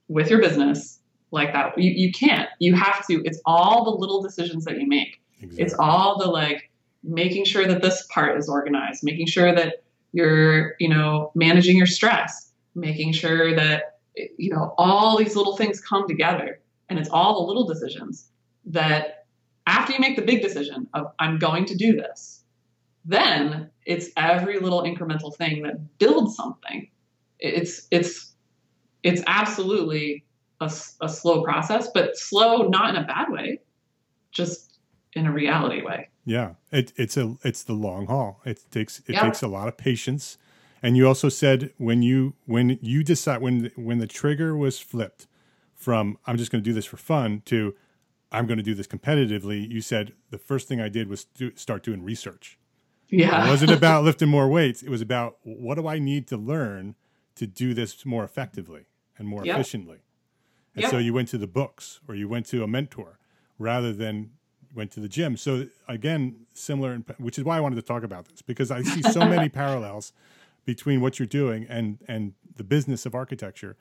with 0.07 0.29
your 0.29 0.39
business 0.39 0.99
like 1.31 1.53
that. 1.53 1.77
You, 1.77 1.91
you 1.91 2.11
can't. 2.11 2.49
You 2.59 2.75
have 2.75 3.05
to. 3.07 3.21
It's 3.25 3.41
all 3.45 3.83
the 3.83 3.91
little 3.91 4.21
decisions 4.21 4.65
that 4.65 4.79
you 4.79 4.87
make. 4.87 5.21
Exactly. 5.41 5.63
It's 5.63 5.75
all 5.77 6.17
the 6.17 6.27
like 6.27 6.71
making 7.03 7.45
sure 7.45 7.67
that 7.67 7.81
this 7.81 8.07
part 8.07 8.37
is 8.37 8.49
organized, 8.49 9.03
making 9.03 9.27
sure 9.27 9.53
that 9.53 9.83
you're, 10.13 10.75
you 10.79 10.89
know, 10.89 11.31
managing 11.35 11.77
your 11.77 11.85
stress, 11.85 12.51
making 12.75 13.13
sure 13.13 13.55
that, 13.55 13.99
you 14.15 14.49
know, 14.49 14.73
all 14.77 15.17
these 15.17 15.35
little 15.35 15.55
things 15.57 15.79
come 15.79 16.07
together. 16.07 16.59
And 16.89 16.97
it's 16.97 17.09
all 17.09 17.41
the 17.41 17.47
little 17.47 17.67
decisions. 17.67 18.29
that 18.67 19.25
after 19.65 19.93
you 19.93 19.99
make 19.99 20.15
the 20.15 20.21
big 20.21 20.41
decision 20.41 20.87
of 20.93 21.07
I'm 21.19 21.39
going 21.39 21.65
to 21.65 21.75
do 21.75 21.93
this, 21.93 22.43
then 23.05 23.69
it's 23.85 24.09
every 24.17 24.59
little 24.59 24.83
incremental 24.83 25.35
thing 25.35 25.63
that 25.63 25.97
builds 25.97 26.35
something. 26.35 26.89
It's 27.39 27.87
it's 27.91 28.33
it's 29.03 29.21
absolutely 29.27 30.25
a, 30.59 30.71
a 31.01 31.09
slow 31.09 31.43
process, 31.43 31.89
but 31.93 32.17
slow 32.17 32.67
not 32.67 32.89
in 32.89 33.01
a 33.01 33.05
bad 33.05 33.31
way, 33.31 33.61
just 34.31 34.79
in 35.13 35.25
a 35.25 35.31
reality 35.31 35.81
way. 35.81 36.09
Yeah, 36.25 36.53
it, 36.71 36.93
it's 36.95 37.15
a 37.15 37.37
it's 37.43 37.63
the 37.63 37.73
long 37.73 38.07
haul. 38.07 38.41
It 38.45 38.63
takes 38.71 39.01
it 39.07 39.15
takes 39.15 39.41
a 39.41 39.47
lot 39.47 39.67
of 39.67 39.77
patience. 39.77 40.37
And 40.83 40.95
you 40.95 41.07
also 41.07 41.29
said 41.29 41.73
when 41.77 42.01
you 42.01 42.35
when 42.45 42.77
you 42.81 43.03
decide 43.03 43.41
when 43.41 43.71
when 43.75 43.99
the 43.99 44.07
trigger 44.07 44.55
was 44.55 44.79
flipped 44.79 45.27
from 45.73 46.17
I'm 46.25 46.37
just 46.37 46.51
going 46.51 46.63
to 46.63 46.69
do 46.69 46.73
this 46.73 46.85
for 46.85 46.97
fun 46.97 47.41
to 47.45 47.75
I'm 48.31 48.45
going 48.45 48.57
to 48.57 48.63
do 48.63 48.75
this 48.75 48.87
competitively, 48.87 49.69
you 49.69 49.81
said 49.81 50.13
the 50.31 50.37
first 50.37 50.67
thing 50.67 50.81
I 50.81 50.89
did 50.89 51.07
was 51.07 51.23
do, 51.23 51.55
start 51.55 51.83
doing 51.83 52.03
research. 52.03 52.57
Yeah. 53.09 53.45
It 53.45 53.49
wasn't 53.49 53.71
about 53.77 54.03
lifting 54.03 54.27
more 54.27 54.49
weights. 54.49 54.83
It 54.83 54.89
was 54.89 55.01
about 55.01 55.37
what 55.43 55.75
do 55.75 55.87
I 55.87 55.97
need 55.97 56.27
to 56.27 56.37
learn 56.37 56.95
to 57.37 57.47
do 57.47 57.73
this 57.73 58.05
more 58.05 58.23
effectively 58.23 58.85
and 59.17 59.27
more 59.27 59.45
yep. 59.45 59.55
efficiently. 59.55 59.99
And 60.75 60.83
yep. 60.83 60.91
so 60.91 60.97
you 60.97 61.13
went 61.13 61.27
to 61.29 61.37
the 61.37 61.47
books 61.47 61.99
or 62.07 62.15
you 62.15 62.27
went 62.27 62.45
to 62.47 62.63
a 62.63 62.67
mentor 62.67 63.19
rather 63.57 63.93
than 63.93 64.31
went 64.73 64.91
to 64.91 64.99
the 64.99 65.09
gym. 65.09 65.37
So 65.37 65.67
again, 65.87 66.45
similar, 66.53 66.97
which 67.17 67.37
is 67.37 67.43
why 67.43 67.57
I 67.57 67.61
wanted 67.61 67.77
to 67.77 67.81
talk 67.81 68.03
about 68.03 68.27
this 68.27 68.41
because 68.41 68.69
I 68.69 68.83
see 68.83 69.01
so 69.01 69.21
many 69.21 69.49
parallels 69.63 70.13
between 70.65 71.01
what 71.01 71.17
you're 71.17 71.25
doing 71.25 71.65
and 71.69 71.97
and 72.07 72.33
the 72.55 72.63
business 72.63 73.05
of 73.05 73.15
architecture 73.15 73.75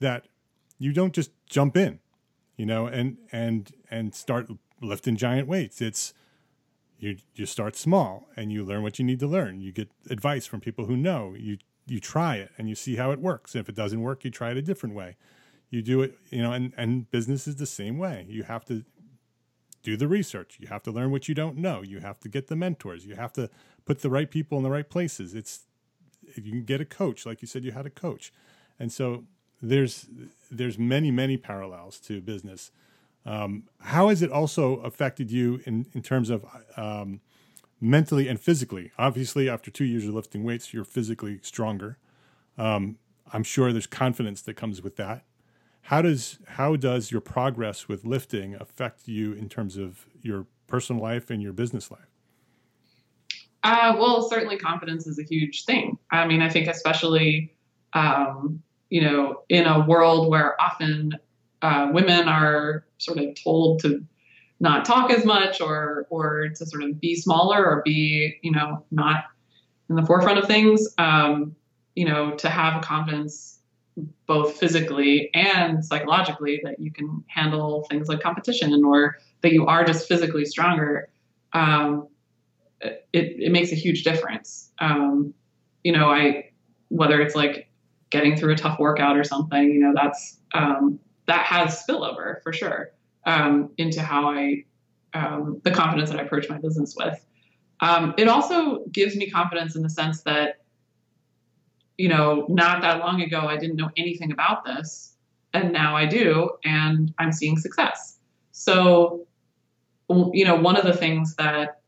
that 0.00 0.28
you 0.78 0.92
don't 0.92 1.12
just 1.12 1.30
jump 1.46 1.76
in, 1.76 1.98
you 2.56 2.64
know, 2.64 2.86
and 2.86 3.18
and 3.32 3.72
and 3.90 4.14
start 4.14 4.48
lifting 4.80 5.16
giant 5.16 5.48
weights. 5.48 5.82
It's 5.82 6.14
you 6.98 7.16
you 7.34 7.44
start 7.44 7.76
small 7.76 8.28
and 8.36 8.52
you 8.52 8.64
learn 8.64 8.82
what 8.82 8.98
you 8.98 9.04
need 9.04 9.20
to 9.20 9.26
learn. 9.26 9.60
You 9.60 9.72
get 9.72 9.90
advice 10.08 10.46
from 10.46 10.60
people 10.60 10.86
who 10.86 10.96
know. 10.96 11.34
You 11.36 11.58
you 11.90 12.00
try 12.00 12.36
it 12.36 12.50
and 12.58 12.68
you 12.68 12.74
see 12.74 12.96
how 12.96 13.10
it 13.10 13.20
works. 13.20 13.54
If 13.54 13.68
it 13.68 13.74
doesn't 13.74 14.00
work, 14.00 14.24
you 14.24 14.30
try 14.30 14.50
it 14.50 14.56
a 14.56 14.62
different 14.62 14.94
way. 14.94 15.16
You 15.70 15.82
do 15.82 16.02
it, 16.02 16.18
you 16.30 16.42
know, 16.42 16.52
and 16.52 16.72
and 16.76 17.10
business 17.10 17.46
is 17.46 17.56
the 17.56 17.66
same 17.66 17.98
way. 17.98 18.26
You 18.28 18.44
have 18.44 18.64
to 18.66 18.84
do 19.82 19.96
the 19.96 20.08
research. 20.08 20.58
You 20.60 20.68
have 20.68 20.82
to 20.84 20.90
learn 20.90 21.10
what 21.10 21.28
you 21.28 21.34
don't 21.34 21.56
know. 21.58 21.82
You 21.82 22.00
have 22.00 22.20
to 22.20 22.28
get 22.28 22.48
the 22.48 22.56
mentors. 22.56 23.06
You 23.06 23.14
have 23.16 23.32
to 23.34 23.50
put 23.84 24.00
the 24.00 24.10
right 24.10 24.30
people 24.30 24.58
in 24.58 24.64
the 24.64 24.70
right 24.70 24.88
places. 24.88 25.34
It's 25.34 25.66
if 26.22 26.44
you 26.46 26.52
can 26.52 26.64
get 26.64 26.80
a 26.80 26.84
coach, 26.84 27.26
like 27.26 27.42
you 27.42 27.48
said, 27.48 27.64
you 27.64 27.72
had 27.72 27.86
a 27.86 27.90
coach, 27.90 28.32
and 28.78 28.92
so 28.92 29.24
there's 29.60 30.06
there's 30.50 30.78
many 30.78 31.10
many 31.10 31.36
parallels 31.36 31.98
to 32.00 32.20
business 32.20 32.70
um, 33.28 33.64
how 33.80 34.08
has 34.08 34.22
it 34.22 34.30
also 34.30 34.76
affected 34.76 35.30
you 35.30 35.60
in, 35.66 35.86
in 35.92 36.02
terms 36.02 36.30
of 36.30 36.46
um, 36.78 37.20
mentally 37.80 38.28
and 38.28 38.40
physically? 38.40 38.90
Obviously, 38.98 39.48
after 39.48 39.70
two 39.70 39.84
years 39.84 40.06
of 40.06 40.14
lifting 40.14 40.44
weights, 40.44 40.72
you're 40.72 40.84
physically 40.84 41.40
stronger. 41.42 41.98
Um, 42.56 42.98
I'm 43.32 43.44
sure 43.44 43.72
there's 43.72 43.86
confidence 43.86 44.42
that 44.42 44.54
comes 44.54 44.82
with 44.82 44.96
that. 44.96 45.24
How 45.82 46.02
does 46.02 46.38
how 46.46 46.76
does 46.76 47.10
your 47.10 47.20
progress 47.20 47.88
with 47.88 48.04
lifting 48.04 48.54
affect 48.54 49.08
you 49.08 49.32
in 49.32 49.48
terms 49.48 49.76
of 49.76 50.06
your 50.20 50.46
personal 50.66 51.00
life 51.00 51.30
and 51.30 51.42
your 51.42 51.52
business 51.52 51.90
life? 51.90 52.10
Uh, 53.64 53.96
well, 53.98 54.28
certainly 54.28 54.56
confidence 54.56 55.06
is 55.06 55.18
a 55.18 55.22
huge 55.22 55.64
thing. 55.64 55.98
I 56.10 56.26
mean, 56.26 56.42
I 56.42 56.48
think 56.48 56.68
especially 56.68 57.54
um, 57.94 58.62
you 58.90 59.02
know 59.02 59.42
in 59.48 59.66
a 59.66 59.86
world 59.86 60.28
where 60.28 60.60
often 60.60 61.12
uh, 61.62 61.88
women 61.92 62.28
are 62.28 62.84
sort 62.98 63.18
of 63.18 63.34
told 63.42 63.80
to 63.80 64.04
not 64.60 64.84
talk 64.84 65.10
as 65.10 65.24
much 65.24 65.60
or 65.60 66.06
or 66.10 66.48
to 66.48 66.66
sort 66.66 66.82
of 66.82 67.00
be 67.00 67.14
smaller 67.14 67.64
or 67.64 67.82
be 67.84 68.38
you 68.42 68.50
know 68.50 68.84
not 68.90 69.24
in 69.88 69.96
the 69.96 70.04
forefront 70.04 70.38
of 70.38 70.46
things 70.46 70.86
um, 70.98 71.54
you 71.94 72.04
know 72.04 72.34
to 72.36 72.48
have 72.48 72.76
a 72.76 72.80
confidence 72.80 73.60
both 74.26 74.56
physically 74.56 75.28
and 75.34 75.84
psychologically 75.84 76.60
that 76.62 76.78
you 76.78 76.92
can 76.92 77.24
handle 77.26 77.84
things 77.90 78.08
like 78.08 78.20
competition 78.20 78.84
or 78.84 79.16
that 79.42 79.52
you 79.52 79.66
are 79.66 79.84
just 79.84 80.06
physically 80.06 80.44
stronger 80.44 81.08
um, 81.52 82.06
it, 82.80 83.02
it 83.12 83.50
makes 83.50 83.72
a 83.72 83.74
huge 83.74 84.04
difference. 84.04 84.70
Um, 84.78 85.34
you 85.84 85.92
know 85.92 86.10
i 86.10 86.44
whether 86.88 87.20
it's 87.20 87.34
like 87.34 87.68
getting 88.10 88.36
through 88.36 88.52
a 88.52 88.56
tough 88.56 88.78
workout 88.78 89.16
or 89.16 89.24
something 89.24 89.70
you 89.70 89.80
know 89.80 89.92
that's 89.94 90.38
um, 90.54 90.98
that 91.26 91.44
has 91.44 91.82
spillover 91.82 92.42
for 92.42 92.52
sure 92.52 92.90
um, 93.28 93.70
into 93.76 94.00
how 94.02 94.30
I, 94.30 94.64
um, 95.12 95.60
the 95.62 95.70
confidence 95.70 96.10
that 96.10 96.18
I 96.18 96.22
approach 96.22 96.48
my 96.48 96.58
business 96.58 96.96
with. 96.96 97.24
Um, 97.80 98.14
it 98.16 98.26
also 98.26 98.84
gives 98.90 99.14
me 99.16 99.30
confidence 99.30 99.76
in 99.76 99.82
the 99.82 99.90
sense 99.90 100.22
that, 100.22 100.62
you 101.98 102.08
know, 102.08 102.46
not 102.48 102.80
that 102.80 103.00
long 103.00 103.20
ago, 103.20 103.40
I 103.40 103.58
didn't 103.58 103.76
know 103.76 103.90
anything 103.96 104.32
about 104.32 104.64
this, 104.64 105.14
and 105.52 105.72
now 105.72 105.94
I 105.94 106.06
do, 106.06 106.50
and 106.64 107.12
I'm 107.18 107.32
seeing 107.32 107.58
success. 107.58 108.18
So, 108.52 109.26
you 110.08 110.44
know, 110.44 110.56
one 110.56 110.76
of 110.76 110.84
the 110.84 110.94
things 110.94 111.36
that 111.36 111.82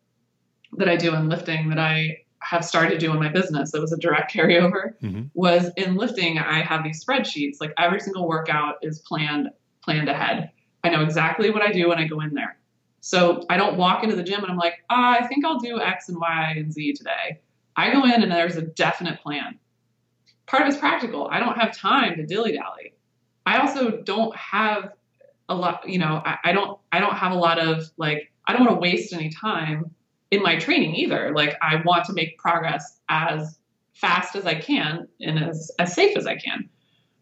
that 0.77 0.89
I 0.89 0.97
do 0.97 1.15
in 1.15 1.29
lifting 1.29 1.69
that 1.71 1.79
I 1.79 2.19
have 2.43 2.65
started 2.65 2.99
doing 2.99 3.15
in 3.15 3.21
my 3.21 3.29
business 3.29 3.73
that 3.73 3.81
was 3.81 3.93
a 3.93 3.99
direct 3.99 4.33
carryover 4.35 4.95
mm-hmm. 5.03 5.23
was 5.35 5.71
in 5.77 5.95
lifting 5.97 6.39
i 6.39 6.63
have 6.63 6.83
these 6.83 7.05
spreadsheets 7.05 7.57
like 7.61 7.73
every 7.79 8.01
single 8.01 8.27
workout 8.27 8.77
is 8.83 9.01
planned 9.01 9.51
planned 9.83 10.09
ahead 10.09 10.51
i 10.85 10.89
know 10.89 11.03
exactly 11.03 11.51
what 11.51 11.63
i 11.63 11.73
do 11.73 11.89
when 11.89 11.99
i 11.99 12.07
go 12.07 12.21
in 12.21 12.35
there 12.35 12.57
so 13.01 13.45
i 13.49 13.57
don't 13.57 13.77
walk 13.77 14.03
into 14.03 14.17
the 14.17 14.23
gym 14.23 14.43
and 14.43 14.51
i'm 14.51 14.59
like 14.59 14.85
oh, 14.91 14.95
i 14.97 15.27
think 15.27 15.45
i'll 15.45 15.59
do 15.59 15.81
x 15.81 16.09
and 16.09 16.19
y 16.19 16.55
and 16.57 16.73
z 16.73 16.93
today 16.93 17.41
i 17.77 17.91
go 17.93 18.05
in 18.05 18.23
and 18.23 18.31
there's 18.31 18.57
a 18.57 18.63
definite 18.63 19.21
plan 19.21 19.59
part 20.47 20.63
of 20.63 20.69
it's 20.69 20.79
practical 20.79 21.29
i 21.31 21.41
don't 21.41 21.59
have 21.59 21.77
time 21.77 22.17
to 22.17 22.27
dilly 22.27 22.53
dally 22.53 22.95
i 23.47 23.59
also 23.59 24.03
don't 24.03 24.35
have 24.37 24.93
a 25.49 25.55
lot 25.55 25.89
you 25.89 25.99
know 25.99 26.23
I, 26.25 26.39
I 26.45 26.53
don't 26.53 26.79
i 26.93 27.01
don't 27.01 27.17
have 27.17 27.33
a 27.33 27.37
lot 27.37 27.59
of 27.59 27.91
like 27.97 28.33
i 28.47 28.53
don't 28.53 28.65
want 28.65 28.77
to 28.77 28.81
waste 28.81 29.13
any 29.13 29.31
time 29.31 29.91
in 30.31 30.43
my 30.43 30.57
training 30.57 30.95
either. 30.95 31.33
Like 31.35 31.57
I 31.63 31.83
want 31.85 32.05
to 32.07 32.13
make 32.13 32.39
progress 32.39 33.01
as 33.09 33.59
fast 33.95 34.37
as 34.37 34.47
I 34.47 34.55
can 34.55 35.09
and 35.21 35.39
as, 35.39 35.71
as 35.79 35.95
safe 35.95 36.17
as 36.17 36.27
I 36.27 36.37
can. 36.37 36.69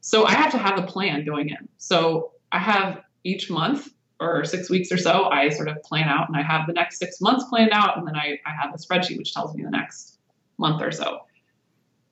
So 0.01 0.27
I 0.27 0.33
have 0.33 0.53
to 0.53 0.59
have 0.59 0.79
a 0.79 0.87
plan 0.87 1.25
going 1.25 1.49
in. 1.49 1.69
So 1.79 2.33
I 2.53 2.59
have 2.59 3.03
each 3.25 3.51
month 3.51 3.89
or 4.21 4.45
six 4.45 4.69
weeks 4.69 4.91
or 4.91 4.97
so, 4.97 5.25
I 5.25 5.49
sort 5.49 5.69
of 5.69 5.83
plan 5.83 6.09
out 6.09 6.29
and 6.29 6.37
I 6.37 6.43
have 6.43 6.67
the 6.67 6.73
next 6.73 6.99
six 6.99 7.21
months 7.21 7.45
planned 7.49 7.73
out. 7.73 7.97
And 7.97 8.07
then 8.07 8.17
I, 8.17 8.39
I 8.45 8.51
have 8.51 8.75
a 8.75 8.79
spreadsheet 8.79 9.19
which 9.19 9.33
tells 9.33 9.55
me 9.55 9.63
the 9.63 9.71
next 9.71 10.19
month 10.59 10.83
or 10.83 10.91
so. 10.91 11.21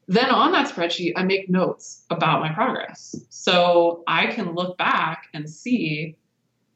Then 0.09 0.31
on 0.31 0.53
that 0.53 0.73
spreadsheet, 0.73 1.15
I 1.17 1.25
make 1.25 1.51
notes 1.51 2.05
about 2.11 2.41
my 2.41 2.53
progress. 2.53 3.17
So 3.29 4.05
I 4.07 4.27
can 4.27 4.55
look 4.55 4.79
back 4.79 5.27
and 5.35 5.51
see 5.51 6.17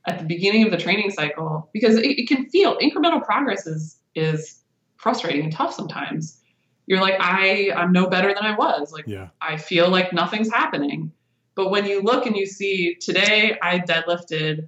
at 0.07 0.19
the 0.19 0.25
beginning 0.25 0.65
of 0.65 0.73
the 0.73 0.77
training 0.77 1.11
cycle 1.11 1.69
because 1.73 1.97
it, 1.97 2.07
it 2.07 2.29
can 2.29 2.49
feel 2.49 2.77
incremental 2.79 3.25
progress 3.25 3.67
is 3.67 3.99
is 4.15 4.61
frustrating 4.97 5.45
and 5.45 5.53
tough 5.53 5.73
sometimes. 5.73 6.39
You're 6.87 7.01
like, 7.01 7.15
I, 7.21 7.71
I'm 7.77 7.93
no 7.93 8.09
better 8.09 8.35
than 8.35 8.45
I 8.45 8.57
was. 8.57 8.93
Like, 8.93 9.07
yeah. 9.07 9.29
I 9.41 9.57
feel 9.57 9.89
like 9.89 10.13
nothing's 10.13 10.51
happening. 10.51 11.13
But 11.61 11.71
when 11.71 11.85
you 11.85 12.01
look 12.01 12.25
and 12.25 12.35
you 12.35 12.47
see 12.47 12.95
today 13.03 13.59
I 13.61 13.81
deadlifted 13.81 14.67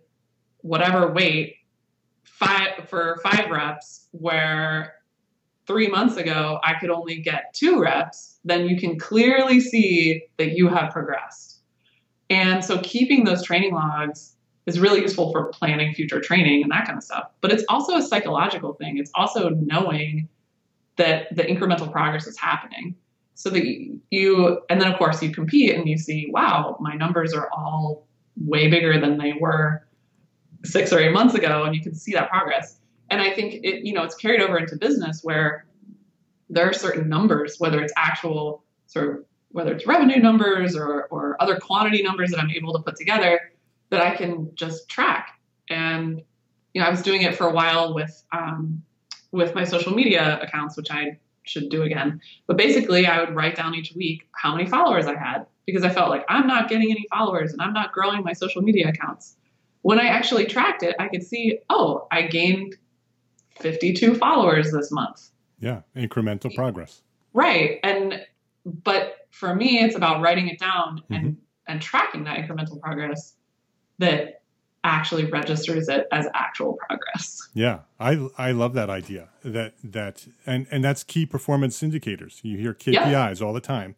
whatever 0.58 1.10
weight 1.10 1.56
five 2.22 2.86
for 2.86 3.18
five 3.22 3.50
reps, 3.50 4.08
where 4.10 4.96
three 5.66 5.88
months 5.88 6.18
ago 6.18 6.60
I 6.62 6.74
could 6.74 6.90
only 6.90 7.18
get 7.18 7.54
two 7.54 7.80
reps, 7.80 8.38
then 8.44 8.66
you 8.66 8.78
can 8.78 8.98
clearly 8.98 9.58
see 9.58 10.24
that 10.36 10.50
you 10.50 10.68
have 10.68 10.92
progressed. 10.92 11.60
And 12.28 12.62
so 12.62 12.78
keeping 12.82 13.24
those 13.24 13.42
training 13.42 13.72
logs 13.72 14.36
is 14.66 14.78
really 14.78 15.00
useful 15.00 15.32
for 15.32 15.46
planning 15.46 15.94
future 15.94 16.20
training 16.20 16.62
and 16.62 16.70
that 16.72 16.84
kind 16.84 16.98
of 16.98 17.02
stuff. 17.02 17.30
But 17.40 17.52
it's 17.52 17.64
also 17.70 17.96
a 17.96 18.02
psychological 18.02 18.74
thing. 18.74 18.98
It's 18.98 19.10
also 19.14 19.48
knowing 19.48 20.28
that 20.96 21.34
the 21.34 21.44
incremental 21.44 21.90
progress 21.90 22.26
is 22.26 22.38
happening. 22.38 22.96
So 23.34 23.50
that 23.50 23.64
you, 24.10 24.60
and 24.68 24.80
then 24.80 24.92
of 24.92 24.98
course 24.98 25.22
you 25.22 25.32
compete 25.32 25.74
and 25.74 25.88
you 25.88 25.98
see, 25.98 26.28
wow, 26.30 26.76
my 26.80 26.94
numbers 26.94 27.32
are 27.32 27.48
all 27.50 28.06
way 28.36 28.68
bigger 28.68 29.00
than 29.00 29.18
they 29.18 29.34
were 29.38 29.86
six 30.64 30.92
or 30.92 31.00
eight 31.00 31.12
months 31.12 31.34
ago, 31.34 31.64
and 31.64 31.74
you 31.74 31.80
can 31.80 31.94
see 31.94 32.12
that 32.12 32.30
progress. 32.30 32.78
And 33.10 33.20
I 33.20 33.32
think 33.34 33.54
it, 33.64 33.84
you 33.84 33.92
know, 33.92 34.04
it's 34.04 34.14
carried 34.14 34.40
over 34.40 34.58
into 34.58 34.76
business 34.76 35.20
where 35.22 35.66
there 36.48 36.68
are 36.68 36.72
certain 36.72 37.08
numbers, 37.08 37.56
whether 37.58 37.82
it's 37.82 37.92
actual 37.96 38.64
sort 38.86 39.08
of 39.10 39.24
whether 39.50 39.72
it's 39.74 39.86
revenue 39.86 40.18
numbers 40.18 40.74
or, 40.74 41.04
or 41.06 41.36
other 41.40 41.58
quantity 41.58 42.02
numbers 42.02 42.30
that 42.30 42.40
I'm 42.40 42.50
able 42.50 42.72
to 42.72 42.78
put 42.78 42.96
together 42.96 43.52
that 43.90 44.00
I 44.00 44.16
can 44.16 44.50
just 44.54 44.88
track. 44.88 45.38
And 45.68 46.22
you 46.72 46.80
know, 46.80 46.86
I 46.86 46.90
was 46.90 47.02
doing 47.02 47.22
it 47.22 47.36
for 47.36 47.46
a 47.46 47.52
while 47.52 47.94
with 47.94 48.22
um, 48.32 48.82
with 49.30 49.54
my 49.54 49.64
social 49.64 49.94
media 49.94 50.38
accounts, 50.40 50.76
which 50.76 50.90
I 50.90 51.18
should 51.44 51.68
do 51.68 51.82
again. 51.82 52.20
But 52.46 52.56
basically, 52.56 53.06
I 53.06 53.20
would 53.20 53.34
write 53.34 53.56
down 53.56 53.74
each 53.74 53.92
week 53.94 54.28
how 54.32 54.54
many 54.54 54.68
followers 54.68 55.06
I 55.06 55.16
had 55.16 55.46
because 55.66 55.84
I 55.84 55.90
felt 55.90 56.10
like 56.10 56.24
I'm 56.28 56.46
not 56.46 56.68
getting 56.68 56.90
any 56.90 57.06
followers 57.10 57.52
and 57.52 57.60
I'm 57.60 57.72
not 57.72 57.92
growing 57.92 58.22
my 58.24 58.32
social 58.32 58.62
media 58.62 58.88
accounts. 58.88 59.36
when 59.82 59.98
I 59.98 60.06
actually 60.06 60.46
tracked 60.46 60.84
it, 60.84 60.94
I 61.00 61.08
could 61.08 61.24
see, 61.24 61.58
oh, 61.68 62.06
I 62.12 62.22
gained 62.22 62.76
52 63.60 64.14
followers 64.14 64.70
this 64.70 64.92
month. 64.92 65.30
Yeah, 65.58 65.80
incremental 65.96 66.54
progress. 66.54 67.02
Right. 67.32 67.80
And 67.82 68.24
but 68.64 69.26
for 69.30 69.54
me 69.54 69.80
it's 69.80 69.96
about 69.96 70.20
writing 70.20 70.48
it 70.48 70.58
down 70.58 70.98
mm-hmm. 70.98 71.14
and 71.14 71.36
and 71.66 71.80
tracking 71.80 72.24
that 72.24 72.36
incremental 72.36 72.80
progress 72.80 73.34
that 73.98 74.41
actually 74.84 75.26
registers 75.26 75.88
it 75.88 76.06
as 76.10 76.26
actual 76.34 76.78
progress. 76.86 77.48
Yeah, 77.54 77.80
I 78.00 78.28
I 78.36 78.52
love 78.52 78.74
that 78.74 78.90
idea. 78.90 79.28
That 79.44 79.74
that 79.84 80.26
and 80.46 80.66
and 80.70 80.84
that's 80.84 81.04
key 81.04 81.26
performance 81.26 81.82
indicators. 81.82 82.40
You 82.42 82.58
hear 82.58 82.74
KPIs 82.74 83.40
all 83.40 83.52
the 83.52 83.60
time. 83.60 83.94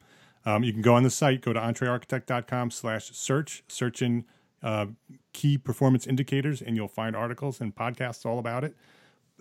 Um, 0.46 0.62
you 0.62 0.72
can 0.72 0.82
go 0.82 0.94
on 0.94 1.02
the 1.02 1.10
site, 1.10 1.40
go 1.40 1.52
to 1.52 1.60
entrearchitect.com 1.60 2.70
slash 2.70 3.10
search, 3.12 3.64
search 3.66 4.02
in 4.02 4.26
uh, 4.62 4.86
key 5.32 5.56
performance 5.56 6.06
indicators, 6.06 6.60
and 6.60 6.76
you'll 6.76 6.88
find 6.88 7.16
articles 7.16 7.60
and 7.60 7.74
podcasts 7.74 8.26
all 8.26 8.38
about 8.38 8.64
it. 8.64 8.76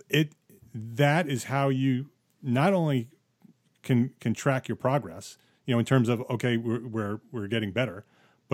It 0.08 0.32
that 0.74 1.28
is 1.28 1.44
how 1.44 1.68
you 1.68 2.10
not 2.42 2.72
only 2.72 3.08
can 3.82 4.10
can 4.20 4.34
track 4.34 4.68
your 4.68 4.76
progress, 4.76 5.38
you 5.66 5.74
know, 5.74 5.78
in 5.78 5.84
terms 5.84 6.08
of 6.08 6.22
okay, 6.30 6.56
we're 6.56 6.86
we're, 6.86 7.20
we're 7.30 7.48
getting 7.48 7.70
better, 7.70 8.04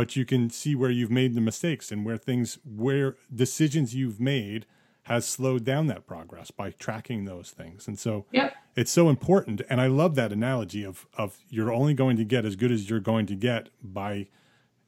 but 0.00 0.16
you 0.16 0.24
can 0.24 0.48
see 0.48 0.74
where 0.74 0.88
you've 0.88 1.10
made 1.10 1.34
the 1.34 1.42
mistakes 1.42 1.92
and 1.92 2.06
where 2.06 2.16
things 2.16 2.58
where 2.64 3.16
decisions 3.34 3.94
you've 3.94 4.18
made 4.18 4.64
has 5.02 5.26
slowed 5.26 5.62
down 5.62 5.88
that 5.88 6.06
progress 6.06 6.50
by 6.50 6.70
tracking 6.70 7.26
those 7.26 7.50
things. 7.50 7.86
And 7.86 7.98
so 7.98 8.24
yep. 8.32 8.54
it's 8.74 8.90
so 8.90 9.10
important. 9.10 9.60
And 9.68 9.78
I 9.78 9.88
love 9.88 10.14
that 10.14 10.32
analogy 10.32 10.84
of 10.84 11.06
of 11.18 11.36
you're 11.50 11.70
only 11.70 11.92
going 11.92 12.16
to 12.16 12.24
get 12.24 12.46
as 12.46 12.56
good 12.56 12.72
as 12.72 12.88
you're 12.88 12.98
going 12.98 13.26
to 13.26 13.34
get 13.34 13.68
by 13.82 14.28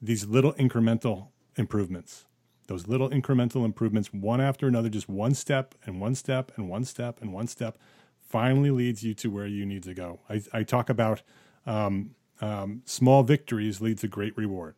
these 0.00 0.24
little 0.24 0.54
incremental 0.54 1.28
improvements. 1.56 2.24
Those 2.68 2.88
little 2.88 3.10
incremental 3.10 3.66
improvements, 3.66 4.14
one 4.14 4.40
after 4.40 4.66
another, 4.66 4.88
just 4.88 5.10
one 5.10 5.34
step 5.34 5.74
and 5.84 6.00
one 6.00 6.14
step 6.14 6.52
and 6.56 6.70
one 6.70 6.86
step 6.86 7.20
and 7.20 7.34
one 7.34 7.48
step, 7.48 7.76
finally 8.18 8.70
leads 8.70 9.02
you 9.02 9.12
to 9.12 9.28
where 9.28 9.46
you 9.46 9.66
need 9.66 9.82
to 9.82 9.92
go. 9.92 10.20
I, 10.30 10.40
I 10.54 10.62
talk 10.62 10.88
about 10.88 11.20
um, 11.66 12.14
um, 12.40 12.80
small 12.86 13.24
victories 13.24 13.82
lead 13.82 13.98
to 13.98 14.08
great 14.08 14.34
reward. 14.38 14.74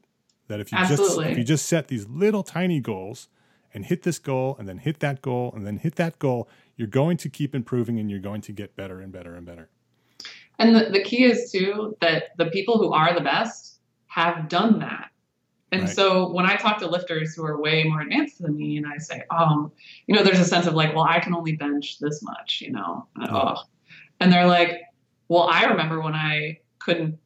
That 0.49 0.61
if 0.61 0.71
you 0.71 0.79
Absolutely. 0.79 1.25
just 1.25 1.33
if 1.33 1.39
you 1.39 1.45
just 1.45 1.67
set 1.67 1.89
these 1.89 2.07
little 2.07 2.43
tiny 2.43 2.81
goals 2.81 3.29
and 3.73 3.87
hit 3.87 4.03
this 4.03 4.19
goal 4.19 4.57
and 4.59 4.69
then 4.69 4.79
hit 4.79 5.01
that 5.01 5.23
goal 5.23 5.53
and 5.55 5.67
then 5.67 5.79
hit 5.79 5.97
that 5.97 6.19
goal, 6.19 6.49
you're 6.77 6.89
going 6.89 7.17
to 7.19 7.29
keep 7.29 7.55
improving 7.55 7.99
and 7.99 8.11
you're 8.11 8.21
going 8.21 8.41
to 8.43 8.53
get 8.53 8.77
better 8.77 9.01
and 9.01 9.13
better 9.13 9.35
and 9.35 9.47
better. 9.47 9.69
And 10.59 10.75
the, 10.75 10.91
the 10.91 11.03
key 11.03 11.25
is 11.25 11.51
too 11.51 11.97
that 12.01 12.37
the 12.37 12.47
people 12.47 12.79
who 12.79 12.93
are 12.93 13.15
the 13.15 13.21
best 13.21 13.81
have 14.07 14.49
done 14.49 14.79
that. 14.79 15.11
And 15.73 15.83
right. 15.83 15.91
so 15.91 16.31
when 16.31 16.47
I 16.47 16.55
talk 16.55 16.79
to 16.79 16.87
lifters 16.87 17.35
who 17.35 17.45
are 17.45 17.61
way 17.61 17.83
more 17.85 18.01
advanced 18.01 18.41
than 18.41 18.57
me, 18.57 18.77
and 18.77 18.87
I 18.87 18.99
say, 18.99 19.25
um, 19.31 19.73
you 20.07 20.15
know, 20.15 20.23
there's 20.23 20.39
a 20.39 20.45
sense 20.45 20.67
of 20.67 20.75
like, 20.75 20.95
well, 20.95 21.05
I 21.05 21.19
can 21.19 21.35
only 21.35 21.57
bench 21.57 21.99
this 21.99 22.23
much, 22.23 22.61
you 22.61 22.71
know, 22.71 23.09
and, 23.17 23.31
oh. 23.31 23.57
and 24.21 24.33
they're 24.33 24.47
like, 24.47 24.83
well, 25.27 25.49
I 25.51 25.65
remember 25.65 26.01
when 26.01 26.15
I 26.15 26.61
couldn't, 26.79 27.19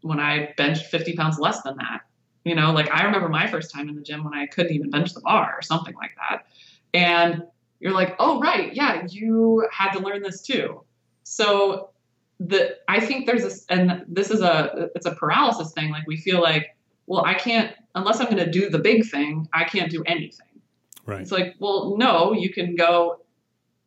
when 0.00 0.18
I 0.18 0.54
benched 0.56 0.86
50 0.86 1.14
pounds 1.14 1.38
less 1.38 1.60
than 1.62 1.76
that, 1.76 2.00
you 2.44 2.54
know, 2.54 2.72
like 2.72 2.90
I 2.90 3.04
remember 3.04 3.28
my 3.28 3.46
first 3.46 3.72
time 3.72 3.88
in 3.88 3.94
the 3.94 4.02
gym 4.02 4.24
when 4.24 4.34
I 4.34 4.46
couldn't 4.46 4.72
even 4.72 4.90
bench 4.90 5.14
the 5.14 5.20
bar 5.20 5.54
or 5.56 5.62
something 5.62 5.94
like 5.94 6.12
that. 6.16 6.46
And 6.94 7.44
you're 7.80 7.92
like, 7.92 8.16
oh, 8.18 8.40
right, 8.40 8.74
yeah, 8.74 9.06
you 9.08 9.66
had 9.72 9.92
to 9.92 10.00
learn 10.00 10.22
this 10.22 10.42
too. 10.42 10.82
So 11.24 11.90
the 12.38 12.76
I 12.88 13.00
think 13.00 13.26
there's 13.26 13.42
this, 13.42 13.66
and 13.68 14.04
this 14.08 14.30
is 14.30 14.40
a 14.40 14.90
it's 14.94 15.06
a 15.06 15.14
paralysis 15.14 15.72
thing. 15.72 15.90
Like 15.90 16.06
we 16.06 16.16
feel 16.16 16.40
like, 16.40 16.76
well, 17.06 17.24
I 17.24 17.34
can't 17.34 17.74
unless 17.94 18.20
I'm 18.20 18.26
going 18.26 18.38
to 18.38 18.50
do 18.50 18.70
the 18.70 18.78
big 18.78 19.06
thing, 19.06 19.48
I 19.52 19.64
can't 19.64 19.90
do 19.90 20.02
anything. 20.06 20.46
Right. 21.06 21.20
It's 21.20 21.32
like, 21.32 21.56
well, 21.58 21.96
no, 21.96 22.32
you 22.32 22.50
can 22.50 22.76
go. 22.76 23.20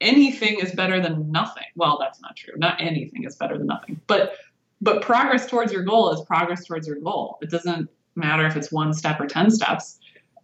Anything 0.01 0.59
is 0.59 0.73
better 0.73 0.99
than 0.99 1.31
nothing. 1.31 1.63
Well, 1.75 1.97
that's 1.99 2.19
not 2.21 2.35
true. 2.35 2.55
Not 2.57 2.81
anything 2.81 3.23
is 3.23 3.35
better 3.37 3.57
than 3.57 3.67
nothing. 3.67 4.01
But 4.07 4.35
but 4.81 5.01
progress 5.01 5.47
towards 5.47 5.71
your 5.71 5.83
goal 5.83 6.11
is 6.11 6.21
progress 6.25 6.65
towards 6.65 6.87
your 6.87 6.97
goal. 6.97 7.37
It 7.41 7.49
doesn't 7.49 7.89
matter 8.15 8.45
if 8.45 8.55
it's 8.55 8.71
one 8.71 8.93
step 8.93 9.19
or 9.19 9.27
10 9.27 9.51
steps. 9.51 9.99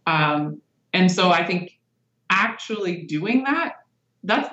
Um, 0.08 0.62
and 0.94 1.12
so 1.12 1.32
I 1.32 1.46
think 1.46 1.80
actually 2.30 3.04
doing 3.04 3.44
that, 3.44 3.84
that's, 4.24 4.50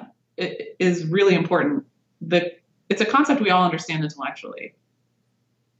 really 1.08 1.34
important. 1.34 1.84
The, 2.20 2.52
it's 2.88 3.00
a 3.00 3.06
concept 3.06 3.40
we 3.40 3.50
all 3.50 3.64
understand 3.64 4.04
intellectually, 4.04 4.74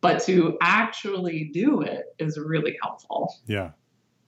but 0.01 0.22
to 0.24 0.57
actually 0.61 1.51
do 1.53 1.82
it 1.82 2.14
is 2.18 2.39
really 2.39 2.78
helpful. 2.82 3.34
Yeah. 3.47 3.72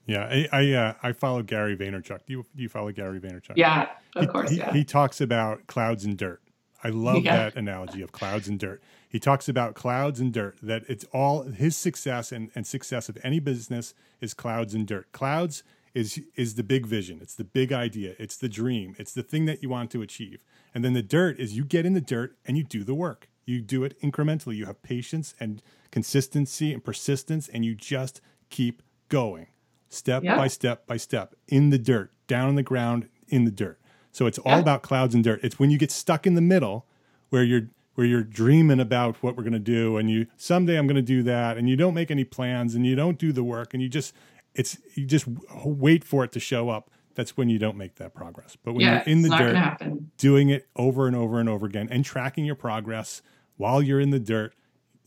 Yeah, 0.07 0.23
I 0.25 0.49
I, 0.53 0.73
uh, 0.73 0.95
I 1.03 1.13
follow 1.13 1.43
Gary 1.43 1.77
Vaynerchuk. 1.77 2.21
Do 2.27 2.33
you 2.33 2.47
do 2.57 2.63
you 2.63 2.71
follow 2.71 2.91
Gary 2.91 3.21
Vaynerchuk? 3.21 3.53
Yeah, 3.57 3.91
of 4.17 4.23
he, 4.23 4.27
course. 4.27 4.51
He, 4.51 4.57
yeah. 4.57 4.73
he 4.73 4.83
talks 4.83 5.21
about 5.21 5.67
clouds 5.67 6.07
and 6.07 6.17
dirt. 6.17 6.41
I 6.83 6.91
love 6.91 7.25
yeah. 7.25 7.37
that 7.37 7.57
analogy 7.57 8.03
of 8.03 8.13
clouds 8.13 8.49
and 8.49 8.59
dirt. 8.59 8.83
He 9.09 9.19
talks 9.19 9.49
about 9.49 9.75
clouds 9.75 10.21
and 10.21 10.33
dirt, 10.33 10.59
that 10.63 10.85
it's 10.89 11.05
all 11.13 11.43
his 11.43 11.77
success 11.77 12.31
and, 12.31 12.51
and 12.55 12.67
success 12.67 13.09
of 13.09 13.19
any 13.25 13.41
business 13.41 13.95
is 14.21 14.35
clouds 14.35 14.75
and 14.75 14.87
dirt. 14.87 15.11
Clouds 15.13 15.63
is 15.95 16.21
is 16.37 16.55
the 16.55 16.63
big 16.63 16.87
vision, 16.87 17.19
it's 17.21 17.35
the 17.35 17.45
big 17.45 17.73
idea, 17.73 18.15
it's 18.19 18.37
the 18.37 18.49
dream, 18.49 18.95
it's 18.99 19.15
the 19.15 19.23
thing 19.23 19.47
that 19.47 19.63
you 19.63 19.69
want 19.69 19.91
to 19.91 20.03
achieve. 20.03 20.45
And 20.75 20.85
then 20.85 20.93
the 20.93 21.03
dirt 21.03 21.41
is 21.41 21.57
you 21.57 21.65
get 21.65 21.87
in 21.87 21.95
the 21.95 22.01
dirt 22.01 22.37
and 22.45 22.57
you 22.57 22.63
do 22.63 22.85
the 22.85 22.95
work. 22.95 23.29
You 23.47 23.63
do 23.63 23.83
it 23.83 23.99
incrementally. 24.03 24.57
You 24.57 24.67
have 24.67 24.83
patience 24.83 25.35
and 25.41 25.63
consistency 25.91 26.73
and 26.73 26.85
persistence, 26.85 27.49
and 27.49 27.65
you 27.65 27.75
just 27.75 28.21
keep 28.51 28.83
going 29.09 29.47
step 29.89 30.23
yeah. 30.23 30.37
by 30.37 30.49
step 30.49 30.87
by 30.87 30.99
step 30.99 31.35
in 31.49 31.71
the 31.71 31.79
dirt, 31.79 32.13
down 32.27 32.49
on 32.49 32.55
the 32.57 32.63
ground, 32.63 33.09
in 33.27 33.47
the 33.47 33.51
dirt. 33.51 33.81
So 34.19 34.27
it's 34.27 34.39
all 34.39 34.55
yeah. 34.55 34.59
about 34.59 34.83
clouds 34.83 35.15
and 35.15 35.23
dirt. 35.23 35.39
It's 35.45 35.61
when 35.61 35.71
you 35.71 35.79
get 35.79 35.93
stuck 35.93 36.27
in 36.27 36.35
the 36.35 36.41
middle 36.41 36.85
where 37.29 37.45
you're 37.45 37.69
where 37.95 38.05
you're 38.05 38.25
dreaming 38.25 38.81
about 38.81 39.15
what 39.23 39.37
we're 39.37 39.45
going 39.45 39.53
to 39.53 39.61
do 39.61 39.97
and 39.97 40.11
you 40.11 40.27
someday 40.37 40.77
I'm 40.77 40.89
going 40.89 40.97
to 40.97 41.03
do 41.03 41.23
that 41.23 41.57
and 41.57 41.69
you 41.69 41.77
don't 41.77 41.95
make 41.95 42.11
any 42.11 42.25
plans 42.25 42.75
and 42.75 42.85
you 42.85 42.97
don't 42.97 43.17
do 43.17 43.31
the 43.31 43.45
work 43.45 43.75
and 43.75 43.81
you 43.81 43.89
just 43.89 44.13
it's 44.57 44.77
you 44.97 45.07
just 45.07 45.27
wait 45.65 46.03
for 46.03 46.25
it 46.25 46.33
to 46.33 46.41
show 46.41 46.69
up. 46.69 46.91
That's 47.15 47.37
when 47.37 47.49
you 47.49 47.61
don't 47.61 47.77
make 47.77 47.95
that 47.95 48.13
progress. 48.13 48.57
But 48.61 48.73
when 48.73 48.81
yeah, 48.81 49.05
you're 49.07 49.15
in 49.15 49.23
the 49.23 49.29
dirt 49.29 50.17
doing 50.17 50.49
it 50.49 50.67
over 50.75 51.07
and 51.07 51.15
over 51.15 51.39
and 51.39 51.49
over 51.49 51.67
again 51.67 51.87
and 51.89 52.05
tracking 52.05 52.45
your 52.45 52.57
progress 52.57 53.23
while 53.57 53.81
you're 53.81 54.01
in 54.01 54.11
the 54.11 54.19
dirt, 54.19 54.53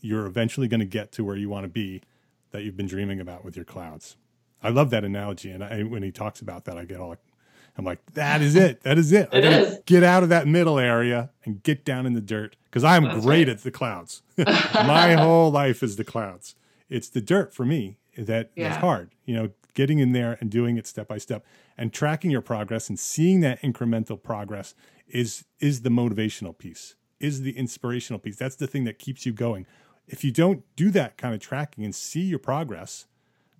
you're 0.00 0.24
eventually 0.24 0.68
going 0.68 0.80
to 0.80 0.86
get 0.86 1.12
to 1.12 1.22
where 1.22 1.36
you 1.36 1.50
want 1.50 1.64
to 1.64 1.68
be 1.68 2.00
that 2.52 2.62
you've 2.62 2.78
been 2.78 2.88
dreaming 2.88 3.20
about 3.20 3.44
with 3.44 3.56
your 3.56 3.66
clouds. 3.66 4.16
I 4.62 4.70
love 4.70 4.88
that 4.88 5.04
analogy 5.04 5.50
and 5.50 5.62
I, 5.62 5.82
when 5.82 6.02
he 6.02 6.10
talks 6.10 6.40
about 6.40 6.64
that 6.64 6.78
I 6.78 6.86
get 6.86 6.98
all 6.98 7.14
I'm 7.76 7.84
like, 7.84 8.00
that 8.14 8.42
is 8.42 8.54
it. 8.54 8.82
That 8.82 8.98
is 8.98 9.12
it. 9.12 9.28
it 9.32 9.44
is. 9.44 9.78
Get 9.86 10.02
out 10.02 10.22
of 10.22 10.28
that 10.28 10.46
middle 10.46 10.78
area 10.78 11.30
and 11.44 11.62
get 11.62 11.84
down 11.84 12.06
in 12.06 12.12
the 12.12 12.20
dirt 12.20 12.56
because 12.64 12.84
I'm 12.84 13.04
That's 13.04 13.24
great 13.24 13.48
right. 13.48 13.56
at 13.56 13.62
the 13.62 13.70
clouds. 13.70 14.22
My 14.36 15.14
whole 15.14 15.50
life 15.50 15.82
is 15.82 15.96
the 15.96 16.04
clouds. 16.04 16.54
It's 16.88 17.08
the 17.08 17.20
dirt 17.20 17.54
for 17.54 17.64
me 17.64 17.96
that 18.16 18.50
yeah. 18.54 18.72
is 18.72 18.76
hard. 18.76 19.14
You 19.24 19.34
know, 19.34 19.50
getting 19.74 19.98
in 19.98 20.12
there 20.12 20.36
and 20.40 20.50
doing 20.50 20.76
it 20.76 20.86
step 20.86 21.08
by 21.08 21.18
step 21.18 21.44
and 21.78 21.92
tracking 21.92 22.30
your 22.30 22.42
progress 22.42 22.88
and 22.88 22.98
seeing 22.98 23.40
that 23.40 23.60
incremental 23.62 24.22
progress 24.22 24.74
is 25.08 25.44
is 25.60 25.82
the 25.82 25.90
motivational 25.90 26.56
piece. 26.56 26.94
Is 27.20 27.42
the 27.42 27.56
inspirational 27.56 28.18
piece. 28.18 28.36
That's 28.36 28.56
the 28.56 28.66
thing 28.66 28.84
that 28.84 28.98
keeps 28.98 29.24
you 29.24 29.32
going. 29.32 29.66
If 30.08 30.24
you 30.24 30.32
don't 30.32 30.64
do 30.76 30.90
that 30.90 31.16
kind 31.16 31.34
of 31.34 31.40
tracking 31.40 31.84
and 31.84 31.94
see 31.94 32.22
your 32.22 32.40
progress, 32.40 33.06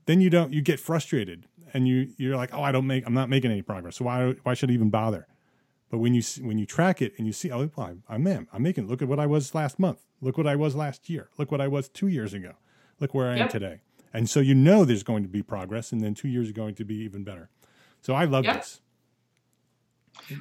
then 0.07 0.21
you 0.21 0.31
don't 0.31 0.53
you 0.53 0.61
get 0.61 0.81
frustrated 0.81 1.47
and 1.75 1.89
you 1.89 2.09
you're 2.17 2.37
like, 2.37 2.53
oh, 2.53 2.63
I 2.63 2.73
don't 2.73 2.87
make, 2.87 3.07
I'm 3.07 3.15
not 3.15 3.29
making 3.29 3.51
any 3.51 3.63
progress. 3.63 3.97
So 3.97 4.05
why 4.05 4.35
why 4.43 4.55
should 4.55 4.71
I 4.71 4.75
even 4.75 4.91
bother? 4.91 5.27
But 5.91 5.99
when 5.99 6.15
you 6.15 6.23
when 6.41 6.59
you 6.59 6.67
track 6.67 7.03
it 7.03 7.13
and 7.19 7.27
you 7.27 7.33
see, 7.33 7.51
oh, 7.51 7.71
I'm, 7.77 8.03
I'm 8.09 8.49
I'm 8.53 8.63
making. 8.63 8.89
Look 8.89 9.03
at 9.03 9.09
what 9.09 9.21
I 9.21 9.27
was 9.27 9.55
last 9.55 9.79
month. 9.79 10.01
Look 10.21 10.39
what 10.39 10.47
I 10.47 10.57
was 10.57 10.75
last 10.75 11.11
year. 11.11 11.29
Look 11.39 11.51
what 11.51 11.61
I 11.61 11.69
was 11.69 11.89
two 11.89 12.09
years 12.09 12.33
ago. 12.33 12.53
Look 12.99 13.13
where 13.13 13.31
I 13.31 13.37
yep. 13.37 13.43
am 13.43 13.49
today. 13.49 13.81
And 14.15 14.29
so 14.29 14.41
you 14.41 14.55
know 14.55 14.85
there's 14.85 15.03
going 15.03 15.23
to 15.23 15.29
be 15.29 15.43
progress, 15.43 15.93
and 15.93 16.01
then 16.01 16.15
two 16.15 16.29
years 16.29 16.49
are 16.49 16.55
going 16.55 16.75
to 16.77 16.85
be 16.85 16.97
even 16.97 17.25
better. 17.25 17.51
So 18.01 18.15
I 18.15 18.25
love 18.25 18.45
yep. 18.45 18.57
this. 18.57 18.81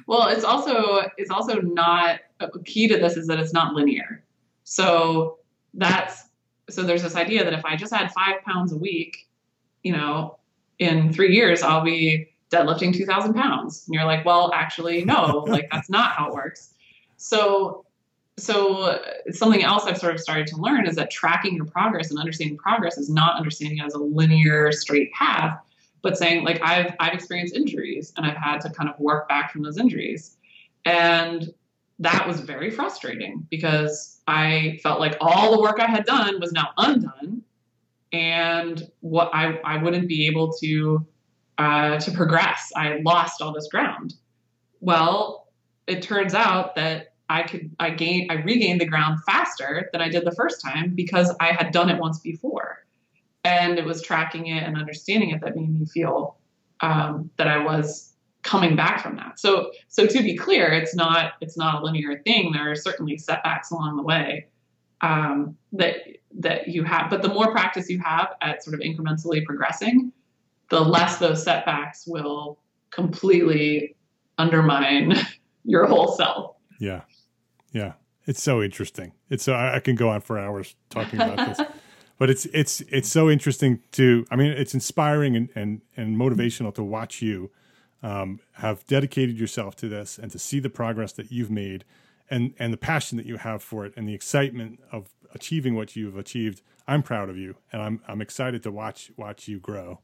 Well, 0.06 0.28
it's 0.28 0.44
also 0.44 1.08
it's 1.16 1.30
also 1.30 1.60
not 1.60 2.20
key 2.64 2.88
to 2.88 2.98
this 2.98 3.16
is 3.16 3.26
that 3.26 3.38
it's 3.38 3.52
not 3.52 3.74
linear. 3.74 4.24
So 4.64 5.38
that's 5.74 6.28
so 6.70 6.82
there's 6.82 7.02
this 7.02 7.16
idea 7.16 7.44
that 7.44 7.52
if 7.52 7.64
I 7.64 7.76
just 7.76 7.92
add 7.92 8.12
five 8.12 8.42
pounds 8.42 8.72
a 8.72 8.76
week, 8.76 9.28
you 9.82 9.92
know, 9.92 10.38
in 10.84 11.12
three 11.12 11.34
years 11.34 11.62
I'll 11.62 11.84
be 11.84 12.32
deadlifting 12.52 12.94
2,000 12.94 13.34
pounds. 13.34 13.84
And 13.86 13.94
you're 13.94 14.04
like, 14.04 14.24
well, 14.24 14.52
actually, 14.54 15.04
no, 15.04 15.38
like 15.48 15.68
that's 15.72 15.90
not 15.90 16.12
how 16.12 16.28
it 16.28 16.34
works. 16.34 16.74
So, 17.16 17.84
so 18.36 19.00
something 19.30 19.62
else 19.62 19.84
I've 19.84 19.98
sort 19.98 20.14
of 20.14 20.20
started 20.20 20.46
to 20.48 20.56
learn 20.56 20.86
is 20.86 20.96
that 20.96 21.10
tracking 21.10 21.54
your 21.56 21.66
progress 21.66 22.10
and 22.10 22.18
understanding 22.18 22.56
progress 22.56 22.98
is 22.98 23.08
not 23.08 23.36
understanding 23.36 23.78
it 23.78 23.84
as 23.84 23.94
a 23.94 23.98
linear, 23.98 24.72
straight 24.72 25.12
path, 25.12 25.58
but 26.02 26.16
saying 26.16 26.44
like 26.44 26.60
I've 26.62 26.94
I've 26.98 27.14
experienced 27.14 27.54
injuries 27.54 28.12
and 28.16 28.26
I've 28.26 28.36
had 28.36 28.60
to 28.62 28.70
kind 28.70 28.88
of 28.88 28.98
work 28.98 29.28
back 29.28 29.52
from 29.52 29.62
those 29.62 29.78
injuries, 29.78 30.36
and 30.84 31.52
that 31.98 32.26
was 32.26 32.40
very 32.40 32.70
frustrating 32.70 33.46
because 33.50 34.20
I 34.26 34.80
felt 34.82 34.98
like 34.98 35.16
all 35.20 35.52
the 35.52 35.60
work 35.60 35.78
I 35.78 35.86
had 35.86 36.04
done 36.04 36.40
was 36.40 36.52
now 36.52 36.70
undone 36.76 37.41
and 38.12 38.90
what 39.00 39.30
I, 39.32 39.58
I 39.64 39.82
wouldn't 39.82 40.08
be 40.08 40.26
able 40.26 40.52
to 40.54 41.06
uh, 41.58 41.98
to 41.98 42.10
progress. 42.10 42.72
I 42.76 43.00
lost 43.04 43.40
all 43.40 43.52
this 43.52 43.68
ground. 43.68 44.14
Well, 44.80 45.48
it 45.86 46.02
turns 46.02 46.34
out 46.34 46.74
that 46.76 47.14
I 47.28 47.42
could 47.42 47.74
I 47.80 47.90
gain 47.90 48.30
I 48.30 48.34
regained 48.34 48.80
the 48.80 48.86
ground 48.86 49.20
faster 49.24 49.88
than 49.92 50.02
I 50.02 50.08
did 50.08 50.24
the 50.24 50.32
first 50.32 50.60
time 50.60 50.94
because 50.94 51.34
I 51.40 51.52
had 51.52 51.72
done 51.72 51.88
it 51.88 51.98
once 51.98 52.18
before, 52.18 52.84
and 53.44 53.78
it 53.78 53.84
was 53.84 54.02
tracking 54.02 54.48
it 54.48 54.62
and 54.62 54.76
understanding 54.76 55.30
it 55.30 55.40
that 55.40 55.56
made 55.56 55.78
me 55.78 55.86
feel 55.86 56.36
um, 56.80 57.30
that 57.36 57.48
I 57.48 57.58
was 57.58 58.12
coming 58.42 58.74
back 58.74 59.00
from 59.00 59.16
that. 59.16 59.38
So 59.38 59.70
so 59.88 60.06
to 60.06 60.22
be 60.22 60.36
clear, 60.36 60.72
it's 60.72 60.94
not 60.94 61.34
it's 61.40 61.56
not 61.56 61.80
a 61.80 61.84
linear 61.84 62.20
thing. 62.24 62.52
There 62.52 62.70
are 62.70 62.76
certainly 62.76 63.16
setbacks 63.16 63.70
along 63.70 63.96
the 63.96 64.02
way 64.02 64.48
um, 65.02 65.56
that 65.72 65.96
that 66.38 66.68
you 66.68 66.84
have, 66.84 67.10
but 67.10 67.20
the 67.22 67.28
more 67.28 67.50
practice 67.50 67.90
you 67.90 67.98
have 67.98 68.34
at 68.40 68.64
sort 68.64 68.74
of 68.74 68.80
incrementally 68.80 69.44
progressing, 69.44 70.12
the 70.70 70.80
less 70.80 71.18
those 71.18 71.42
setbacks 71.42 72.04
will 72.06 72.58
completely 72.90 73.96
undermine 74.38 75.14
your 75.64 75.86
whole 75.86 76.12
self. 76.12 76.56
Yeah. 76.80 77.02
Yeah. 77.72 77.92
It's 78.26 78.42
so 78.42 78.62
interesting. 78.62 79.12
It's 79.28 79.42
so 79.44 79.52
I, 79.52 79.76
I 79.76 79.80
can 79.80 79.96
go 79.96 80.08
on 80.08 80.20
for 80.20 80.38
hours 80.38 80.74
talking 80.90 81.20
about 81.20 81.36
this. 81.36 81.66
but 82.18 82.30
it's 82.30 82.46
it's 82.46 82.80
it's 82.82 83.08
so 83.08 83.28
interesting 83.28 83.80
to 83.92 84.24
I 84.30 84.36
mean 84.36 84.52
it's 84.52 84.74
inspiring 84.74 85.36
and 85.36 85.48
and, 85.54 85.80
and 85.96 86.16
motivational 86.16 86.74
to 86.76 86.82
watch 86.82 87.20
you 87.20 87.50
um, 88.02 88.40
have 88.52 88.86
dedicated 88.86 89.38
yourself 89.38 89.76
to 89.76 89.88
this 89.88 90.18
and 90.18 90.30
to 90.32 90.38
see 90.38 90.60
the 90.60 90.70
progress 90.70 91.12
that 91.12 91.32
you've 91.32 91.50
made 91.50 91.84
and 92.32 92.54
and 92.58 92.72
the 92.72 92.78
passion 92.78 93.18
that 93.18 93.26
you 93.26 93.36
have 93.36 93.62
for 93.62 93.84
it 93.84 93.92
and 93.96 94.08
the 94.08 94.14
excitement 94.14 94.80
of 94.90 95.14
achieving 95.34 95.76
what 95.76 95.94
you've 95.94 96.16
achieved. 96.16 96.62
I'm 96.88 97.02
proud 97.02 97.28
of 97.28 97.36
you 97.36 97.56
and 97.72 97.82
I'm 97.82 98.00
I'm 98.08 98.20
excited 98.20 98.62
to 98.64 98.72
watch 98.72 99.12
watch 99.16 99.46
you 99.46 99.60
grow. 99.60 100.00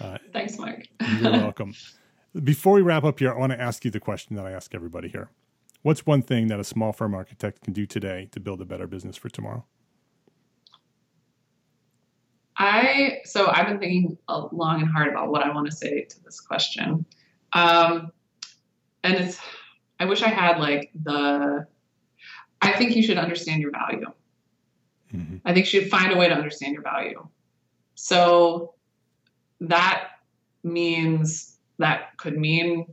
Uh, 0.00 0.18
Thanks, 0.32 0.58
Mark. 0.58 0.84
you're 1.20 1.32
welcome. 1.32 1.74
Before 2.44 2.74
we 2.74 2.82
wrap 2.82 3.04
up 3.04 3.18
here, 3.18 3.32
I 3.32 3.38
want 3.38 3.52
to 3.52 3.60
ask 3.60 3.84
you 3.84 3.90
the 3.90 4.00
question 4.00 4.36
that 4.36 4.46
I 4.46 4.52
ask 4.52 4.74
everybody 4.74 5.08
here. 5.08 5.30
What's 5.82 6.06
one 6.06 6.22
thing 6.22 6.46
that 6.48 6.60
a 6.60 6.64
small 6.64 6.92
firm 6.92 7.14
architect 7.14 7.62
can 7.62 7.72
do 7.72 7.86
today 7.86 8.28
to 8.32 8.40
build 8.40 8.60
a 8.60 8.64
better 8.64 8.86
business 8.86 9.16
for 9.16 9.28
tomorrow? 9.28 9.64
I 12.56 13.18
so 13.24 13.50
I've 13.50 13.66
been 13.66 13.78
thinking 13.80 14.18
long 14.28 14.82
and 14.82 14.90
hard 14.90 15.08
about 15.08 15.30
what 15.30 15.42
I 15.42 15.52
want 15.52 15.66
to 15.70 15.76
say 15.76 16.02
to 16.02 16.22
this 16.22 16.40
question, 16.40 17.04
um, 17.54 18.12
and 19.02 19.14
it's 19.14 19.40
I 20.02 20.04
wish 20.04 20.20
I 20.20 20.30
had 20.30 20.58
like 20.58 20.90
the. 21.00 21.64
I 22.60 22.72
think 22.72 22.96
you 22.96 23.04
should 23.04 23.18
understand 23.18 23.62
your 23.62 23.70
value. 23.70 24.06
Mm-hmm. 25.14 25.36
I 25.44 25.54
think 25.54 25.72
you 25.72 25.80
should 25.80 25.90
find 25.90 26.12
a 26.12 26.16
way 26.16 26.28
to 26.28 26.34
understand 26.34 26.74
your 26.74 26.82
value. 26.82 27.24
So 27.94 28.74
that 29.60 30.08
means 30.64 31.56
that 31.78 32.16
could 32.16 32.36
mean 32.36 32.86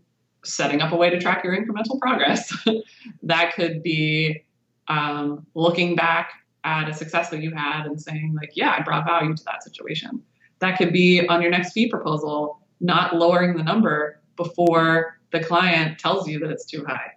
setting 0.46 0.82
up 0.82 0.92
a 0.92 0.96
way 0.96 1.10
to 1.10 1.20
track 1.20 1.44
your 1.44 1.58
incremental 1.58 2.00
progress. 2.00 2.56
that 3.24 3.56
could 3.56 3.82
be 3.82 4.44
um, 4.88 5.48
looking 5.56 5.96
back 5.96 6.32
at 6.64 6.90
a 6.90 6.94
success 6.94 7.30
that 7.32 7.42
you 7.42 7.52
had 7.56 7.88
and 7.88 8.00
saying, 8.00 8.36
like, 8.40 8.52
yeah, 8.54 8.76
I 8.78 8.84
brought 8.84 9.06
value 9.06 9.36
to 9.36 9.44
that 9.46 9.64
situation. 9.64 10.22
That 10.60 10.78
could 10.78 10.94
be 10.94 11.28
on 11.28 11.42
your 11.42 11.50
next 11.50 11.72
fee 11.72 11.90
proposal, 11.90 12.60
not 12.80 13.16
lowering 13.16 13.58
the 13.58 13.64
number 13.64 14.22
before 14.36 15.19
the 15.32 15.44
client 15.44 16.00
tells 16.00 16.28
you 16.28 16.40
that 16.40 16.50
it's 16.50 16.66
too 16.66 16.86
high. 16.86 17.12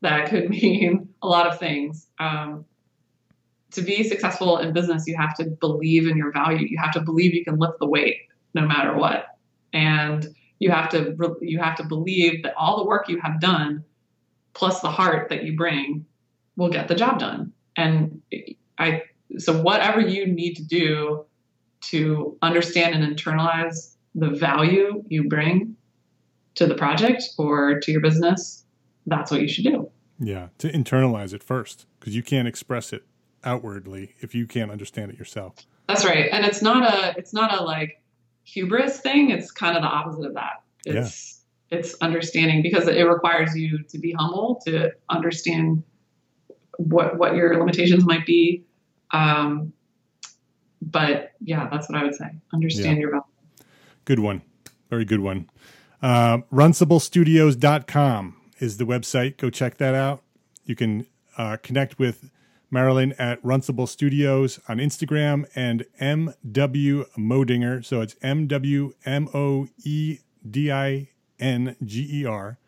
That 0.00 0.30
could 0.30 0.48
mean 0.50 1.08
a 1.22 1.26
lot 1.26 1.46
of 1.46 1.58
things. 1.58 2.06
Um, 2.18 2.64
to 3.72 3.82
be 3.82 4.02
successful 4.02 4.58
in 4.58 4.72
business, 4.72 5.04
you 5.06 5.16
have 5.16 5.34
to 5.36 5.44
believe 5.44 6.06
in 6.06 6.16
your 6.16 6.32
value. 6.32 6.66
You 6.66 6.78
have 6.78 6.92
to 6.92 7.00
believe 7.00 7.34
you 7.34 7.44
can 7.44 7.58
lift 7.58 7.78
the 7.80 7.86
weight 7.86 8.16
no 8.54 8.66
matter 8.66 8.96
what. 8.96 9.26
And 9.72 10.26
you 10.58 10.70
have 10.70 10.88
to 10.90 11.16
you 11.40 11.58
have 11.60 11.76
to 11.76 11.84
believe 11.84 12.42
that 12.42 12.54
all 12.56 12.78
the 12.78 12.84
work 12.84 13.08
you 13.08 13.20
have 13.20 13.40
done 13.40 13.84
plus 14.54 14.80
the 14.80 14.90
heart 14.90 15.28
that 15.28 15.44
you 15.44 15.56
bring 15.56 16.04
will 16.56 16.68
get 16.68 16.88
the 16.88 16.94
job 16.94 17.18
done 17.18 17.52
and 17.76 18.20
i 18.78 19.02
so 19.36 19.62
whatever 19.62 20.00
you 20.00 20.26
need 20.26 20.54
to 20.54 20.64
do 20.64 21.24
to 21.80 22.36
understand 22.42 22.94
and 22.94 23.16
internalize 23.16 23.94
the 24.14 24.30
value 24.30 25.02
you 25.08 25.28
bring 25.28 25.76
to 26.58 26.66
the 26.66 26.74
project 26.74 27.22
or 27.38 27.80
to 27.80 27.92
your 27.92 28.00
business 28.00 28.64
that's 29.06 29.30
what 29.30 29.40
you 29.40 29.48
should 29.48 29.64
do 29.64 29.90
yeah 30.18 30.48
to 30.58 30.70
internalize 30.72 31.32
it 31.32 31.42
first 31.42 31.86
because 31.98 32.14
you 32.14 32.22
can't 32.22 32.48
express 32.48 32.92
it 32.92 33.04
outwardly 33.44 34.14
if 34.20 34.34
you 34.34 34.46
can't 34.46 34.70
understand 34.70 35.10
it 35.10 35.18
yourself 35.18 35.66
that's 35.86 36.04
right 36.04 36.28
and 36.32 36.44
it's 36.44 36.60
not 36.60 36.82
a 36.82 37.14
it's 37.16 37.32
not 37.32 37.58
a 37.58 37.62
like 37.62 38.02
hubris 38.48 39.00
thing, 39.00 39.30
it's 39.30 39.50
kind 39.50 39.76
of 39.76 39.82
the 39.82 39.88
opposite 39.88 40.26
of 40.26 40.34
that. 40.34 40.62
It's 40.86 41.42
yeah. 41.70 41.78
it's 41.78 41.94
understanding 42.00 42.62
because 42.62 42.88
it 42.88 43.02
requires 43.02 43.54
you 43.54 43.82
to 43.84 43.98
be 43.98 44.12
humble 44.12 44.60
to 44.66 44.92
understand 45.10 45.82
what 46.78 47.18
what 47.18 47.34
your 47.34 47.58
limitations 47.58 48.04
might 48.04 48.24
be. 48.24 48.64
Um, 49.10 49.72
but 50.80 51.32
yeah, 51.40 51.68
that's 51.70 51.88
what 51.88 51.98
I 51.98 52.04
would 52.04 52.14
say. 52.14 52.30
Understand 52.54 52.96
yeah. 52.96 53.00
your 53.00 53.10
value. 53.10 53.24
Good 54.04 54.20
one. 54.20 54.42
Very 54.88 55.04
good 55.04 55.20
one. 55.20 55.50
Uh, 56.00 56.38
runciblestudios.com 56.52 58.36
is 58.58 58.76
the 58.76 58.84
website. 58.84 59.36
Go 59.36 59.50
check 59.50 59.78
that 59.78 59.94
out. 59.94 60.22
You 60.64 60.76
can 60.76 61.06
uh, 61.36 61.56
connect 61.62 61.98
with 61.98 62.30
Marilyn 62.70 63.14
at 63.18 63.42
Runcible 63.42 63.88
Studios 63.88 64.60
on 64.68 64.78
Instagram 64.78 65.46
and 65.54 65.86
MW 66.00 67.04
Moedinger. 67.16 67.84
So 67.84 68.00
it's 68.00 68.16
M 68.22 68.46
W 68.46 68.92
M 69.04 69.28
O 69.32 69.68
E 69.84 70.18
D 70.48 70.70
I 70.70 71.08
N 71.40 71.76
G 71.84 72.06
E 72.10 72.26
R. 72.26 72.58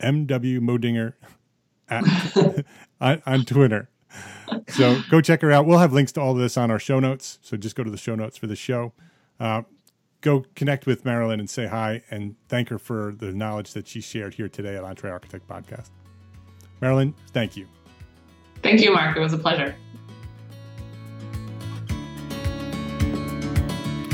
MW 0.00 0.60
Moedinger 0.60 1.12
at, 1.90 2.64
on, 3.00 3.22
on 3.26 3.44
Twitter. 3.44 3.88
So 4.68 5.00
go 5.10 5.20
check 5.20 5.42
her 5.42 5.52
out. 5.52 5.66
We'll 5.66 5.78
have 5.78 5.92
links 5.92 6.12
to 6.12 6.20
all 6.20 6.34
this 6.34 6.56
on 6.56 6.70
our 6.70 6.78
show 6.78 6.98
notes. 6.98 7.38
So 7.42 7.56
just 7.56 7.76
go 7.76 7.84
to 7.84 7.90
the 7.90 7.96
show 7.96 8.14
notes 8.14 8.36
for 8.36 8.46
the 8.46 8.56
show. 8.56 8.92
Uh, 9.38 9.62
go 10.20 10.44
connect 10.54 10.86
with 10.86 11.04
Marilyn 11.04 11.40
and 11.40 11.48
say 11.48 11.66
hi 11.66 12.02
and 12.10 12.36
thank 12.48 12.68
her 12.68 12.78
for 12.78 13.14
the 13.18 13.32
knowledge 13.32 13.72
that 13.72 13.88
she 13.88 14.00
shared 14.00 14.34
here 14.34 14.48
today 14.48 14.76
at 14.76 14.84
Entre 14.84 15.10
Architect 15.10 15.48
Podcast. 15.48 15.90
Marilyn, 16.80 17.14
thank 17.32 17.56
you. 17.56 17.66
Thank 18.62 18.80
you, 18.80 18.92
Mark. 18.92 19.16
It 19.16 19.20
was 19.20 19.32
a 19.32 19.38
pleasure. 19.38 19.74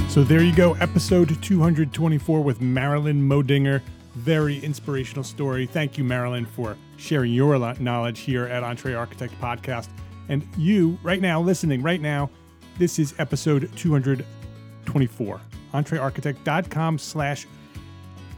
So 0.09 0.25
there 0.25 0.43
you 0.43 0.55
go, 0.55 0.75
episode 0.75 1.43
224 1.43 2.41
with 2.41 2.61
Marilyn 2.61 3.21
Moedinger. 3.21 3.83
Very 4.15 4.59
inspirational 4.61 5.25
story. 5.25 5.67
Thank 5.67 5.99
you, 5.99 6.05
Marilyn, 6.05 6.47
for 6.47 6.77
sharing 6.97 7.35
your 7.35 7.59
knowledge 7.79 8.21
here 8.21 8.47
at 8.47 8.63
Entre 8.63 8.95
Architect 8.95 9.39
Podcast. 9.41 9.89
And 10.31 10.49
you, 10.57 10.99
right 11.03 11.21
now, 11.21 11.41
listening 11.41 11.83
right 11.83 12.01
now, 12.01 12.31
this 12.79 12.99
is 12.99 13.15
episode 13.19 13.71
224. 13.77 15.41
EntreArchitect.com 15.77 16.99
slash 16.99 17.47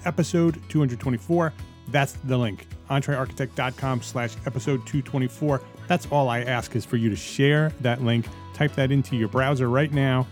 episode 0.04 0.54
224. 0.68 1.52
That's 1.88 2.12
the 2.12 2.36
link. 2.36 2.66
EntreArchitect.com 2.90 4.02
slash 4.02 4.34
episode 4.46 4.86
224. 4.86 5.62
That's 5.86 6.06
all 6.10 6.28
I 6.28 6.40
ask 6.40 6.76
is 6.76 6.84
for 6.84 6.96
you 6.96 7.08
to 7.10 7.16
share 7.16 7.72
that 7.80 8.02
link, 8.02 8.26
type 8.54 8.74
that 8.74 8.90
into 8.90 9.16
your 9.16 9.28
browser 9.28 9.68
right 9.68 9.92
now, 9.92 10.26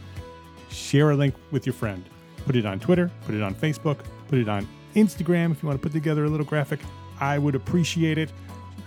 share 0.69 1.11
a 1.11 1.17
link 1.17 1.35
with 1.51 1.65
your 1.65 1.73
friend. 1.73 2.05
Put 2.45 2.57
it 2.57 2.67
on 2.67 2.79
Twitter, 2.79 3.11
put 3.25 3.35
it 3.35 3.43
on 3.43 3.55
Facebook, 3.55 4.01
put 4.29 4.39
it 4.39 4.49
on 4.49 4.69
Instagram 4.95 5.53
if 5.53 5.63
you 5.63 5.69
want 5.69 5.81
to 5.81 5.83
put 5.83 5.93
together 5.93 6.25
a 6.25 6.29
little 6.29 6.47
graphic. 6.47 6.81
I 7.21 7.39
would 7.39 7.55
appreciate 7.55 8.19
it. 8.19 8.31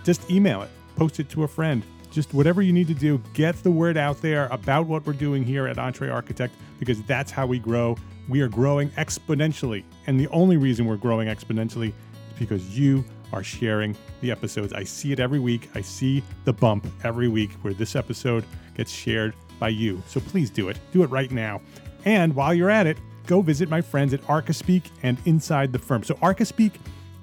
Just 0.04 0.30
email 0.30 0.62
it, 0.62 0.70
post 0.96 1.20
it 1.20 1.28
to 1.30 1.42
a 1.42 1.48
friend. 1.48 1.82
Just 2.10 2.34
whatever 2.34 2.60
you 2.60 2.72
need 2.72 2.88
to 2.88 2.94
do, 2.94 3.18
get 3.34 3.54
the 3.62 3.70
word 3.70 3.96
out 3.96 4.20
there 4.20 4.48
about 4.50 4.86
what 4.86 5.06
we're 5.06 5.12
doing 5.12 5.44
here 5.44 5.66
at 5.66 5.78
Entre 5.78 6.10
Architect 6.10 6.54
because 6.78 7.02
that's 7.04 7.30
how 7.30 7.46
we 7.46 7.58
grow. 7.58 7.96
We 8.28 8.40
are 8.40 8.48
growing 8.48 8.90
exponentially. 8.90 9.84
And 10.06 10.18
the 10.18 10.28
only 10.28 10.56
reason 10.56 10.86
we're 10.86 10.96
growing 10.96 11.28
exponentially 11.28 11.88
is 11.88 12.38
because 12.38 12.78
you 12.78 13.04
are 13.32 13.44
sharing 13.44 13.96
the 14.20 14.30
episodes. 14.30 14.72
I 14.72 14.84
see 14.84 15.12
it 15.12 15.20
every 15.20 15.38
week. 15.38 15.70
I 15.74 15.80
see 15.80 16.22
the 16.44 16.52
bump 16.52 16.86
every 17.04 17.28
week 17.28 17.52
where 17.62 17.74
this 17.74 17.94
episode 17.94 18.44
gets 18.76 18.90
shared 18.90 19.34
by 19.58 19.68
you. 19.68 20.02
So 20.06 20.20
please 20.20 20.50
do 20.50 20.68
it. 20.68 20.78
Do 20.92 21.02
it 21.02 21.10
right 21.10 21.30
now. 21.30 21.60
And 22.04 22.34
while 22.34 22.52
you're 22.52 22.70
at 22.70 22.86
it, 22.86 22.98
go 23.26 23.40
visit 23.42 23.68
my 23.68 23.80
friends 23.80 24.12
at 24.14 24.22
Archispeak 24.22 24.90
and 25.02 25.18
Inside 25.26 25.72
the 25.72 25.78
Firm. 25.78 26.02
So 26.02 26.14
Archispeak, 26.16 26.72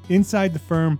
Inside 0.09 0.53
the 0.53 0.59
Firm, 0.59 0.99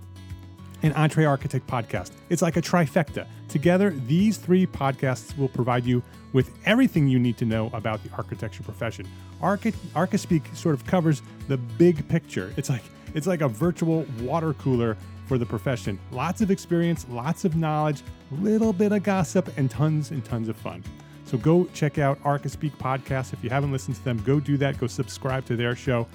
and 0.84 0.93
EntreArchitect 0.93 1.61
Podcast. 1.61 2.11
It's 2.30 2.41
like 2.41 2.57
a 2.57 2.61
trifecta. 2.61 3.25
Together, 3.47 3.91
these 4.07 4.38
three 4.38 4.67
podcasts 4.67 5.38
will 5.38 5.47
provide 5.47 5.86
you 5.86 6.03
with 6.34 6.51
everything 6.65 7.07
you 7.07 7.19
need 7.19 7.38
to 7.38 7.45
know 7.45 7.69
about 7.73 8.03
the 8.03 8.09
architecture 8.11 8.63
profession. 8.63 9.07
ArchiSpeak 9.41 10.55
sort 10.55 10.75
of 10.75 10.86
covers 10.86 11.21
the 11.47 11.57
big 11.57 12.07
picture. 12.07 12.53
It's 12.57 12.69
like 12.69 12.84
it's 13.13 13.28
like 13.28 13.41
a 13.41 13.47
virtual 13.47 14.05
water 14.21 14.53
cooler 14.53 14.97
for 15.28 15.38
the 15.38 15.45
profession. 15.45 15.99
Lots 16.11 16.41
of 16.41 16.51
experience, 16.51 17.05
lots 17.09 17.45
of 17.45 17.55
knowledge, 17.55 18.03
little 18.32 18.73
bit 18.73 18.91
of 18.91 19.03
gossip, 19.03 19.49
and 19.57 19.69
tons 19.69 20.11
and 20.11 20.23
tons 20.23 20.49
of 20.49 20.57
fun. 20.57 20.84
So 21.25 21.38
go 21.38 21.65
check 21.73 21.97
out 21.97 22.21
Archispeak 22.23 22.71
podcast. 22.78 23.34
If 23.34 23.43
you 23.43 23.49
haven't 23.49 23.71
listened 23.71 23.97
to 23.97 24.03
them, 24.03 24.21
go 24.23 24.39
do 24.39 24.57
that. 24.57 24.78
Go 24.78 24.88
subscribe 24.88 25.45
to 25.45 25.55
their 25.55 25.75
show. 25.75 26.07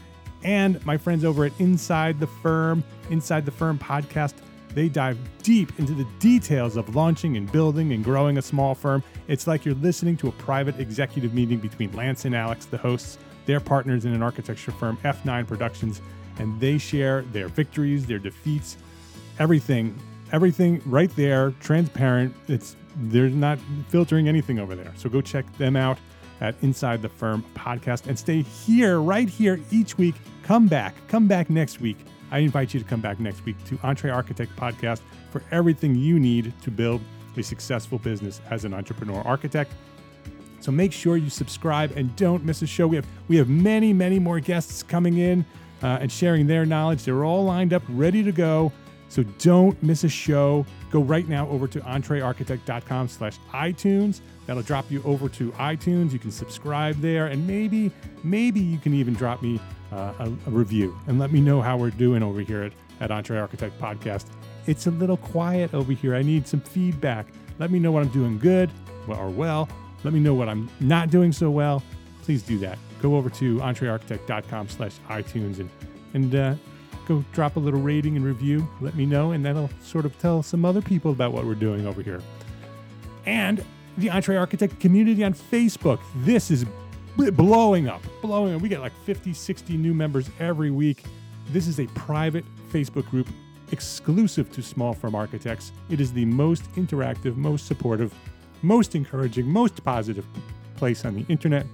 And 0.43 0.85
my 0.87 0.97
friends 0.97 1.25
over 1.25 1.45
at 1.45 1.53
Inside 1.61 2.19
the 2.19 2.27
Firm, 2.27 2.83
Inside 3.11 3.45
the 3.45 3.51
Firm 3.51 3.79
podcast, 3.79 4.35
they 4.75 4.89
dive 4.89 5.19
deep 5.43 5.79
into 5.79 5.93
the 5.93 6.07
details 6.19 6.77
of 6.77 6.95
launching 6.95 7.37
and 7.37 7.51
building 7.51 7.93
and 7.93 8.05
growing 8.05 8.39
a 8.39 8.43
small 8.43 8.75
firm. 8.75 9.03
It's 9.29 9.47
like 9.47 9.65
you're 9.65 9.75
listening 9.77 10.17
to 10.19 10.29
a 10.29 10.33
private 10.33 10.79
executive 10.81 11.35
meeting 11.35 11.59
between 11.59 11.93
Lance 11.93 12.25
and 12.25 12.35
Alex, 12.35 12.67
the 12.67 12.79
hosts. 12.79 13.19
They're 13.47 13.61
partners 13.61 14.05
in 14.05 14.13
an 14.13 14.23
architecture 14.23 14.73
firm, 14.73 14.97
F9 15.05 15.47
Productions, 15.47 16.01
and 16.39 16.59
they 16.61 16.79
share 16.79 17.23
their 17.23 17.49
victories, 17.49 18.07
their 18.07 18.19
defeats, 18.19 18.77
everything, 19.39 19.99
everything 20.33 20.81
right 20.87 21.15
there, 21.17 21.53
transparent. 21.61 22.35
It's 22.49 22.77
they're 23.05 23.29
not 23.29 23.59
filtering 23.89 24.29
anything 24.29 24.59
over 24.59 24.75
there. 24.75 24.93
So 24.97 25.09
go 25.09 25.21
check 25.21 25.51
them 25.57 25.77
out 25.77 25.99
at 26.41 26.55
Inside 26.63 27.03
the 27.03 27.09
Firm 27.09 27.45
podcast 27.55 28.07
and 28.07 28.19
stay 28.19 28.43
here, 28.43 29.01
right 29.01 29.29
here 29.29 29.61
each 29.71 29.97
week. 29.97 30.15
Come 30.43 30.67
back, 30.67 30.95
come 31.09 31.27
back 31.27 31.49
next 31.49 31.81
week. 31.81 31.99
I 32.33 32.39
invite 32.39 32.75
you 32.75 32.81
to 32.81 32.87
come 32.87 33.01
back 33.01 33.21
next 33.21 33.45
week 33.45 33.63
to 33.67 33.79
Entre 33.83 34.11
Architect 34.11 34.57
Podcast 34.57 35.03
for 35.31 35.43
everything 35.53 35.95
you 35.95 36.19
need 36.19 36.53
to 36.63 36.71
build 36.71 37.01
a 37.37 37.43
successful 37.43 37.99
business 37.99 38.41
as 38.51 38.65
an 38.65 38.75
entrepreneur 38.75 39.23
architect. 39.23 39.73
So 40.61 40.73
make 40.73 40.93
sure 40.93 41.17
you 41.17 41.31
subscribe 41.31 41.93
and 41.97 42.15
don't 42.17 42.45
miss 42.45 42.63
a 42.63 42.67
show. 42.67 42.87
We 42.87 42.97
have 42.97 43.07
we 43.29 43.37
have 43.37 43.49
many 43.49 43.93
many 43.93 44.19
more 44.19 44.41
guests 44.41 44.83
coming 44.83 45.19
in 45.19 45.45
uh, 45.83 45.99
and 46.01 46.11
sharing 46.11 46.47
their 46.47 46.65
knowledge. 46.65 47.05
They're 47.05 47.25
all 47.25 47.45
lined 47.45 47.73
up, 47.73 47.83
ready 47.89 48.23
to 48.23 48.33
go. 48.33 48.73
So 49.09 49.23
don't 49.39 49.81
miss 49.83 50.05
a 50.05 50.09
show. 50.09 50.65
Go 50.91 51.03
right 51.03 51.29
now 51.29 51.47
over 51.49 51.69
to 51.69 51.81
entrearchitect.com 51.81 53.09
slash 53.09 53.39
iTunes. 53.53 54.23
That'll 54.47 54.63
drop 54.63 54.91
you 54.91 55.03
over 55.05 55.29
to 55.29 55.51
iTunes. 55.53 56.13
You 56.13 56.19
can 56.19 56.31
subscribe 56.31 56.99
there, 57.03 57.27
and 57.27 57.47
maybe, 57.47 57.93
maybe 58.25 58.61
you 58.61 58.79
can 58.79 58.95
even 58.95 59.13
drop 59.13 59.43
me 59.43 59.61
uh, 59.93 60.13
a, 60.19 60.25
a, 60.25 60.51
review 60.51 60.97
and 61.07 61.19
let 61.19 61.33
me 61.33 61.41
know 61.41 61.61
how 61.61 61.77
we're 61.77 61.91
doing 61.91 62.23
over 62.23 62.41
here 62.41 62.63
at, 62.63 62.73
at 63.01 63.11
Entre 63.11 63.39
Architect 63.39 63.79
Podcast. 63.81 64.27
It's 64.67 64.87
a 64.87 64.91
little 64.91 65.17
quiet 65.17 65.75
over 65.75 65.93
here. 65.93 66.15
I 66.15 66.23
need 66.23 66.47
some 66.47 66.61
feedback. 66.61 67.27
Let 67.59 67.71
me 67.71 67.79
know 67.79 67.93
what 67.93 68.03
I'm 68.03 68.09
doing 68.11 68.39
good 68.39 68.71
or 69.09 69.29
well. 69.29 69.69
Let 70.05 70.15
me 70.15 70.21
know 70.21 70.35
what 70.35 70.49
I'm 70.49 70.71
not 70.81 71.11
doing 71.11 71.33
so 71.33 71.51
well. 71.51 71.83
Please 72.23 72.43
do 72.43 72.59
that. 72.59 72.79
Go 73.01 73.17
over 73.17 73.29
to 73.31 73.59
entrearchitect.com 73.59 74.69
slash 74.69 74.95
iTunes 75.09 75.59
and, 75.59 75.69
and 76.15 76.35
uh, 76.35 76.55
go 77.07 77.25
drop 77.33 77.57
a 77.57 77.61
little 77.61 77.81
rating 77.81 78.17
and 78.17 78.25
review. 78.25 78.69
Let 78.81 78.95
me 78.95 79.07
know, 79.07 79.33
and 79.33 79.45
that'll 79.45 79.71
sort 79.83 80.07
of 80.07 80.17
tell 80.19 80.43
some 80.43 80.65
other 80.65 80.81
people 80.81 81.11
about 81.11 81.33
what 81.33 81.45
we're 81.45 81.55
doing 81.55 81.87
over 81.87 82.03
here. 82.03 82.23
And 83.27 83.65
the 83.99 84.11
Entre 84.11 84.37
Architect 84.37 84.81
community 84.81 85.23
on 85.25 85.35
Facebook. 85.35 86.01
This 86.17 86.51
is 86.51 86.65
blowing 87.17 87.89
up, 87.89 88.03
blowing 88.21 88.55
up. 88.55 88.63
We 88.63 88.69
get 88.69 88.81
like 88.81 88.97
50, 89.05 89.33
60 89.33 89.77
new 89.77 89.95
members 89.95 90.31
every 90.41 90.71
week. 90.71 91.05
This 91.51 91.67
is 91.67 91.81
a 91.81 91.87
private 91.89 92.45
Facebook 92.73 93.09
group 93.11 93.29
exclusive 93.71 94.53
to 94.53 94.63
small 94.63 94.93
firm 94.93 95.15
architects. 95.15 95.73
It 95.91 96.01
is 96.01 96.13
the 96.13 96.25
most 96.25 96.71
interactive, 96.75 97.37
most 97.37 97.67
supportive, 97.67 98.15
most 98.63 98.95
encouraging, 98.95 99.47
most 99.47 99.83
positive 99.85 100.27
place 100.77 101.05
on 101.05 101.15
the 101.15 101.25
internet 101.29 101.67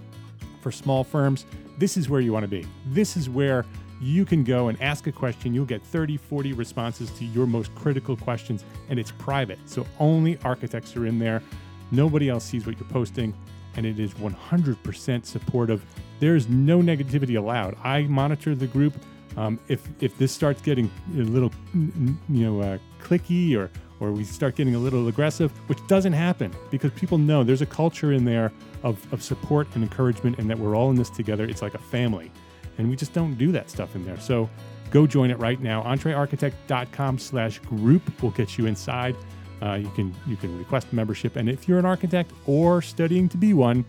for 0.60 0.72
small 0.72 1.04
firms. 1.04 1.44
This 1.76 1.96
is 1.96 2.08
where 2.08 2.20
you 2.20 2.32
want 2.32 2.44
to 2.44 2.48
be. 2.48 2.66
This 2.86 3.16
is 3.16 3.28
where 3.28 3.64
you 4.00 4.24
can 4.24 4.44
go 4.44 4.68
and 4.68 4.80
ask 4.80 5.06
a 5.06 5.12
question. 5.12 5.54
You'll 5.54 5.64
get 5.64 5.82
30, 5.82 6.16
40 6.16 6.52
responses 6.52 7.10
to 7.12 7.24
your 7.24 7.46
most 7.46 7.74
critical 7.74 8.16
questions, 8.16 8.64
and 8.88 8.98
it's 8.98 9.12
private. 9.12 9.58
So 9.66 9.86
only 9.98 10.38
architects 10.44 10.96
are 10.96 11.06
in 11.06 11.18
there. 11.18 11.42
Nobody 11.90 12.28
else 12.28 12.44
sees 12.44 12.66
what 12.66 12.78
you're 12.78 12.88
posting, 12.88 13.34
and 13.76 13.86
it 13.86 13.98
is 13.98 14.14
100% 14.14 15.24
supportive. 15.24 15.84
There's 16.20 16.48
no 16.48 16.80
negativity 16.80 17.36
allowed. 17.36 17.76
I 17.82 18.02
monitor 18.02 18.54
the 18.54 18.66
group. 18.66 18.94
Um, 19.36 19.60
if 19.68 19.86
if 20.00 20.18
this 20.18 20.32
starts 20.32 20.60
getting 20.60 20.90
a 21.14 21.18
little, 21.18 21.52
you 21.74 22.16
know, 22.28 22.60
uh, 22.60 22.78
clicky 23.00 23.56
or 23.56 23.70
or 24.00 24.12
we 24.12 24.24
start 24.24 24.56
getting 24.56 24.74
a 24.74 24.78
little 24.78 25.08
aggressive, 25.08 25.50
which 25.68 25.84
doesn't 25.86 26.12
happen 26.12 26.52
because 26.70 26.92
people 26.92 27.18
know 27.18 27.42
there's 27.42 27.62
a 27.62 27.66
culture 27.66 28.12
in 28.12 28.24
there 28.24 28.52
of, 28.82 29.12
of 29.12 29.22
support 29.22 29.66
and 29.74 29.82
encouragement 29.82 30.38
and 30.38 30.48
that 30.48 30.58
we're 30.58 30.76
all 30.76 30.90
in 30.90 30.96
this 30.96 31.10
together. 31.10 31.44
It's 31.44 31.62
like 31.62 31.74
a 31.74 31.78
family 31.78 32.30
and 32.78 32.88
we 32.88 32.96
just 32.96 33.12
don't 33.12 33.34
do 33.34 33.52
that 33.52 33.68
stuff 33.68 33.94
in 33.94 34.04
there. 34.04 34.18
So 34.18 34.48
go 34.90 35.06
join 35.06 35.30
it 35.30 35.38
right 35.38 35.60
now. 35.60 35.82
EntreArchitect.com 35.82 37.18
slash 37.18 37.58
group 37.60 38.22
will 38.22 38.30
get 38.30 38.56
you 38.56 38.66
inside. 38.66 39.16
Uh, 39.62 39.74
you 39.74 39.90
can 39.90 40.14
you 40.26 40.36
can 40.36 40.56
request 40.58 40.92
membership, 40.92 41.36
and 41.36 41.48
if 41.48 41.68
you're 41.68 41.78
an 41.78 41.84
architect 41.84 42.32
or 42.46 42.80
studying 42.80 43.28
to 43.28 43.36
be 43.36 43.54
one, 43.54 43.84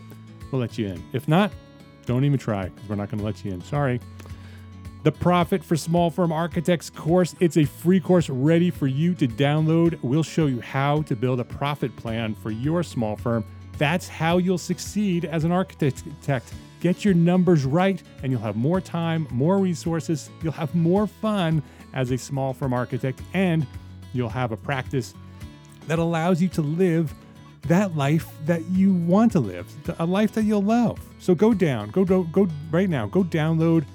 we'll 0.52 0.62
let 0.62 0.78
you 0.78 0.88
in. 0.88 1.04
If 1.14 1.28
not, 1.28 1.52
don't 2.06 2.26
even 2.26 2.40
try 2.40 2.70
because 2.70 2.90
we're 2.90 2.96
not 2.96 3.10
going 3.10 3.20
to 3.20 3.26
let 3.26 3.44
you 3.46 3.52
in. 3.52 3.62
Sorry. 3.62 4.00
The 5.04 5.12
Profit 5.14 5.64
for 5.64 5.78
Small 5.78 6.10
Firm 6.10 6.32
Architects 6.32 6.90
course. 6.90 7.34
It's 7.40 7.56
a 7.56 7.64
free 7.64 8.02
course 8.02 8.30
ready 8.30 8.70
for 8.70 8.88
you 8.88 9.14
to 9.16 9.28
download. 9.30 9.98
We'll 10.02 10.24
show 10.24 10.48
you 10.48 10.60
how 10.60 11.04
to 11.04 11.16
build 11.16 11.40
a 11.40 11.46
profit 11.46 11.96
plan 11.96 12.36
for 12.36 12.52
your 12.52 12.84
small 12.84 13.16
firm. 13.16 13.46
That's 13.78 14.10
how 14.10 14.40
you'll 14.40 14.58
succeed 14.58 15.24
as 15.24 15.46
an 15.46 15.54
architect. 15.54 16.04
Get 16.82 17.06
your 17.06 17.14
numbers 17.14 17.64
right, 17.64 18.04
and 18.24 18.32
you'll 18.32 18.42
have 18.42 18.58
more 18.58 18.82
time, 18.82 19.26
more 19.32 19.58
resources, 19.58 20.30
you'll 20.44 20.52
have 20.54 20.76
more 20.76 21.08
fun 21.08 21.64
as 21.94 22.12
a 22.12 22.18
small 22.18 22.54
firm 22.54 22.74
architect, 22.74 23.22
and 23.34 23.66
you'll 24.12 24.30
have 24.30 24.52
a 24.52 24.58
practice 24.58 25.14
that 25.88 26.00
allows 26.00 26.42
you 26.42 26.50
to 26.50 26.62
live 26.62 27.14
that 27.68 27.96
life 27.96 28.28
that 28.46 28.66
you 28.70 28.94
want 28.94 29.32
to 29.34 29.40
live, 29.40 29.68
a 30.00 30.06
life 30.06 30.32
that 30.34 30.44
you'll 30.44 30.62
love. 30.62 31.00
So 31.20 31.36
go 31.36 31.54
down, 31.54 31.90
go 31.90 32.06
go, 32.06 32.24
go 32.24 32.48
right 32.72 32.90
now, 32.90 33.08
go 33.08 33.24
download 33.24 33.86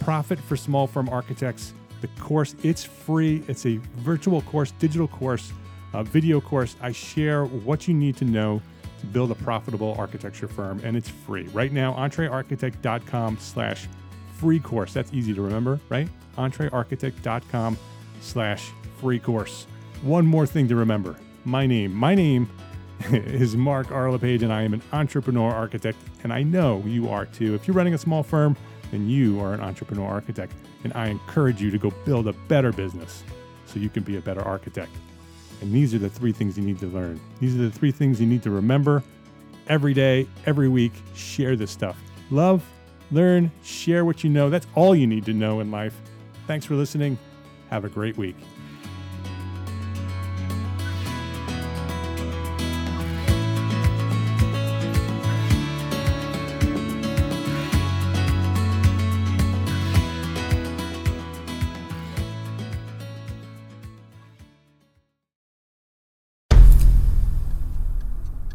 Profit 0.00 0.38
for 0.38 0.56
Small 0.56 0.86
Firm 0.86 1.08
Architects. 1.08 1.72
The 2.00 2.08
course, 2.20 2.54
it's 2.62 2.84
free. 2.84 3.42
It's 3.48 3.64
a 3.64 3.76
virtual 3.96 4.42
course, 4.42 4.72
digital 4.72 5.08
course, 5.08 5.52
a 5.94 6.04
video 6.04 6.40
course. 6.40 6.76
I 6.82 6.92
share 6.92 7.46
what 7.46 7.88
you 7.88 7.94
need 7.94 8.16
to 8.18 8.24
know 8.24 8.60
to 9.00 9.06
build 9.06 9.30
a 9.30 9.34
profitable 9.34 9.94
architecture 9.98 10.48
firm, 10.48 10.80
and 10.84 10.96
it's 10.96 11.08
free. 11.08 11.44
Right 11.54 11.72
now, 11.72 11.94
entrearchitect.com 11.94 13.38
slash 13.40 13.88
free 14.34 14.60
course. 14.60 14.92
That's 14.92 15.12
easy 15.14 15.32
to 15.32 15.40
remember, 15.40 15.80
right? 15.88 16.08
entrearchitect.com 16.36 17.78
slash 18.20 18.70
free 19.00 19.18
course. 19.18 19.66
One 20.02 20.26
more 20.26 20.46
thing 20.46 20.68
to 20.68 20.76
remember. 20.76 21.16
My 21.44 21.66
name. 21.66 21.94
My 21.94 22.14
name 22.14 22.48
is 23.10 23.56
Mark 23.56 23.90
R. 23.90 24.10
LePage, 24.10 24.42
and 24.42 24.52
I 24.52 24.62
am 24.62 24.72
an 24.72 24.82
entrepreneur 24.92 25.50
architect, 25.50 25.98
and 26.22 26.32
I 26.32 26.42
know 26.42 26.82
you 26.86 27.10
are 27.10 27.26
too. 27.26 27.54
If 27.54 27.68
you're 27.68 27.76
running 27.76 27.94
a 27.94 27.98
small 27.98 28.22
firm, 28.22 28.56
then 28.90 29.08
you 29.08 29.40
are 29.40 29.52
an 29.52 29.60
entrepreneur 29.60 30.08
architect, 30.08 30.54
and 30.84 30.92
I 30.94 31.08
encourage 31.08 31.60
you 31.60 31.70
to 31.70 31.78
go 31.78 31.90
build 32.06 32.28
a 32.28 32.32
better 32.32 32.72
business 32.72 33.22
so 33.66 33.78
you 33.78 33.90
can 33.90 34.02
be 34.02 34.16
a 34.16 34.20
better 34.20 34.42
architect. 34.42 34.92
And 35.60 35.72
these 35.72 35.92
are 35.94 35.98
the 35.98 36.08
three 36.08 36.32
things 36.32 36.56
you 36.56 36.64
need 36.64 36.78
to 36.80 36.86
learn. 36.86 37.20
These 37.40 37.54
are 37.54 37.62
the 37.62 37.70
three 37.70 37.90
things 37.90 38.20
you 38.20 38.26
need 38.26 38.42
to 38.42 38.50
remember 38.50 39.02
every 39.68 39.92
day, 39.92 40.26
every 40.46 40.68
week. 40.68 40.92
Share 41.14 41.56
this 41.56 41.70
stuff. 41.70 41.98
Love, 42.30 42.64
learn, 43.10 43.50
share 43.62 44.04
what 44.04 44.24
you 44.24 44.30
know. 44.30 44.48
That's 44.48 44.66
all 44.74 44.94
you 44.94 45.06
need 45.06 45.26
to 45.26 45.34
know 45.34 45.60
in 45.60 45.70
life. 45.70 46.00
Thanks 46.46 46.64
for 46.64 46.74
listening. 46.74 47.18
Have 47.70 47.84
a 47.84 47.88
great 47.88 48.16
week. 48.16 48.36